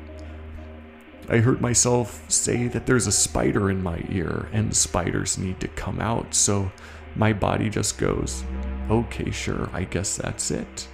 I 1.32 1.38
heard 1.38 1.62
myself 1.62 2.30
say 2.30 2.68
that 2.68 2.86
there's 2.86 3.08
a 3.08 3.12
spider 3.12 3.72
in 3.72 3.82
my 3.82 4.04
ear 4.10 4.50
and 4.52 4.76
spiders 4.76 5.38
need 5.38 5.62
to 5.62 5.70
come 5.70 6.02
out, 6.02 6.36
so 6.36 6.70
my 7.16 7.32
body 7.32 7.70
just 7.70 7.98
goes, 7.98 8.44
okay, 8.90 9.32
sure, 9.32 9.70
I 9.72 9.86
guess 9.86 10.18
that's 10.18 10.52
it. 10.52 10.90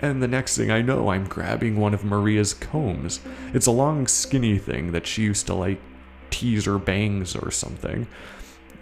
And 0.00 0.22
the 0.22 0.28
next 0.28 0.56
thing 0.56 0.70
I 0.70 0.82
know, 0.82 1.08
I'm 1.08 1.26
grabbing 1.26 1.80
one 1.80 1.94
of 1.94 2.04
Maria's 2.04 2.54
combs. 2.54 3.18
It's 3.54 3.66
a 3.66 3.72
long, 3.72 4.06
skinny 4.06 4.56
thing 4.56 4.92
that 4.92 5.04
she 5.04 5.22
used 5.22 5.48
to 5.48 5.54
like 5.54 5.80
tease 6.30 6.66
her 6.66 6.78
bangs 6.78 7.34
or 7.34 7.50
something. 7.50 8.06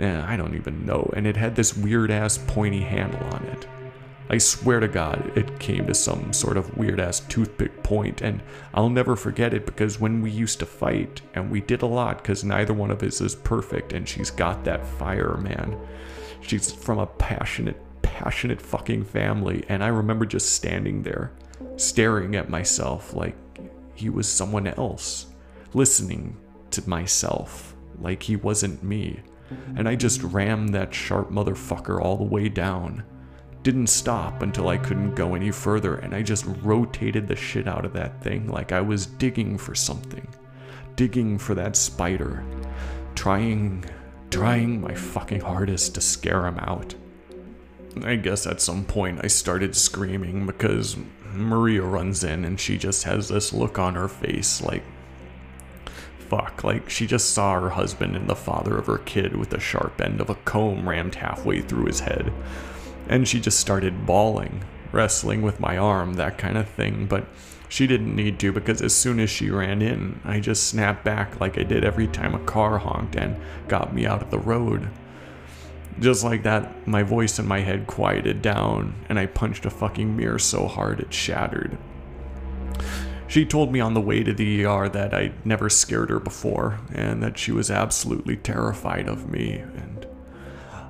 Eh, 0.00 0.22
I 0.26 0.36
don't 0.36 0.54
even 0.54 0.84
know. 0.84 1.10
And 1.16 1.26
it 1.26 1.38
had 1.38 1.56
this 1.56 1.74
weird 1.74 2.10
ass 2.10 2.36
pointy 2.36 2.82
handle 2.82 3.24
on 3.32 3.42
it. 3.44 3.66
I 4.30 4.38
swear 4.38 4.80
to 4.80 4.88
God, 4.88 5.32
it 5.36 5.58
came 5.58 5.86
to 5.86 5.94
some 5.94 6.32
sort 6.32 6.56
of 6.56 6.76
weird 6.78 6.98
ass 6.98 7.20
toothpick 7.20 7.82
point, 7.82 8.22
and 8.22 8.42
I'll 8.72 8.88
never 8.88 9.16
forget 9.16 9.52
it 9.52 9.66
because 9.66 10.00
when 10.00 10.22
we 10.22 10.30
used 10.30 10.58
to 10.60 10.66
fight, 10.66 11.20
and 11.34 11.50
we 11.50 11.60
did 11.60 11.82
a 11.82 11.86
lot 11.86 12.18
because 12.18 12.42
neither 12.42 12.72
one 12.72 12.90
of 12.90 13.02
us 13.02 13.20
is 13.20 13.34
perfect, 13.34 13.92
and 13.92 14.08
she's 14.08 14.30
got 14.30 14.64
that 14.64 14.86
fire, 14.86 15.36
man. 15.36 15.78
She's 16.40 16.72
from 16.72 16.98
a 16.98 17.06
passionate, 17.06 17.80
passionate 18.02 18.60
fucking 18.60 19.04
family. 19.04 19.64
And 19.68 19.84
I 19.84 19.88
remember 19.88 20.24
just 20.26 20.52
standing 20.52 21.02
there, 21.02 21.32
staring 21.76 22.36
at 22.36 22.48
myself 22.48 23.14
like 23.14 23.36
he 23.94 24.08
was 24.08 24.28
someone 24.28 24.66
else, 24.66 25.26
listening 25.74 26.36
to 26.70 26.88
myself 26.88 27.74
like 28.00 28.22
he 28.22 28.36
wasn't 28.36 28.82
me. 28.82 29.20
And 29.76 29.88
I 29.88 29.94
just 29.94 30.22
rammed 30.22 30.70
that 30.70 30.94
sharp 30.94 31.30
motherfucker 31.30 32.00
all 32.00 32.16
the 32.16 32.24
way 32.24 32.48
down. 32.48 33.04
Didn't 33.64 33.86
stop 33.86 34.42
until 34.42 34.68
I 34.68 34.76
couldn't 34.76 35.14
go 35.14 35.34
any 35.34 35.50
further, 35.50 35.96
and 35.96 36.14
I 36.14 36.22
just 36.22 36.44
rotated 36.62 37.26
the 37.26 37.34
shit 37.34 37.66
out 37.66 37.86
of 37.86 37.94
that 37.94 38.22
thing 38.22 38.46
like 38.46 38.72
I 38.72 38.82
was 38.82 39.06
digging 39.06 39.56
for 39.56 39.74
something. 39.74 40.28
Digging 40.96 41.38
for 41.38 41.54
that 41.54 41.74
spider. 41.74 42.44
Trying 43.14 43.86
trying 44.30 44.80
my 44.80 44.94
fucking 44.94 45.40
hardest 45.40 45.94
to 45.94 46.00
scare 46.00 46.46
him 46.46 46.58
out. 46.58 46.94
I 48.02 48.16
guess 48.16 48.46
at 48.46 48.60
some 48.60 48.84
point 48.84 49.20
I 49.22 49.28
started 49.28 49.74
screaming 49.74 50.44
because 50.44 50.96
Maria 51.32 51.82
runs 51.82 52.22
in 52.22 52.44
and 52.44 52.60
she 52.60 52.76
just 52.76 53.04
has 53.04 53.28
this 53.28 53.52
look 53.52 53.78
on 53.78 53.94
her 53.94 54.08
face 54.08 54.60
like, 54.60 54.82
fuck, 56.18 56.64
like 56.64 56.90
she 56.90 57.06
just 57.06 57.30
saw 57.30 57.58
her 57.58 57.70
husband 57.70 58.14
and 58.14 58.28
the 58.28 58.36
father 58.36 58.76
of 58.76 58.88
her 58.88 58.98
kid 58.98 59.36
with 59.36 59.50
the 59.50 59.60
sharp 59.60 60.00
end 60.00 60.20
of 60.20 60.28
a 60.28 60.34
comb 60.34 60.86
rammed 60.86 61.14
halfway 61.14 61.62
through 61.62 61.86
his 61.86 62.00
head. 62.00 62.30
And 63.08 63.28
she 63.28 63.40
just 63.40 63.60
started 63.60 64.06
bawling. 64.06 64.64
wrestling 64.94 65.42
with 65.42 65.60
my 65.60 65.76
arm, 65.76 66.14
that 66.14 66.38
kind 66.38 66.56
of 66.56 66.68
thing, 66.68 67.06
but 67.06 67.26
she 67.68 67.86
didn't 67.86 68.14
need 68.14 68.38
to 68.38 68.52
because 68.52 68.80
as 68.80 68.94
soon 68.94 69.18
as 69.18 69.28
she 69.28 69.50
ran 69.50 69.82
in, 69.82 70.20
I 70.24 70.40
just 70.40 70.68
snapped 70.68 71.04
back 71.04 71.40
like 71.40 71.58
I 71.58 71.64
did 71.64 71.84
every 71.84 72.06
time 72.06 72.34
a 72.34 72.44
car 72.44 72.78
honked 72.78 73.16
and 73.16 73.36
got 73.68 73.92
me 73.92 74.06
out 74.06 74.22
of 74.22 74.30
the 74.30 74.38
road. 74.38 74.88
Just 75.98 76.24
like 76.24 76.44
that, 76.44 76.86
my 76.86 77.02
voice 77.02 77.38
in 77.38 77.46
my 77.46 77.60
head 77.60 77.86
quieted 77.86 78.42
down, 78.42 78.94
and 79.08 79.18
I 79.18 79.26
punched 79.26 79.66
a 79.66 79.70
fucking 79.70 80.16
mirror 80.16 80.38
so 80.38 80.66
hard 80.66 81.00
it 81.00 81.12
shattered. 81.12 81.76
She 83.28 83.44
told 83.44 83.72
me 83.72 83.80
on 83.80 83.94
the 83.94 84.00
way 84.00 84.22
to 84.22 84.32
the 84.32 84.64
ER 84.64 84.88
that 84.88 85.14
I'd 85.14 85.44
never 85.44 85.68
scared 85.68 86.10
her 86.10 86.20
before, 86.20 86.80
and 86.92 87.22
that 87.22 87.38
she 87.38 87.52
was 87.52 87.70
absolutely 87.70 88.36
terrified 88.36 89.08
of 89.08 89.30
me, 89.30 89.64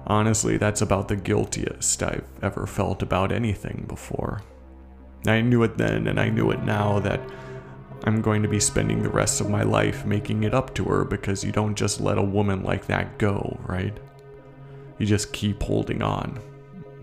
honestly, 0.06 0.56
that's 0.56 0.82
about 0.82 1.08
the 1.08 1.16
guiltiest 1.16 2.02
I've 2.02 2.28
ever 2.42 2.66
felt 2.66 3.02
about 3.02 3.32
anything 3.32 3.84
before. 3.88 4.42
I 5.26 5.40
knew 5.40 5.62
it 5.62 5.78
then, 5.78 6.06
and 6.06 6.20
I 6.20 6.28
knew 6.28 6.50
it 6.50 6.62
now 6.62 6.98
that 7.00 7.20
I'm 8.04 8.20
going 8.20 8.42
to 8.42 8.48
be 8.48 8.60
spending 8.60 9.02
the 9.02 9.08
rest 9.08 9.40
of 9.40 9.48
my 9.48 9.62
life 9.62 10.04
making 10.04 10.42
it 10.42 10.52
up 10.52 10.74
to 10.74 10.84
her 10.84 11.04
because 11.04 11.42
you 11.42 11.52
don't 11.52 11.74
just 11.74 12.00
let 12.00 12.18
a 12.18 12.22
woman 12.22 12.62
like 12.62 12.86
that 12.86 13.16
go, 13.16 13.58
right? 13.66 13.96
You 14.98 15.06
just 15.06 15.32
keep 15.32 15.62
holding 15.62 16.02
on. 16.02 16.38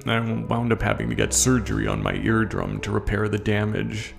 I 0.05 0.19
wound 0.19 0.71
up 0.71 0.81
having 0.81 1.09
to 1.09 1.15
get 1.15 1.33
surgery 1.33 1.87
on 1.87 2.03
my 2.03 2.13
eardrum 2.13 2.79
to 2.81 2.91
repair 2.91 3.27
the 3.27 3.39
damage. 3.39 4.13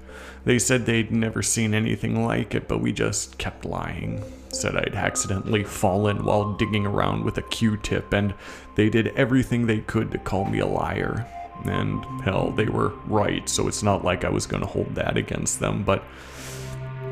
They 0.45 0.59
said 0.59 0.85
they'd 0.85 1.13
never 1.13 1.43
seen 1.43 1.73
anything 1.73 2.25
like 2.25 2.55
it, 2.55 2.67
but 2.67 2.81
we 2.81 2.93
just 2.93 3.39
kept 3.39 3.65
lying. 3.65 4.25
Said 4.53 4.77
I'd 4.77 4.95
accidentally 4.95 5.65
fallen 5.65 6.25
while 6.25 6.53
digging 6.53 6.87
around 6.87 7.25
with 7.25 7.39
a 7.39 7.43
Q 7.43 7.77
tip, 7.79 8.13
and 8.13 8.35
they 8.75 8.89
did 8.89 9.09
everything 9.09 9.67
they 9.67 9.81
could 9.81 10.11
to 10.13 10.19
call 10.19 10.45
me 10.45 10.61
a 10.61 10.67
liar. 10.67 11.27
And 11.65 12.05
hell, 12.23 12.51
they 12.51 12.67
were 12.67 12.91
right, 13.07 13.49
so 13.49 13.67
it's 13.67 13.83
not 13.83 14.05
like 14.05 14.25
I 14.25 14.31
was 14.31 14.47
gonna 14.47 14.67
hold 14.67 14.95
that 14.95 15.17
against 15.17 15.59
them, 15.59 15.85
but 15.85 16.05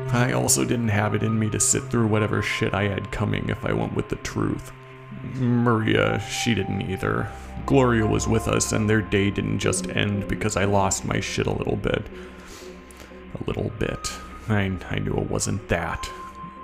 I 0.09 0.33
also 0.33 0.65
didn't 0.65 0.89
have 0.89 1.15
it 1.15 1.23
in 1.23 1.39
me 1.39 1.49
to 1.51 1.59
sit 1.59 1.83
through 1.83 2.07
whatever 2.07 2.41
shit 2.41 2.73
I 2.73 2.83
had 2.83 3.11
coming 3.11 3.49
if 3.49 3.65
I 3.65 3.73
went 3.73 3.95
with 3.95 4.09
the 4.09 4.17
truth. 4.17 4.71
Maria, 5.35 6.19
she 6.19 6.53
didn't 6.53 6.81
either. 6.81 7.29
Gloria 7.65 8.05
was 8.05 8.27
with 8.27 8.47
us, 8.47 8.71
and 8.71 8.89
their 8.89 9.01
day 9.01 9.29
didn't 9.29 9.59
just 9.59 9.89
end 9.89 10.27
because 10.27 10.57
I 10.57 10.65
lost 10.65 11.05
my 11.05 11.19
shit 11.19 11.47
a 11.47 11.53
little 11.53 11.77
bit. 11.77 12.03
A 13.39 13.43
little 13.47 13.71
bit. 13.79 14.11
I, 14.49 14.71
I 14.89 14.99
knew 14.99 15.15
it 15.17 15.29
wasn't 15.29 15.67
that. 15.69 16.09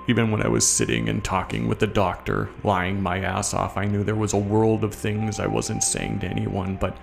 Even 0.08 0.30
when 0.30 0.42
I 0.42 0.48
was 0.48 0.66
sitting 0.66 1.10
and 1.10 1.22
talking 1.22 1.68
with 1.68 1.80
the 1.80 1.86
doctor, 1.86 2.48
lying 2.64 3.02
my 3.02 3.20
ass 3.20 3.52
off, 3.52 3.76
I 3.76 3.84
knew 3.84 4.02
there 4.02 4.14
was 4.14 4.32
a 4.32 4.38
world 4.38 4.82
of 4.82 4.94
things 4.94 5.38
I 5.38 5.46
wasn't 5.46 5.82
saying 5.82 6.20
to 6.20 6.26
anyone, 6.26 6.76
but 6.76 6.96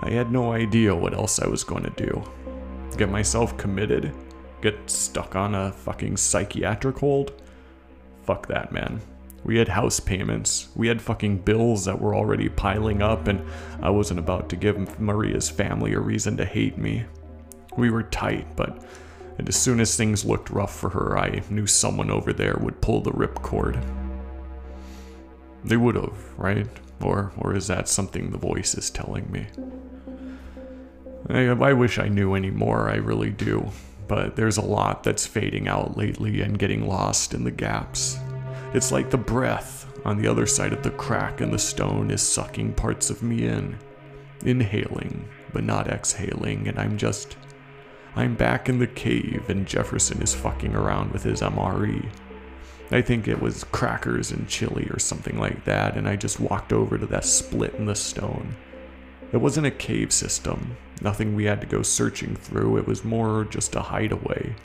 I 0.00 0.10
had 0.10 0.30
no 0.30 0.52
idea 0.52 0.94
what 0.94 1.14
else 1.14 1.40
I 1.40 1.48
was 1.48 1.64
going 1.64 1.82
to 1.82 1.90
do. 1.90 2.22
Get 2.96 3.10
myself 3.10 3.56
committed? 3.56 4.14
Get 4.62 4.88
stuck 4.88 5.34
on 5.34 5.56
a 5.56 5.72
fucking 5.72 6.16
psychiatric 6.16 6.98
hold? 6.98 7.32
Fuck 8.22 8.46
that, 8.46 8.70
man. 8.70 9.00
We 9.42 9.58
had 9.58 9.68
house 9.68 9.98
payments. 9.98 10.68
We 10.76 10.86
had 10.86 11.02
fucking 11.02 11.38
bills 11.38 11.84
that 11.86 12.00
were 12.00 12.14
already 12.14 12.48
piling 12.48 13.02
up, 13.02 13.26
and 13.26 13.44
I 13.82 13.90
wasn't 13.90 14.20
about 14.20 14.48
to 14.50 14.56
give 14.56 15.00
Maria's 15.00 15.50
family 15.50 15.92
a 15.94 16.00
reason 16.00 16.36
to 16.36 16.44
hate 16.44 16.78
me. 16.78 17.04
We 17.76 17.90
were 17.90 18.04
tight, 18.04 18.54
but 18.54 18.84
as 19.46 19.56
soon 19.56 19.80
as 19.80 19.96
things 19.96 20.24
looked 20.24 20.50
rough 20.50 20.74
for 20.74 20.88
her, 20.90 21.18
I 21.18 21.42
knew 21.50 21.66
someone 21.66 22.10
over 22.10 22.32
there 22.32 22.56
would 22.60 22.80
pull 22.80 23.02
the 23.02 23.12
ripcord. 23.12 23.78
They 25.64 25.76
would 25.76 25.96
have, 25.96 26.38
right? 26.38 26.66
Or, 27.00 27.32
or 27.38 27.54
is 27.54 27.66
that 27.66 27.88
something 27.88 28.30
the 28.30 28.38
voice 28.38 28.74
is 28.74 28.90
telling 28.90 29.30
me? 29.30 29.46
I, 31.28 31.48
I 31.48 31.72
wish 31.72 31.98
I 31.98 32.08
knew 32.08 32.34
any 32.34 32.50
more, 32.50 32.88
I 32.88 32.96
really 32.96 33.30
do. 33.30 33.70
But 34.08 34.36
there's 34.36 34.56
a 34.56 34.62
lot 34.62 35.04
that's 35.04 35.26
fading 35.26 35.68
out 35.68 35.96
lately 35.96 36.40
and 36.40 36.58
getting 36.58 36.88
lost 36.88 37.34
in 37.34 37.44
the 37.44 37.50
gaps. 37.50 38.16
It's 38.72 38.90
like 38.90 39.10
the 39.10 39.18
breath 39.18 39.86
on 40.04 40.20
the 40.20 40.28
other 40.28 40.46
side 40.46 40.72
of 40.72 40.82
the 40.82 40.90
crack 40.92 41.40
in 41.40 41.50
the 41.50 41.58
stone 41.58 42.10
is 42.10 42.22
sucking 42.22 42.72
parts 42.72 43.10
of 43.10 43.22
me 43.22 43.46
in. 43.46 43.78
Inhaling, 44.44 45.28
but 45.52 45.64
not 45.64 45.88
exhaling, 45.88 46.68
and 46.68 46.78
I'm 46.78 46.96
just. 46.96 47.36
I'm 48.18 48.34
back 48.34 48.68
in 48.68 48.80
the 48.80 48.88
cave, 48.88 49.48
and 49.48 49.64
Jefferson 49.64 50.20
is 50.20 50.34
fucking 50.34 50.74
around 50.74 51.12
with 51.12 51.22
his 51.22 51.40
MRE. 51.40 52.10
I 52.90 53.00
think 53.00 53.28
it 53.28 53.40
was 53.40 53.62
crackers 53.62 54.32
and 54.32 54.48
chili 54.48 54.88
or 54.90 54.98
something 54.98 55.38
like 55.38 55.64
that, 55.66 55.96
and 55.96 56.08
I 56.08 56.16
just 56.16 56.40
walked 56.40 56.72
over 56.72 56.98
to 56.98 57.06
that 57.06 57.24
split 57.24 57.76
in 57.76 57.86
the 57.86 57.94
stone. 57.94 58.56
It 59.30 59.36
wasn't 59.36 59.68
a 59.68 59.70
cave 59.70 60.12
system, 60.12 60.76
nothing 61.00 61.36
we 61.36 61.44
had 61.44 61.60
to 61.60 61.66
go 61.68 61.82
searching 61.82 62.34
through, 62.34 62.78
it 62.78 62.88
was 62.88 63.04
more 63.04 63.44
just 63.44 63.76
a 63.76 63.82
hideaway. 63.82 64.56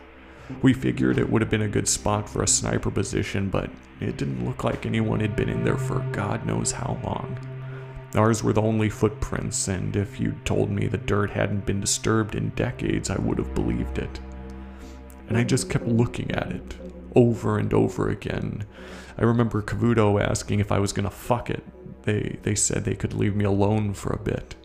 We 0.63 0.73
figured 0.73 1.19
it 1.19 1.29
would 1.29 1.43
have 1.43 1.51
been 1.51 1.61
a 1.61 1.67
good 1.67 1.87
spot 1.87 2.27
for 2.27 2.41
a 2.41 2.47
sniper 2.47 2.89
position, 2.89 3.49
but 3.49 3.69
it 3.99 4.17
didn't 4.17 4.47
look 4.47 4.63
like 4.63 4.87
anyone 4.87 5.19
had 5.19 5.35
been 5.35 5.49
in 5.49 5.63
there 5.63 5.77
for 5.77 5.99
God 6.11 6.43
knows 6.47 6.71
how 6.71 6.99
long. 7.03 7.37
Ours 8.15 8.43
were 8.43 8.53
the 8.53 8.61
only 8.61 8.89
footprints, 8.89 9.67
and 9.67 9.95
if 9.95 10.19
you'd 10.19 10.45
told 10.45 10.69
me 10.69 10.87
the 10.87 10.97
dirt 10.97 11.31
hadn't 11.31 11.65
been 11.65 11.81
disturbed 11.81 12.35
in 12.35 12.49
decades, 12.49 13.09
I 13.09 13.17
would 13.17 13.39
have 13.39 13.55
believed 13.55 13.97
it. 13.97 14.19
And 15.27 15.37
I 15.37 15.43
just 15.43 15.69
kept 15.69 15.87
looking 15.87 16.31
at 16.31 16.51
it, 16.51 16.75
over 17.15 17.57
and 17.57 17.73
over 17.73 18.09
again. 18.09 18.65
I 19.17 19.23
remember 19.23 19.63
Cavuto 19.63 20.21
asking 20.21 20.59
if 20.59 20.71
I 20.71 20.79
was 20.79 20.93
gonna 20.93 21.09
fuck 21.09 21.49
it. 21.49 21.63
They, 22.03 22.37
they 22.43 22.53
said 22.55 22.83
they 22.83 22.95
could 22.95 23.13
leave 23.13 23.35
me 23.35 23.45
alone 23.45 23.93
for 23.93 24.11
a 24.11 24.19
bit. 24.19 24.55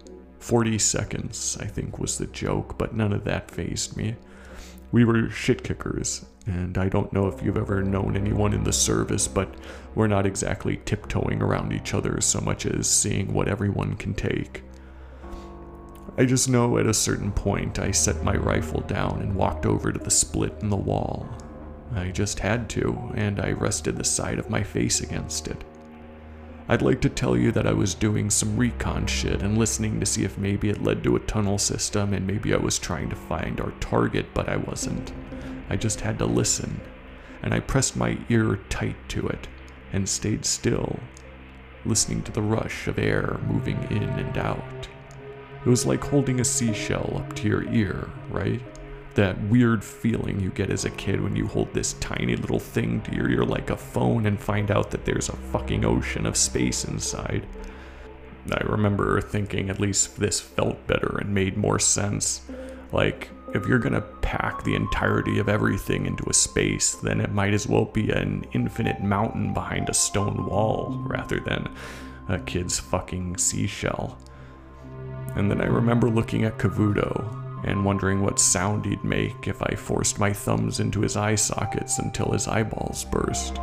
40 0.40 0.78
seconds, 0.78 1.57
I 1.61 1.66
think, 1.66 1.99
was 1.99 2.18
the 2.18 2.26
joke, 2.26 2.76
but 2.76 2.94
none 2.94 3.12
of 3.12 3.24
that 3.24 3.51
fazed 3.51 3.96
me. 3.96 4.16
We 4.91 5.05
were 5.05 5.28
shit 5.30 5.62
kickers, 5.62 6.24
and 6.47 6.78
I 6.78 6.89
don't 6.89 7.12
know 7.12 7.28
if 7.28 7.43
you've 7.43 7.59
ever 7.59 7.82
known 7.82 8.16
anyone 8.16 8.55
in 8.55 8.64
the 8.64 8.72
service, 8.72 9.28
but 9.28 9.55
we're 9.95 10.07
not 10.07 10.24
exactly 10.24 10.80
tiptoeing 10.84 11.43
around 11.43 11.72
each 11.72 11.93
other 11.93 12.20
so 12.20 12.41
much 12.41 12.64
as 12.64 12.89
seeing 12.89 13.34
what 13.34 13.49
everyone 13.49 13.97
can 13.97 14.14
take. 14.14 14.62
I 16.16 16.24
just 16.24 16.49
know 16.49 16.78
at 16.78 16.86
a 16.86 16.95
certain 16.95 17.30
point 17.30 17.78
I 17.78 17.91
set 17.91 18.24
my 18.24 18.34
rifle 18.34 18.80
down 18.80 19.20
and 19.20 19.36
walked 19.36 19.66
over 19.66 19.93
to 19.93 19.99
the 19.99 20.11
split 20.11 20.55
in 20.62 20.70
the 20.70 20.76
wall. 20.76 21.28
I 21.95 22.09
just 22.09 22.39
had 22.39 22.68
to, 22.70 23.12
and 23.14 23.41
I 23.41 23.53
rested 23.53 23.97
the 23.97 24.05
side 24.05 24.39
of 24.39 24.51
my 24.51 24.62
face 24.62 25.01
against 25.01 25.49
it. 25.49 25.62
I'd 26.70 26.82
like 26.82 27.00
to 27.00 27.08
tell 27.08 27.34
you 27.34 27.50
that 27.52 27.66
I 27.66 27.72
was 27.72 27.94
doing 27.94 28.28
some 28.28 28.58
recon 28.58 29.06
shit 29.06 29.40
and 29.40 29.56
listening 29.56 30.00
to 30.00 30.06
see 30.06 30.24
if 30.24 30.36
maybe 30.36 30.68
it 30.68 30.82
led 30.82 31.02
to 31.04 31.16
a 31.16 31.20
tunnel 31.20 31.56
system 31.56 32.12
and 32.12 32.26
maybe 32.26 32.52
I 32.52 32.58
was 32.58 32.78
trying 32.78 33.08
to 33.08 33.16
find 33.16 33.58
our 33.58 33.70
target, 33.80 34.26
but 34.34 34.50
I 34.50 34.58
wasn't. 34.58 35.12
I 35.70 35.76
just 35.76 36.02
had 36.02 36.18
to 36.18 36.26
listen. 36.26 36.82
And 37.42 37.54
I 37.54 37.60
pressed 37.60 37.96
my 37.96 38.18
ear 38.28 38.58
tight 38.68 38.96
to 39.08 39.26
it 39.28 39.48
and 39.94 40.06
stayed 40.06 40.44
still, 40.44 41.00
listening 41.86 42.22
to 42.24 42.32
the 42.32 42.42
rush 42.42 42.86
of 42.86 42.98
air 42.98 43.40
moving 43.46 43.82
in 43.90 44.02
and 44.02 44.36
out. 44.36 44.88
It 45.64 45.70
was 45.70 45.86
like 45.86 46.04
holding 46.04 46.38
a 46.38 46.44
seashell 46.44 47.16
up 47.16 47.34
to 47.36 47.48
your 47.48 47.64
ear, 47.72 48.10
right? 48.28 48.60
That 49.18 49.40
weird 49.48 49.82
feeling 49.82 50.38
you 50.38 50.48
get 50.50 50.70
as 50.70 50.84
a 50.84 50.90
kid 50.90 51.20
when 51.20 51.34
you 51.34 51.44
hold 51.44 51.74
this 51.74 51.94
tiny 51.94 52.36
little 52.36 52.60
thing 52.60 53.00
to 53.00 53.12
your 53.12 53.28
ear 53.28 53.44
like 53.44 53.68
a 53.68 53.76
phone 53.76 54.26
and 54.26 54.40
find 54.40 54.70
out 54.70 54.92
that 54.92 55.04
there's 55.04 55.28
a 55.28 55.36
fucking 55.36 55.84
ocean 55.84 56.24
of 56.24 56.36
space 56.36 56.84
inside. 56.84 57.44
I 58.52 58.60
remember 58.60 59.20
thinking 59.20 59.70
at 59.70 59.80
least 59.80 60.20
this 60.20 60.38
felt 60.38 60.86
better 60.86 61.18
and 61.18 61.34
made 61.34 61.56
more 61.56 61.80
sense. 61.80 62.42
Like, 62.92 63.30
if 63.54 63.66
you're 63.66 63.80
gonna 63.80 64.02
pack 64.22 64.62
the 64.62 64.76
entirety 64.76 65.40
of 65.40 65.48
everything 65.48 66.06
into 66.06 66.30
a 66.30 66.34
space, 66.34 66.94
then 66.94 67.20
it 67.20 67.32
might 67.32 67.54
as 67.54 67.66
well 67.66 67.86
be 67.86 68.10
an 68.10 68.46
infinite 68.52 69.02
mountain 69.02 69.52
behind 69.52 69.88
a 69.88 69.94
stone 69.94 70.46
wall 70.46 71.02
rather 71.04 71.40
than 71.40 71.68
a 72.28 72.38
kid's 72.38 72.78
fucking 72.78 73.36
seashell. 73.36 74.16
And 75.34 75.50
then 75.50 75.60
I 75.60 75.66
remember 75.66 76.08
looking 76.08 76.44
at 76.44 76.56
Cavuto 76.56 77.38
and 77.64 77.84
wondering 77.84 78.22
what 78.22 78.38
sound 78.38 78.84
he'd 78.84 79.04
make 79.04 79.48
if 79.48 79.62
I 79.62 79.74
forced 79.74 80.18
my 80.18 80.32
thumbs 80.32 80.80
into 80.80 81.00
his 81.00 81.16
eye 81.16 81.34
sockets 81.34 81.98
until 81.98 82.32
his 82.32 82.46
eyeballs 82.48 83.04
burst. 83.04 83.59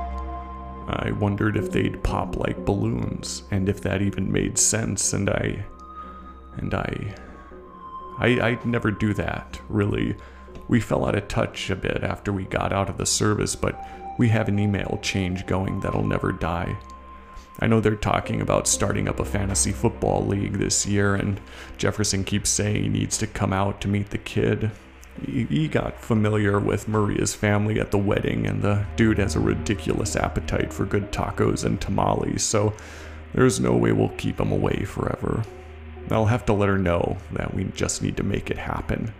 I 0.87 1.11
wondered 1.19 1.57
if 1.57 1.71
they'd 1.71 2.03
pop 2.03 2.37
like 2.37 2.65
balloons, 2.65 3.43
and 3.51 3.67
if 3.67 3.81
that 3.81 4.01
even 4.01 4.31
made 4.31 4.57
sense, 4.57 5.13
and 5.13 5.29
I. 5.29 5.65
and 6.57 6.73
I. 6.73 7.15
I, 8.19 8.27
I'd 8.49 8.65
never 8.65 8.91
do 8.91 9.13
that, 9.15 9.59
really. 9.67 10.15
We 10.67 10.79
fell 10.79 11.05
out 11.05 11.15
of 11.15 11.27
touch 11.27 11.69
a 11.69 11.75
bit 11.75 12.03
after 12.03 12.31
we 12.31 12.45
got 12.45 12.71
out 12.71 12.89
of 12.89 12.97
the 12.97 13.05
service, 13.05 13.55
but 13.55 13.83
we 14.17 14.29
have 14.29 14.47
an 14.47 14.59
email 14.59 14.99
change 15.01 15.45
going 15.45 15.79
that'll 15.79 16.05
never 16.05 16.31
die. 16.31 16.77
I 17.59 17.67
know 17.67 17.79
they're 17.79 17.95
talking 17.95 18.41
about 18.41 18.67
starting 18.67 19.07
up 19.07 19.19
a 19.19 19.25
fantasy 19.25 19.71
football 19.71 20.25
league 20.25 20.53
this 20.53 20.85
year, 20.85 21.15
and 21.15 21.39
Jefferson 21.77 22.23
keeps 22.23 22.49
saying 22.49 22.83
he 22.83 22.89
needs 22.89 23.17
to 23.19 23.27
come 23.27 23.53
out 23.53 23.79
to 23.81 23.87
meet 23.87 24.09
the 24.09 24.17
kid. 24.17 24.71
He 25.25 25.69
got 25.69 26.01
familiar 26.01 26.59
with 26.59 26.89
Maria's 26.89 27.33
family 27.33 27.79
at 27.79 27.91
the 27.91 27.97
wedding, 27.97 28.45
and 28.45 28.61
the 28.61 28.85
dude 28.97 29.17
has 29.17 29.35
a 29.35 29.39
ridiculous 29.39 30.17
appetite 30.17 30.73
for 30.73 30.85
good 30.85 31.13
tacos 31.13 31.63
and 31.63 31.79
tamales, 31.79 32.43
so 32.43 32.73
there's 33.33 33.61
no 33.61 33.73
way 33.75 33.93
we'll 33.93 34.09
keep 34.09 34.39
him 34.39 34.51
away 34.51 34.83
forever. 34.83 35.43
I'll 36.11 36.25
have 36.25 36.45
to 36.47 36.53
let 36.53 36.69
her 36.69 36.77
know 36.77 37.17
that 37.31 37.53
we 37.53 37.63
just 37.75 38.01
need 38.01 38.17
to 38.17 38.23
make 38.23 38.51
it 38.51 38.57
happen. 38.57 39.13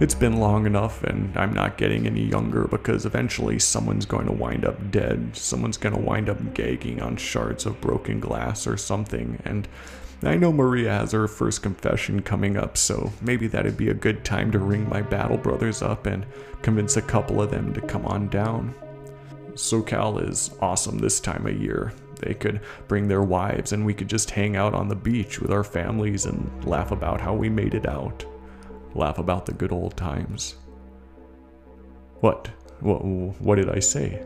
It's 0.00 0.14
been 0.14 0.36
long 0.36 0.64
enough, 0.64 1.02
and 1.02 1.36
I'm 1.36 1.52
not 1.52 1.76
getting 1.76 2.06
any 2.06 2.22
younger 2.22 2.68
because 2.68 3.04
eventually 3.04 3.58
someone's 3.58 4.06
going 4.06 4.26
to 4.26 4.32
wind 4.32 4.64
up 4.64 4.92
dead. 4.92 5.36
Someone's 5.36 5.76
going 5.76 5.92
to 5.92 6.00
wind 6.00 6.28
up 6.28 6.54
gagging 6.54 7.02
on 7.02 7.16
shards 7.16 7.66
of 7.66 7.80
broken 7.80 8.20
glass 8.20 8.68
or 8.68 8.76
something. 8.76 9.42
And 9.44 9.66
I 10.22 10.36
know 10.36 10.52
Maria 10.52 10.92
has 10.92 11.10
her 11.10 11.26
first 11.26 11.64
confession 11.64 12.22
coming 12.22 12.56
up, 12.56 12.76
so 12.76 13.10
maybe 13.20 13.48
that'd 13.48 13.76
be 13.76 13.88
a 13.88 13.94
good 13.94 14.24
time 14.24 14.52
to 14.52 14.60
ring 14.60 14.88
my 14.88 15.02
battle 15.02 15.36
brothers 15.36 15.82
up 15.82 16.06
and 16.06 16.24
convince 16.62 16.96
a 16.96 17.02
couple 17.02 17.42
of 17.42 17.50
them 17.50 17.74
to 17.74 17.80
come 17.80 18.06
on 18.06 18.28
down. 18.28 18.76
SoCal 19.54 20.28
is 20.28 20.54
awesome 20.60 20.98
this 20.98 21.18
time 21.18 21.44
of 21.44 21.60
year. 21.60 21.92
They 22.20 22.34
could 22.34 22.60
bring 22.86 23.08
their 23.08 23.22
wives, 23.22 23.72
and 23.72 23.84
we 23.84 23.94
could 23.94 24.08
just 24.08 24.30
hang 24.30 24.54
out 24.54 24.74
on 24.74 24.86
the 24.86 24.94
beach 24.94 25.40
with 25.40 25.50
our 25.50 25.64
families 25.64 26.24
and 26.24 26.64
laugh 26.64 26.92
about 26.92 27.20
how 27.20 27.34
we 27.34 27.48
made 27.48 27.74
it 27.74 27.88
out 27.88 28.24
laugh 28.98 29.18
about 29.18 29.46
the 29.46 29.52
good 29.52 29.72
old 29.72 29.96
times. 29.96 30.56
What? 32.20 32.48
What, 32.80 32.98
what 32.98 33.56
did 33.56 33.70
I 33.70 33.78
say? 33.78 34.24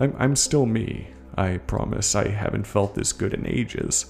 I'm, 0.00 0.14
I'm 0.18 0.36
still 0.36 0.66
me. 0.66 1.08
I 1.36 1.58
promise 1.58 2.14
I 2.14 2.28
haven't 2.28 2.66
felt 2.66 2.94
this 2.94 3.12
good 3.12 3.34
in 3.34 3.46
ages. 3.46 4.06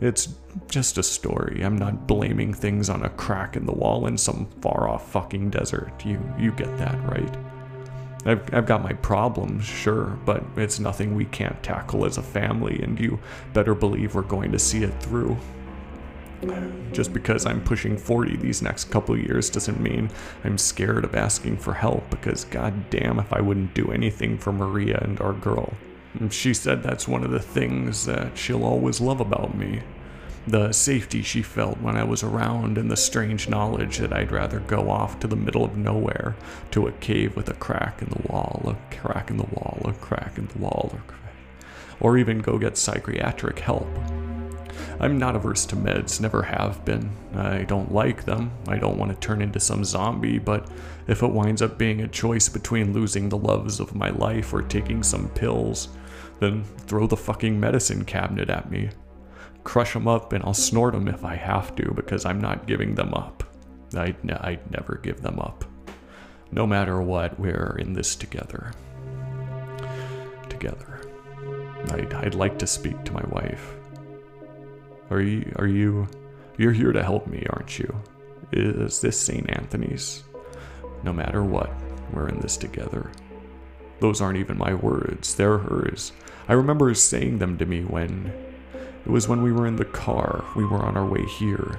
It's 0.00 0.34
just 0.68 0.98
a 0.98 1.02
story. 1.02 1.62
I'm 1.62 1.78
not 1.78 2.06
blaming 2.06 2.52
things 2.52 2.88
on 2.88 3.04
a 3.04 3.10
crack 3.10 3.56
in 3.56 3.66
the 3.66 3.72
wall 3.72 4.06
in 4.06 4.18
some 4.18 4.46
far 4.60 4.88
off 4.88 5.10
fucking 5.10 5.50
desert. 5.50 6.04
You, 6.04 6.20
you 6.38 6.52
get 6.52 6.76
that, 6.78 7.00
right? 7.08 7.36
I've, 8.26 8.54
I've 8.54 8.66
got 8.66 8.82
my 8.82 8.92
problems, 8.94 9.64
sure, 9.64 10.18
but 10.24 10.42
it's 10.56 10.80
nothing 10.80 11.14
we 11.14 11.26
can't 11.26 11.62
tackle 11.62 12.06
as 12.06 12.18
a 12.18 12.22
family, 12.22 12.80
and 12.82 12.98
you 12.98 13.18
better 13.52 13.74
believe 13.74 14.14
we're 14.14 14.22
going 14.22 14.50
to 14.52 14.58
see 14.58 14.82
it 14.82 15.02
through. 15.02 15.36
Just 16.92 17.12
because 17.12 17.46
I'm 17.46 17.62
pushing 17.62 17.96
40 17.96 18.36
these 18.36 18.62
next 18.62 18.90
couple 18.90 19.16
years 19.16 19.50
doesn't 19.50 19.80
mean 19.80 20.10
I'm 20.44 20.58
scared 20.58 21.04
of 21.04 21.14
asking 21.14 21.56
for 21.58 21.74
help 21.74 22.08
because 22.10 22.44
goddamn 22.44 23.18
if 23.18 23.32
I 23.32 23.40
wouldn't 23.40 23.74
do 23.74 23.90
anything 23.90 24.38
for 24.38 24.52
Maria 24.52 24.98
and 25.02 25.20
our 25.20 25.32
girl. 25.32 25.74
She 26.30 26.54
said 26.54 26.82
that's 26.82 27.08
one 27.08 27.24
of 27.24 27.32
the 27.32 27.40
things 27.40 28.06
that 28.06 28.38
she'll 28.38 28.64
always 28.64 29.00
love 29.00 29.20
about 29.20 29.56
me. 29.56 29.82
The 30.46 30.72
safety 30.72 31.22
she 31.22 31.42
felt 31.42 31.80
when 31.80 31.96
I 31.96 32.04
was 32.04 32.22
around 32.22 32.76
and 32.76 32.90
the 32.90 32.96
strange 32.96 33.48
knowledge 33.48 33.98
that 33.98 34.12
I'd 34.12 34.30
rather 34.30 34.60
go 34.60 34.90
off 34.90 35.18
to 35.20 35.26
the 35.26 35.36
middle 35.36 35.64
of 35.64 35.76
nowhere 35.76 36.36
to 36.72 36.86
a 36.86 36.92
cave 36.92 37.34
with 37.34 37.48
a 37.48 37.54
crack 37.54 38.02
in 38.02 38.10
the 38.10 38.22
wall, 38.28 38.62
a 38.66 38.94
crack 38.94 39.30
in 39.30 39.38
the 39.38 39.44
wall, 39.44 39.80
a 39.86 39.92
crack 39.94 40.36
in 40.36 40.46
the 40.48 40.58
wall, 40.58 40.92
or, 40.92 41.02
or 41.98 42.18
even 42.18 42.40
go 42.40 42.58
get 42.58 42.76
psychiatric 42.76 43.58
help. 43.58 43.88
I'm 45.00 45.18
not 45.18 45.36
averse 45.36 45.66
to 45.66 45.76
meds, 45.76 46.20
never 46.20 46.42
have 46.42 46.84
been. 46.84 47.10
I 47.34 47.64
don't 47.64 47.92
like 47.92 48.24
them. 48.24 48.50
I 48.68 48.78
don't 48.78 48.96
want 48.96 49.10
to 49.10 49.26
turn 49.26 49.42
into 49.42 49.60
some 49.60 49.84
zombie, 49.84 50.38
but 50.38 50.68
if 51.08 51.22
it 51.22 51.30
winds 51.30 51.62
up 51.62 51.76
being 51.76 52.00
a 52.00 52.08
choice 52.08 52.48
between 52.48 52.92
losing 52.92 53.28
the 53.28 53.36
loves 53.36 53.80
of 53.80 53.94
my 53.94 54.10
life 54.10 54.52
or 54.54 54.62
taking 54.62 55.02
some 55.02 55.28
pills, 55.30 55.88
then 56.40 56.64
throw 56.86 57.06
the 57.06 57.16
fucking 57.16 57.58
medicine 57.58 58.04
cabinet 58.04 58.50
at 58.50 58.70
me. 58.70 58.90
Crush 59.64 59.94
them 59.94 60.06
up 60.06 60.32
and 60.32 60.44
I'll 60.44 60.54
snort 60.54 60.94
them 60.94 61.08
if 61.08 61.24
I 61.24 61.36
have 61.36 61.74
to 61.76 61.92
because 61.92 62.24
I'm 62.24 62.40
not 62.40 62.66
giving 62.66 62.94
them 62.94 63.14
up. 63.14 63.42
I'd, 63.96 64.30
I'd 64.30 64.70
never 64.70 65.00
give 65.02 65.22
them 65.22 65.38
up. 65.38 65.64
No 66.52 66.66
matter 66.66 67.00
what, 67.00 67.38
we're 67.38 67.76
in 67.78 67.92
this 67.94 68.14
together. 68.14 68.72
Together. 70.48 71.00
I'd, 71.90 72.12
I'd 72.14 72.34
like 72.34 72.58
to 72.60 72.66
speak 72.66 73.02
to 73.04 73.12
my 73.12 73.24
wife. 73.28 73.74
Are 75.10 75.20
you, 75.20 75.52
are 75.56 75.66
you, 75.66 76.08
you're 76.56 76.72
here 76.72 76.92
to 76.92 77.02
help 77.02 77.26
me, 77.26 77.46
aren't 77.50 77.78
you? 77.78 78.02
Is 78.52 79.00
this 79.00 79.18
St. 79.20 79.48
Anthony's? 79.50 80.24
No 81.02 81.12
matter 81.12 81.42
what, 81.42 81.70
we're 82.12 82.28
in 82.28 82.40
this 82.40 82.56
together. 82.56 83.10
Those 84.00 84.20
aren't 84.20 84.38
even 84.38 84.58
my 84.58 84.74
words, 84.74 85.34
they're 85.34 85.58
hers. 85.58 86.12
I 86.48 86.54
remember 86.54 86.88
her 86.88 86.94
saying 86.94 87.38
them 87.38 87.58
to 87.58 87.66
me 87.66 87.82
when. 87.82 88.32
It 89.04 89.10
was 89.10 89.28
when 89.28 89.42
we 89.42 89.52
were 89.52 89.66
in 89.66 89.76
the 89.76 89.84
car, 89.84 90.44
we 90.56 90.64
were 90.64 90.82
on 90.82 90.96
our 90.96 91.06
way 91.06 91.24
here. 91.24 91.78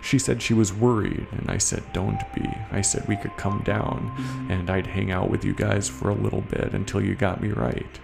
She 0.00 0.18
said 0.18 0.42
she 0.42 0.54
was 0.54 0.72
worried, 0.72 1.26
and 1.32 1.50
I 1.50 1.58
said, 1.58 1.82
Don't 1.92 2.20
be. 2.34 2.48
I 2.70 2.80
said 2.80 3.06
we 3.08 3.16
could 3.16 3.36
come 3.36 3.62
down, 3.64 4.12
mm-hmm. 4.16 4.50
and 4.50 4.70
I'd 4.70 4.86
hang 4.86 5.10
out 5.10 5.30
with 5.30 5.44
you 5.44 5.54
guys 5.54 5.88
for 5.88 6.10
a 6.10 6.14
little 6.14 6.42
bit 6.42 6.72
until 6.72 7.02
you 7.02 7.14
got 7.14 7.40
me 7.40 7.48
right. 7.48 7.98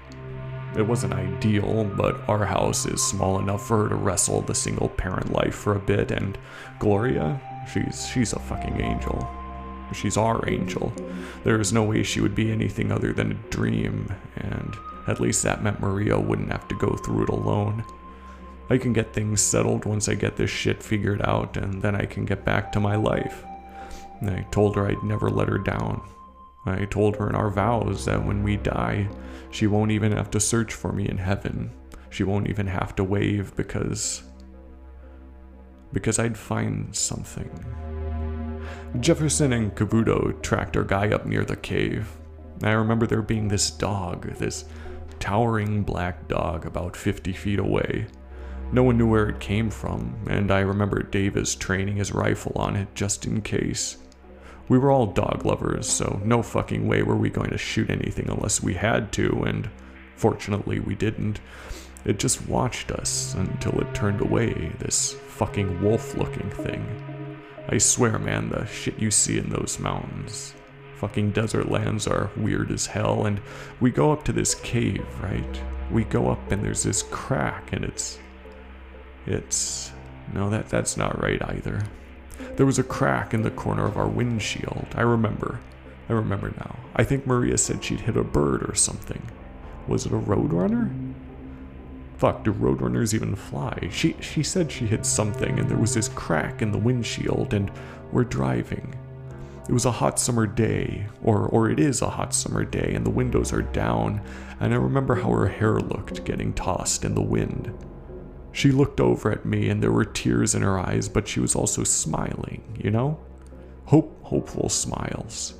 It 0.76 0.86
wasn't 0.86 1.14
ideal, 1.14 1.84
but 1.84 2.20
our 2.28 2.44
house 2.44 2.84
is 2.86 3.02
small 3.02 3.38
enough 3.38 3.66
for 3.66 3.84
her 3.84 3.88
to 3.88 3.94
wrestle 3.94 4.40
the 4.40 4.54
single 4.54 4.88
parent 4.88 5.32
life 5.32 5.54
for 5.54 5.76
a 5.76 5.80
bit, 5.80 6.10
and 6.10 6.36
Gloria, 6.78 7.40
she's 7.72 8.06
she's 8.06 8.32
a 8.32 8.40
fucking 8.40 8.80
angel. 8.80 9.28
She's 9.92 10.16
our 10.16 10.48
angel. 10.48 10.92
There 11.44 11.60
is 11.60 11.72
no 11.72 11.84
way 11.84 12.02
she 12.02 12.20
would 12.20 12.34
be 12.34 12.50
anything 12.50 12.90
other 12.90 13.12
than 13.12 13.32
a 13.32 13.50
dream, 13.50 14.12
and 14.36 14.74
at 15.06 15.20
least 15.20 15.42
that 15.44 15.62
meant 15.62 15.80
Maria 15.80 16.18
wouldn't 16.18 16.50
have 16.50 16.66
to 16.68 16.74
go 16.74 16.96
through 16.96 17.24
it 17.24 17.28
alone. 17.28 17.84
I 18.70 18.78
can 18.78 18.92
get 18.92 19.12
things 19.12 19.40
settled 19.40 19.84
once 19.84 20.08
I 20.08 20.14
get 20.14 20.36
this 20.36 20.50
shit 20.50 20.82
figured 20.82 21.22
out, 21.22 21.56
and 21.56 21.82
then 21.82 21.94
I 21.94 22.06
can 22.06 22.24
get 22.24 22.44
back 22.44 22.72
to 22.72 22.80
my 22.80 22.96
life. 22.96 23.44
I 24.22 24.46
told 24.50 24.74
her 24.76 24.86
I'd 24.86 25.02
never 25.02 25.28
let 25.28 25.48
her 25.48 25.58
down. 25.58 26.02
I 26.66 26.86
told 26.86 27.16
her 27.16 27.28
in 27.28 27.34
our 27.34 27.50
vows 27.50 28.04
that 28.06 28.24
when 28.24 28.42
we 28.42 28.56
die, 28.56 29.08
she 29.50 29.66
won't 29.66 29.90
even 29.90 30.12
have 30.12 30.30
to 30.30 30.40
search 30.40 30.72
for 30.72 30.92
me 30.92 31.08
in 31.08 31.18
heaven. 31.18 31.70
She 32.10 32.24
won't 32.24 32.48
even 32.48 32.66
have 32.66 32.94
to 32.96 33.04
wave 33.04 33.54
because. 33.56 34.22
because 35.92 36.18
I'd 36.18 36.38
find 36.38 36.94
something. 36.94 37.50
Jefferson 39.00 39.52
and 39.52 39.74
Cavuto 39.74 40.40
tracked 40.42 40.76
our 40.76 40.84
guy 40.84 41.12
up 41.12 41.26
near 41.26 41.44
the 41.44 41.56
cave. 41.56 42.10
I 42.62 42.72
remember 42.72 43.06
there 43.06 43.22
being 43.22 43.48
this 43.48 43.70
dog, 43.70 44.32
this 44.36 44.64
towering 45.18 45.82
black 45.82 46.28
dog 46.28 46.66
about 46.66 46.96
50 46.96 47.32
feet 47.32 47.58
away. 47.58 48.06
No 48.72 48.82
one 48.82 48.96
knew 48.96 49.08
where 49.08 49.28
it 49.28 49.40
came 49.40 49.70
from, 49.70 50.16
and 50.28 50.50
I 50.50 50.60
remember 50.60 51.02
Davis 51.02 51.54
training 51.54 51.96
his 51.96 52.12
rifle 52.12 52.52
on 52.56 52.76
it 52.76 52.88
just 52.94 53.26
in 53.26 53.42
case. 53.42 53.98
We 54.68 54.78
were 54.78 54.90
all 54.90 55.06
dog 55.06 55.44
lovers, 55.44 55.86
so 55.88 56.20
no 56.24 56.42
fucking 56.42 56.86
way 56.86 57.02
were 57.02 57.16
we 57.16 57.28
going 57.28 57.50
to 57.50 57.58
shoot 57.58 57.90
anything 57.90 58.30
unless 58.30 58.62
we 58.62 58.74
had 58.74 59.12
to, 59.12 59.42
and 59.42 59.68
fortunately 60.16 60.80
we 60.80 60.94
didn't. 60.94 61.40
It 62.04 62.18
just 62.18 62.48
watched 62.48 62.90
us 62.90 63.34
until 63.34 63.80
it 63.80 63.94
turned 63.94 64.20
away, 64.20 64.72
this 64.78 65.12
fucking 65.12 65.82
wolf 65.82 66.16
looking 66.16 66.48
thing. 66.50 66.86
I 67.68 67.78
swear, 67.78 68.18
man, 68.18 68.50
the 68.50 68.66
shit 68.66 68.98
you 68.98 69.10
see 69.10 69.38
in 69.38 69.50
those 69.50 69.78
mountains. 69.78 70.54
Fucking 70.96 71.32
desert 71.32 71.70
lands 71.70 72.06
are 72.06 72.30
weird 72.36 72.70
as 72.70 72.86
hell, 72.86 73.26
and 73.26 73.40
we 73.80 73.90
go 73.90 74.12
up 74.12 74.24
to 74.24 74.32
this 74.32 74.54
cave, 74.54 75.06
right? 75.22 75.60
We 75.90 76.04
go 76.04 76.30
up 76.30 76.52
and 76.52 76.62
there's 76.62 76.82
this 76.82 77.02
crack, 77.02 77.72
and 77.72 77.84
it's. 77.84 78.18
It's. 79.26 79.92
No, 80.32 80.48
that, 80.50 80.68
that's 80.68 80.96
not 80.96 81.20
right 81.22 81.42
either. 81.50 81.82
There 82.56 82.66
was 82.66 82.78
a 82.78 82.84
crack 82.84 83.34
in 83.34 83.42
the 83.42 83.50
corner 83.50 83.86
of 83.86 83.96
our 83.96 84.08
windshield. 84.08 84.86
I 84.94 85.02
remember. 85.02 85.60
I 86.08 86.12
remember 86.12 86.50
now. 86.50 86.76
I 86.94 87.04
think 87.04 87.26
Maria 87.26 87.58
said 87.58 87.82
she'd 87.82 88.00
hit 88.00 88.16
a 88.16 88.24
bird 88.24 88.68
or 88.68 88.74
something. 88.74 89.22
Was 89.88 90.06
it 90.06 90.12
a 90.12 90.16
roadrunner? 90.16 90.90
Fuck, 92.18 92.44
do 92.44 92.52
roadrunners 92.52 93.12
even 93.12 93.34
fly? 93.34 93.88
She 93.90 94.16
she 94.20 94.42
said 94.42 94.70
she 94.70 94.86
hit 94.86 95.04
something 95.04 95.58
and 95.58 95.68
there 95.68 95.78
was 95.78 95.94
this 95.94 96.08
crack 96.08 96.62
in 96.62 96.72
the 96.72 96.78
windshield 96.78 97.52
and 97.52 97.70
we're 98.12 98.24
driving. 98.24 98.94
It 99.68 99.72
was 99.72 99.86
a 99.86 99.90
hot 99.90 100.20
summer 100.20 100.46
day, 100.46 101.06
or 101.22 101.46
or 101.46 101.70
it 101.70 101.80
is 101.80 102.02
a 102.02 102.10
hot 102.10 102.34
summer 102.34 102.64
day 102.64 102.92
and 102.94 103.04
the 103.04 103.10
windows 103.10 103.52
are 103.52 103.62
down, 103.62 104.20
and 104.60 104.72
I 104.72 104.76
remember 104.76 105.14
how 105.16 105.30
her 105.30 105.48
hair 105.48 105.80
looked 105.80 106.24
getting 106.24 106.52
tossed 106.52 107.04
in 107.04 107.14
the 107.14 107.22
wind. 107.22 107.72
She 108.54 108.70
looked 108.70 109.00
over 109.00 109.32
at 109.32 109.44
me 109.44 109.68
and 109.68 109.82
there 109.82 109.90
were 109.90 110.04
tears 110.04 110.54
in 110.54 110.62
her 110.62 110.78
eyes, 110.78 111.08
but 111.08 111.26
she 111.26 111.40
was 111.40 111.56
also 111.56 111.82
smiling, 111.82 112.62
you 112.80 112.88
know? 112.88 113.18
Hope, 113.86 114.16
hopeful 114.22 114.68
smiles. 114.68 115.54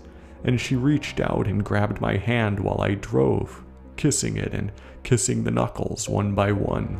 And 0.44 0.60
she 0.60 0.76
reached 0.76 1.18
out 1.18 1.48
and 1.48 1.64
grabbed 1.64 2.00
my 2.00 2.16
hand 2.16 2.60
while 2.60 2.80
I 2.80 2.94
drove, 2.94 3.64
kissing 3.96 4.36
it 4.36 4.54
and 4.54 4.70
kissing 5.02 5.42
the 5.42 5.50
knuckles 5.50 6.08
one 6.08 6.36
by 6.36 6.52
one. 6.52 6.96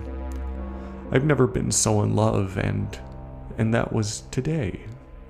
I've 1.12 1.24
never 1.24 1.46
been 1.46 1.70
so 1.70 2.02
in 2.02 2.16
love 2.16 2.58
and 2.58 2.98
and 3.56 3.72
that 3.72 3.92
was 3.92 4.24
today. 4.32 4.80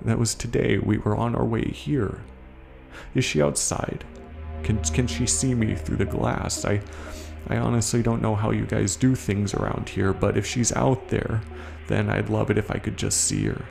That 0.01 0.17
was 0.17 0.33
today 0.33 0.79
we 0.79 0.97
were 0.97 1.15
on 1.15 1.35
our 1.35 1.45
way 1.45 1.65
here. 1.65 2.23
Is 3.13 3.23
she 3.23 3.39
outside? 3.39 4.03
Can 4.63 4.79
can 4.79 5.05
she 5.05 5.27
see 5.27 5.53
me 5.53 5.75
through 5.75 5.97
the 5.97 6.05
glass? 6.05 6.65
I 6.65 6.81
I 7.47 7.57
honestly 7.57 8.01
don't 8.01 8.21
know 8.21 8.35
how 8.35 8.51
you 8.51 8.65
guys 8.65 8.95
do 8.95 9.15
things 9.15 9.53
around 9.53 9.89
here, 9.89 10.13
but 10.13 10.37
if 10.37 10.45
she's 10.45 10.73
out 10.73 11.09
there, 11.09 11.41
then 11.87 12.09
I'd 12.09 12.29
love 12.29 12.49
it 12.49 12.57
if 12.57 12.71
I 12.71 12.79
could 12.79 12.97
just 12.97 13.21
see 13.21 13.45
her. 13.45 13.65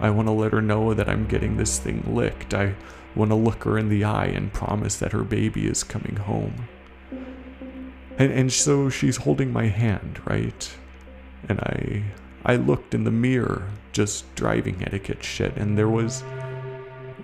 I 0.00 0.10
want 0.10 0.28
to 0.28 0.32
let 0.32 0.52
her 0.52 0.62
know 0.62 0.94
that 0.94 1.08
I'm 1.08 1.26
getting 1.26 1.56
this 1.56 1.78
thing 1.78 2.04
licked. 2.14 2.54
I 2.54 2.74
want 3.16 3.32
to 3.32 3.34
look 3.34 3.64
her 3.64 3.76
in 3.76 3.88
the 3.88 4.04
eye 4.04 4.26
and 4.26 4.52
promise 4.52 4.96
that 4.98 5.12
her 5.12 5.24
baby 5.24 5.66
is 5.66 5.82
coming 5.82 6.16
home. 6.16 6.68
And, 8.18 8.32
and 8.32 8.52
so 8.52 8.88
she's 8.88 9.16
holding 9.16 9.52
my 9.52 9.66
hand, 9.66 10.20
right? 10.24 10.70
And 11.48 11.60
I 11.60 12.04
I 12.44 12.56
looked 12.56 12.94
in 12.94 13.04
the 13.04 13.10
mirror, 13.10 13.68
just 13.92 14.32
driving 14.36 14.82
etiquette 14.84 15.24
shit, 15.24 15.56
and 15.56 15.76
there 15.76 15.88
was. 15.88 16.22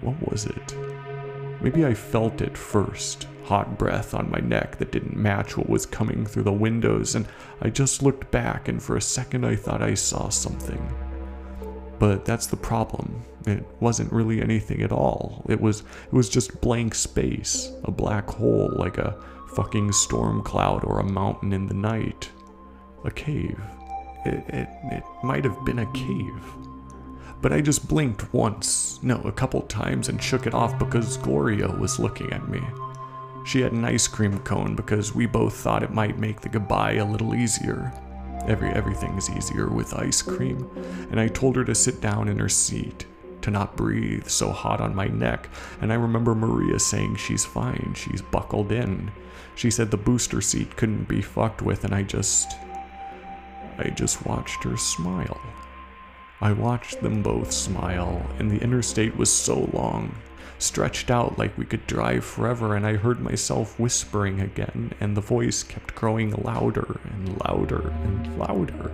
What 0.00 0.30
was 0.30 0.44
it? 0.44 0.76
Maybe 1.62 1.86
I 1.86 1.94
felt 1.94 2.42
it 2.42 2.58
first 2.58 3.26
hot 3.44 3.78
breath 3.78 4.14
on 4.14 4.30
my 4.30 4.40
neck 4.40 4.78
that 4.78 4.92
didn't 4.92 5.16
match 5.16 5.56
what 5.56 5.68
was 5.68 5.86
coming 5.86 6.26
through 6.26 6.44
the 6.44 6.52
windows, 6.52 7.14
and 7.14 7.26
I 7.60 7.70
just 7.70 8.02
looked 8.02 8.30
back, 8.30 8.68
and 8.68 8.82
for 8.82 8.96
a 8.96 9.00
second 9.00 9.44
I 9.44 9.56
thought 9.56 9.82
I 9.82 9.94
saw 9.94 10.28
something. 10.28 10.94
But 11.98 12.24
that's 12.24 12.46
the 12.46 12.56
problem. 12.56 13.22
It 13.46 13.64
wasn't 13.80 14.12
really 14.12 14.40
anything 14.40 14.82
at 14.82 14.92
all. 14.92 15.44
It 15.48 15.60
was 15.60 15.80
it 15.80 16.12
was 16.12 16.28
just 16.28 16.60
blank 16.60 16.94
space, 16.94 17.70
a 17.84 17.90
black 17.90 18.28
hole 18.28 18.72
like 18.76 18.98
a 18.98 19.22
fucking 19.54 19.92
storm 19.92 20.42
cloud 20.42 20.84
or 20.84 20.98
a 20.98 21.04
mountain 21.04 21.52
in 21.52 21.66
the 21.66 21.74
night. 21.74 22.30
A 23.04 23.10
cave. 23.10 23.60
It, 24.24 24.42
it, 24.48 24.68
it 24.90 25.04
might 25.22 25.44
have 25.44 25.64
been 25.64 25.80
a 25.80 25.92
cave. 25.92 26.42
But 27.42 27.52
I 27.52 27.60
just 27.60 27.86
blinked 27.86 28.32
once, 28.32 28.98
no, 29.02 29.20
a 29.24 29.32
couple 29.32 29.60
times, 29.62 30.08
and 30.08 30.22
shook 30.22 30.46
it 30.46 30.54
off 30.54 30.78
because 30.78 31.18
Gloria 31.18 31.68
was 31.68 31.98
looking 31.98 32.32
at 32.32 32.48
me. 32.48 32.62
She 33.44 33.60
had 33.60 33.72
an 33.72 33.84
ice 33.84 34.08
cream 34.08 34.38
cone 34.40 34.74
because 34.74 35.14
we 35.14 35.26
both 35.26 35.54
thought 35.54 35.82
it 35.82 35.92
might 35.92 36.18
make 36.18 36.40
the 36.40 36.48
goodbye 36.48 36.94
a 36.94 37.04
little 37.04 37.34
easier. 37.34 37.92
Every 38.46 38.70
everything's 38.70 39.30
easier 39.30 39.68
with 39.68 39.94
ice 39.94 40.22
cream, 40.22 40.68
and 41.10 41.20
I 41.20 41.28
told 41.28 41.56
her 41.56 41.64
to 41.64 41.74
sit 41.74 42.00
down 42.00 42.28
in 42.28 42.38
her 42.38 42.48
seat, 42.48 43.06
to 43.42 43.50
not 43.50 43.76
breathe 43.76 44.26
so 44.26 44.50
hot 44.50 44.80
on 44.80 44.94
my 44.94 45.08
neck, 45.08 45.50
and 45.80 45.92
I 45.92 45.96
remember 45.96 46.34
Maria 46.34 46.78
saying 46.78 47.16
she's 47.16 47.44
fine, 47.44 47.92
she's 47.94 48.22
buckled 48.22 48.72
in. 48.72 49.10
She 49.54 49.70
said 49.70 49.90
the 49.90 49.96
booster 49.98 50.40
seat 50.40 50.76
couldn't 50.76 51.06
be 51.08 51.22
fucked 51.22 51.62
with, 51.62 51.84
and 51.84 51.94
I 51.94 52.02
just 52.02 52.56
I 53.78 53.90
just 53.90 54.24
watched 54.26 54.64
her 54.64 54.76
smile. 54.76 55.40
I 56.40 56.52
watched 56.52 57.00
them 57.00 57.22
both 57.22 57.52
smile, 57.52 58.24
and 58.38 58.50
the 58.50 58.62
interstate 58.62 59.16
was 59.16 59.32
so 59.32 59.70
long, 59.72 60.14
stretched 60.58 61.10
out 61.10 61.38
like 61.38 61.56
we 61.58 61.64
could 61.64 61.86
drive 61.86 62.24
forever, 62.24 62.76
and 62.76 62.86
I 62.86 62.96
heard 62.96 63.20
myself 63.20 63.78
whispering 63.78 64.40
again, 64.40 64.92
and 65.00 65.16
the 65.16 65.20
voice 65.20 65.62
kept 65.62 65.94
growing 65.94 66.32
louder 66.32 67.00
and 67.04 67.40
louder 67.46 67.88
and 68.04 68.38
louder. 68.38 68.92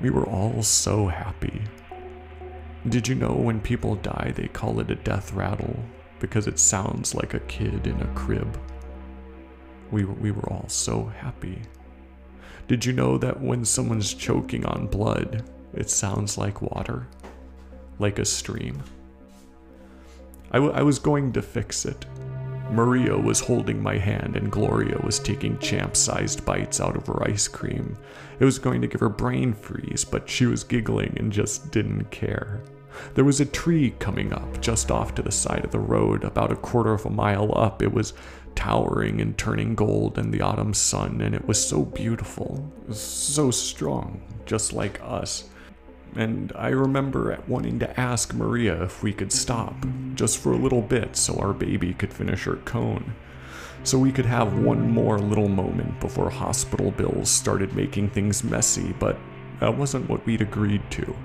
We 0.00 0.10
were 0.10 0.26
all 0.26 0.62
so 0.62 1.08
happy. 1.08 1.62
Did 2.88 3.08
you 3.08 3.14
know 3.14 3.32
when 3.32 3.60
people 3.60 3.96
die, 3.96 4.32
they 4.34 4.48
call 4.48 4.78
it 4.80 4.90
a 4.90 4.94
death 4.94 5.32
rattle 5.32 5.76
because 6.20 6.46
it 6.46 6.58
sounds 6.58 7.14
like 7.14 7.34
a 7.34 7.40
kid 7.40 7.86
in 7.86 8.00
a 8.00 8.14
crib? 8.14 8.58
We, 9.90 10.04
we 10.04 10.30
were 10.30 10.48
all 10.52 10.68
so 10.68 11.06
happy. 11.06 11.62
Did 12.68 12.84
you 12.84 12.92
know 12.92 13.18
that 13.18 13.40
when 13.40 13.64
someone's 13.64 14.14
choking 14.14 14.64
on 14.66 14.86
blood, 14.86 15.50
it 15.74 15.90
sounds 15.90 16.38
like 16.38 16.62
water? 16.62 17.08
Like 17.98 18.18
a 18.18 18.24
stream? 18.24 18.82
I, 20.50 20.82
was 20.82 20.98
going 20.98 21.32
to 21.32 21.42
fix 21.42 21.84
it. 21.84 22.06
Maria 22.70 23.16
was 23.16 23.40
holding 23.40 23.82
my 23.82 23.96
hand 23.96 24.36
and 24.36 24.52
Gloria 24.52 24.98
was 24.98 25.18
taking 25.18 25.58
champ 25.58 25.96
sized 25.96 26.44
bites 26.44 26.80
out 26.80 26.96
of 26.96 27.06
her 27.06 27.22
ice 27.26 27.48
cream. 27.48 27.96
It 28.40 28.44
was 28.44 28.58
going 28.58 28.80
to 28.82 28.86
give 28.86 29.00
her 29.00 29.08
brain 29.08 29.52
freeze, 29.52 30.04
but 30.04 30.28
she 30.28 30.46
was 30.46 30.64
giggling 30.64 31.14
and 31.18 31.32
just 31.32 31.70
didn't 31.70 32.10
care. 32.10 32.62
There 33.14 33.24
was 33.24 33.40
a 33.40 33.46
tree 33.46 33.94
coming 33.98 34.32
up 34.32 34.60
just 34.60 34.90
off 34.90 35.14
to 35.14 35.22
the 35.22 35.32
side 35.32 35.64
of 35.64 35.70
the 35.70 35.78
road, 35.78 36.24
about 36.24 36.52
a 36.52 36.56
quarter 36.56 36.92
of 36.92 37.06
a 37.06 37.10
mile 37.10 37.56
up. 37.56 37.82
It 37.82 37.92
was 37.92 38.14
towering 38.54 39.20
and 39.20 39.38
turning 39.38 39.74
gold 39.74 40.18
in 40.18 40.30
the 40.30 40.40
autumn 40.40 40.74
sun, 40.74 41.20
and 41.20 41.34
it 41.34 41.46
was 41.46 41.64
so 41.64 41.84
beautiful, 41.84 42.72
so 42.90 43.50
strong, 43.50 44.20
just 44.46 44.72
like 44.72 45.00
us. 45.02 45.44
And 46.16 46.52
I 46.56 46.68
remember 46.68 47.38
wanting 47.46 47.78
to 47.80 48.00
ask 48.00 48.34
Maria 48.34 48.82
if 48.82 49.02
we 49.02 49.12
could 49.12 49.32
stop, 49.32 49.74
just 50.14 50.38
for 50.38 50.52
a 50.52 50.56
little 50.56 50.82
bit, 50.82 51.16
so 51.16 51.38
our 51.38 51.52
baby 51.52 51.94
could 51.94 52.12
finish 52.12 52.44
her 52.44 52.56
cone. 52.56 53.14
So 53.84 53.98
we 53.98 54.12
could 54.12 54.26
have 54.26 54.58
one 54.58 54.90
more 54.90 55.18
little 55.18 55.48
moment 55.48 56.00
before 56.00 56.30
hospital 56.30 56.90
bills 56.90 57.30
started 57.30 57.74
making 57.74 58.10
things 58.10 58.42
messy, 58.42 58.92
but 58.98 59.16
that 59.60 59.76
wasn't 59.76 60.08
what 60.08 60.26
we'd 60.26 60.42
agreed 60.42 60.82
to. 60.92 61.16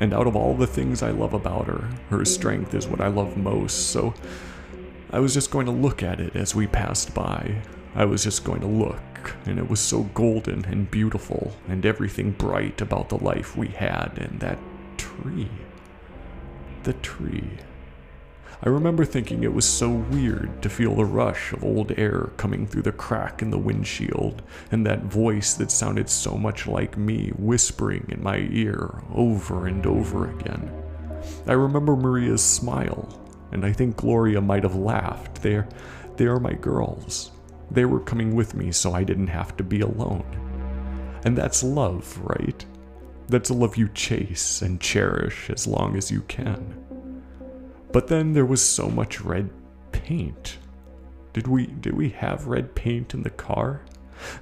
And 0.00 0.12
out 0.12 0.26
of 0.26 0.36
all 0.36 0.54
the 0.54 0.66
things 0.66 1.02
I 1.02 1.10
love 1.10 1.32
about 1.32 1.66
her, 1.66 1.88
her 2.10 2.24
strength 2.24 2.74
is 2.74 2.86
what 2.86 3.00
I 3.00 3.08
love 3.08 3.36
most, 3.36 3.90
so 3.90 4.14
I 5.10 5.20
was 5.20 5.32
just 5.34 5.50
going 5.50 5.66
to 5.66 5.72
look 5.72 6.02
at 6.02 6.20
it 6.20 6.36
as 6.36 6.54
we 6.54 6.66
passed 6.66 7.14
by. 7.14 7.62
I 7.94 8.04
was 8.04 8.24
just 8.24 8.44
going 8.44 8.60
to 8.60 8.66
look, 8.66 9.34
and 9.46 9.58
it 9.58 9.68
was 9.68 9.80
so 9.80 10.04
golden 10.14 10.64
and 10.66 10.90
beautiful, 10.90 11.54
and 11.68 11.84
everything 11.84 12.32
bright 12.32 12.80
about 12.80 13.08
the 13.08 13.22
life 13.22 13.56
we 13.56 13.68
had, 13.68 14.18
and 14.18 14.40
that 14.40 14.58
tree. 14.96 15.48
The 16.84 16.92
tree. 16.94 17.58
I 18.60 18.68
remember 18.68 19.04
thinking 19.04 19.44
it 19.44 19.52
was 19.52 19.64
so 19.64 19.88
weird 19.88 20.62
to 20.62 20.68
feel 20.68 20.96
the 20.96 21.04
rush 21.04 21.52
of 21.52 21.62
old 21.62 21.96
air 21.96 22.30
coming 22.36 22.66
through 22.66 22.82
the 22.82 22.92
crack 22.92 23.40
in 23.40 23.50
the 23.50 23.58
windshield, 23.58 24.42
and 24.72 24.84
that 24.84 25.04
voice 25.04 25.54
that 25.54 25.70
sounded 25.70 26.08
so 26.08 26.36
much 26.36 26.66
like 26.66 26.96
me 26.96 27.30
whispering 27.38 28.06
in 28.08 28.22
my 28.22 28.38
ear 28.50 29.00
over 29.14 29.68
and 29.68 29.86
over 29.86 30.28
again. 30.28 30.72
I 31.46 31.52
remember 31.52 31.94
Maria's 31.94 32.42
smile, 32.42 33.20
and 33.52 33.64
I 33.64 33.72
think 33.72 33.96
Gloria 33.96 34.40
might 34.40 34.64
have 34.64 34.76
laughed. 34.76 35.40
They're, 35.40 35.68
they 36.16 36.26
are 36.26 36.40
my 36.40 36.54
girls. 36.54 37.30
They 37.70 37.84
were 37.84 38.00
coming 38.00 38.34
with 38.34 38.54
me 38.54 38.72
so 38.72 38.92
I 38.92 39.04
didn't 39.04 39.26
have 39.28 39.56
to 39.56 39.64
be 39.64 39.80
alone. 39.80 40.24
And 41.24 41.36
that's 41.36 41.62
love, 41.62 42.18
right? 42.22 42.64
That's 43.28 43.50
a 43.50 43.54
love 43.54 43.76
you 43.76 43.88
chase 43.88 44.62
and 44.62 44.80
cherish 44.80 45.50
as 45.50 45.66
long 45.66 45.96
as 45.96 46.10
you 46.10 46.22
can. 46.22 47.22
But 47.92 48.08
then 48.08 48.32
there 48.32 48.46
was 48.46 48.64
so 48.64 48.88
much 48.88 49.20
red 49.20 49.50
paint. 49.92 50.58
Did 51.32 51.46
we 51.46 51.66
did 51.66 51.94
we 51.94 52.08
have 52.10 52.46
red 52.46 52.74
paint 52.74 53.14
in 53.14 53.22
the 53.22 53.30
car? 53.30 53.82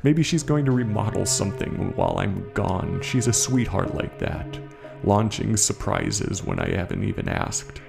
Maybe 0.02 0.22
she's 0.22 0.42
going 0.42 0.64
to 0.64 0.72
remodel 0.72 1.26
something 1.26 1.92
while 1.96 2.18
I'm 2.18 2.50
gone. 2.54 3.00
She's 3.02 3.26
a 3.26 3.32
sweetheart 3.32 3.94
like 3.94 4.18
that, 4.18 4.58
launching 5.04 5.56
surprises 5.56 6.42
when 6.42 6.58
I 6.58 6.70
haven't 6.70 7.04
even 7.04 7.28
asked. 7.28 7.80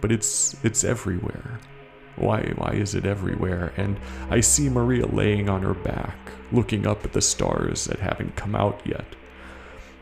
But 0.00 0.10
it's 0.10 0.56
it's 0.64 0.84
everywhere. 0.84 1.60
Why 2.20 2.52
why 2.56 2.72
is 2.72 2.94
it 2.94 3.06
everywhere? 3.06 3.72
And 3.76 3.98
I 4.30 4.40
see 4.40 4.68
Maria 4.68 5.06
laying 5.06 5.48
on 5.48 5.62
her 5.62 5.74
back, 5.74 6.16
looking 6.52 6.86
up 6.86 7.04
at 7.04 7.12
the 7.12 7.22
stars 7.22 7.84
that 7.86 8.00
haven't 8.00 8.36
come 8.36 8.54
out 8.54 8.80
yet. 8.84 9.06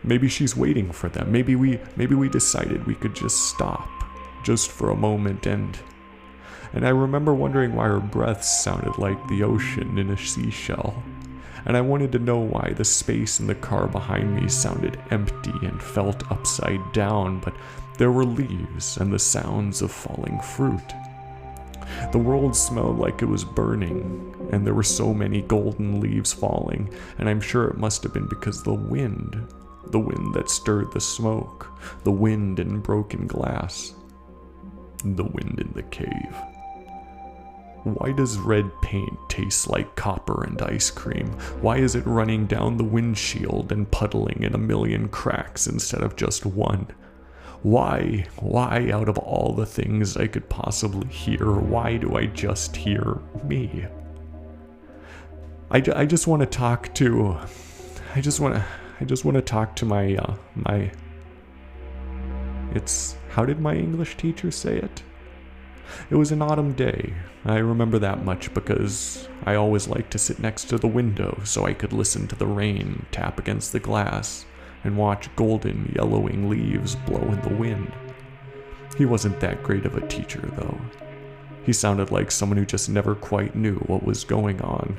Maybe 0.02 0.28
she's 0.28 0.56
waiting 0.56 0.92
for 0.92 1.08
them. 1.08 1.30
Maybe 1.32 1.56
we 1.56 1.78
maybe 1.96 2.14
we 2.14 2.28
decided 2.28 2.86
we 2.86 2.94
could 2.94 3.14
just 3.14 3.48
stop 3.50 3.88
just 4.44 4.70
for 4.70 4.90
a 4.90 4.96
moment 4.96 5.46
and 5.46 5.78
and 6.72 6.86
I 6.86 6.90
remember 6.90 7.34
wondering 7.34 7.74
why 7.74 7.86
her 7.86 8.00
breath 8.00 8.44
sounded 8.44 8.98
like 8.98 9.28
the 9.28 9.42
ocean 9.42 9.98
in 9.98 10.10
a 10.10 10.18
seashell. 10.18 11.02
And 11.64 11.76
I 11.76 11.80
wanted 11.80 12.12
to 12.12 12.18
know 12.18 12.38
why 12.38 12.72
the 12.76 12.84
space 12.84 13.40
in 13.40 13.46
the 13.46 13.54
car 13.54 13.86
behind 13.86 14.34
me 14.36 14.48
sounded 14.48 14.98
empty 15.10 15.54
and 15.62 15.82
felt 15.82 16.30
upside 16.30 16.92
down, 16.92 17.40
but 17.40 17.54
there 17.98 18.12
were 18.12 18.24
leaves 18.24 18.96
and 18.96 19.12
the 19.12 19.18
sounds 19.18 19.82
of 19.82 19.90
falling 19.90 20.40
fruit. 20.40 20.94
The 22.12 22.18
world 22.18 22.56
smelled 22.56 22.98
like 22.98 23.22
it 23.22 23.28
was 23.28 23.44
burning, 23.44 24.48
and 24.52 24.66
there 24.66 24.74
were 24.74 24.82
so 24.82 25.12
many 25.12 25.42
golden 25.42 26.00
leaves 26.00 26.32
falling, 26.32 26.92
and 27.18 27.28
I'm 27.28 27.40
sure 27.40 27.68
it 27.68 27.78
must 27.78 28.02
have 28.02 28.14
been 28.14 28.28
because 28.28 28.62
the 28.62 28.74
wind, 28.74 29.46
the 29.86 30.00
wind 30.00 30.34
that 30.34 30.50
stirred 30.50 30.92
the 30.92 31.00
smoke, 31.00 31.70
the 32.04 32.12
wind 32.12 32.58
in 32.60 32.80
broken 32.80 33.26
glass, 33.26 33.94
the 35.04 35.24
wind 35.24 35.60
in 35.60 35.72
the 35.74 35.82
cave. 35.84 36.34
Why 37.84 38.12
does 38.12 38.36
red 38.38 38.70
paint 38.82 39.16
taste 39.28 39.70
like 39.70 39.94
copper 39.96 40.44
and 40.44 40.60
ice 40.60 40.90
cream? 40.90 41.28
Why 41.60 41.78
is 41.78 41.94
it 41.94 42.06
running 42.06 42.46
down 42.46 42.76
the 42.76 42.84
windshield 42.84 43.72
and 43.72 43.90
puddling 43.90 44.42
in 44.42 44.54
a 44.54 44.58
million 44.58 45.08
cracks 45.08 45.66
instead 45.66 46.02
of 46.02 46.16
just 46.16 46.44
one? 46.44 46.88
Why, 47.62 48.26
why, 48.38 48.90
out 48.92 49.08
of 49.08 49.18
all 49.18 49.52
the 49.52 49.66
things 49.66 50.16
I 50.16 50.28
could 50.28 50.48
possibly 50.48 51.08
hear, 51.08 51.52
why 51.52 51.96
do 51.96 52.16
I 52.16 52.26
just 52.26 52.76
hear 52.76 53.18
me? 53.44 53.86
I, 55.70 55.82
I 55.94 56.06
just 56.06 56.28
want 56.28 56.40
to 56.40 56.46
talk 56.46 56.94
to, 56.94 57.36
I 58.14 58.20
just 58.20 58.38
want 58.38 58.54
to, 58.54 58.64
I 59.00 59.04
just 59.04 59.24
want 59.24 59.34
to 59.36 59.42
talk 59.42 59.74
to 59.76 59.84
my, 59.84 60.14
uh, 60.16 60.34
my, 60.54 60.92
it's, 62.74 63.16
how 63.30 63.44
did 63.44 63.58
my 63.58 63.74
English 63.74 64.16
teacher 64.16 64.52
say 64.52 64.78
it? 64.78 65.02
It 66.10 66.14
was 66.14 66.30
an 66.30 66.42
autumn 66.42 66.74
day. 66.74 67.12
I 67.44 67.56
remember 67.56 67.98
that 67.98 68.24
much 68.24 68.54
because 68.54 69.28
I 69.44 69.56
always 69.56 69.88
liked 69.88 70.12
to 70.12 70.18
sit 70.18 70.38
next 70.38 70.64
to 70.66 70.78
the 70.78 70.86
window 70.86 71.40
so 71.44 71.66
I 71.66 71.72
could 71.72 71.92
listen 71.92 72.28
to 72.28 72.36
the 72.36 72.46
rain 72.46 73.06
tap 73.10 73.38
against 73.38 73.72
the 73.72 73.80
glass 73.80 74.44
and 74.88 74.96
watch 74.96 75.34
golden, 75.36 75.92
yellowing 75.94 76.48
leaves 76.48 76.96
blow 76.96 77.20
in 77.20 77.40
the 77.42 77.54
wind. 77.54 77.92
He 78.96 79.04
wasn't 79.04 79.38
that 79.38 79.62
great 79.62 79.86
of 79.86 79.96
a 79.96 80.06
teacher, 80.08 80.40
though. 80.56 80.80
He 81.64 81.72
sounded 81.72 82.10
like 82.10 82.30
someone 82.30 82.56
who 82.58 82.64
just 82.64 82.88
never 82.88 83.14
quite 83.14 83.54
knew 83.54 83.76
what 83.80 84.02
was 84.02 84.24
going 84.24 84.60
on. 84.62 84.98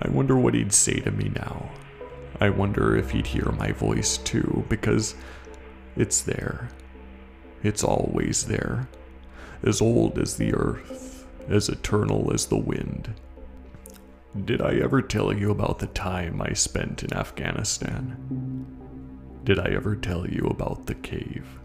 I 0.00 0.08
wonder 0.08 0.36
what 0.36 0.54
he'd 0.54 0.72
say 0.72 0.98
to 1.00 1.10
me 1.10 1.28
now. 1.28 1.70
I 2.40 2.50
wonder 2.50 2.96
if 2.96 3.10
he'd 3.10 3.26
hear 3.26 3.52
my 3.52 3.72
voice 3.72 4.18
too, 4.18 4.64
because 4.68 5.14
it's 5.94 6.22
there. 6.22 6.68
It's 7.62 7.84
always 7.84 8.46
there. 8.46 8.88
As 9.62 9.80
old 9.80 10.18
as 10.18 10.36
the 10.36 10.54
earth, 10.54 11.26
as 11.48 11.68
eternal 11.68 12.32
as 12.32 12.46
the 12.46 12.58
wind. 12.58 13.14
Did 14.44 14.60
I 14.60 14.74
ever 14.76 15.00
tell 15.00 15.32
you 15.32 15.50
about 15.50 15.78
the 15.78 15.86
time 15.86 16.42
I 16.42 16.52
spent 16.52 17.02
in 17.02 17.12
Afghanistan? 17.12 18.85
Did 19.46 19.60
I 19.60 19.68
ever 19.76 19.94
tell 19.94 20.28
you 20.28 20.48
about 20.48 20.86
the 20.86 20.94
cave? 20.96 21.55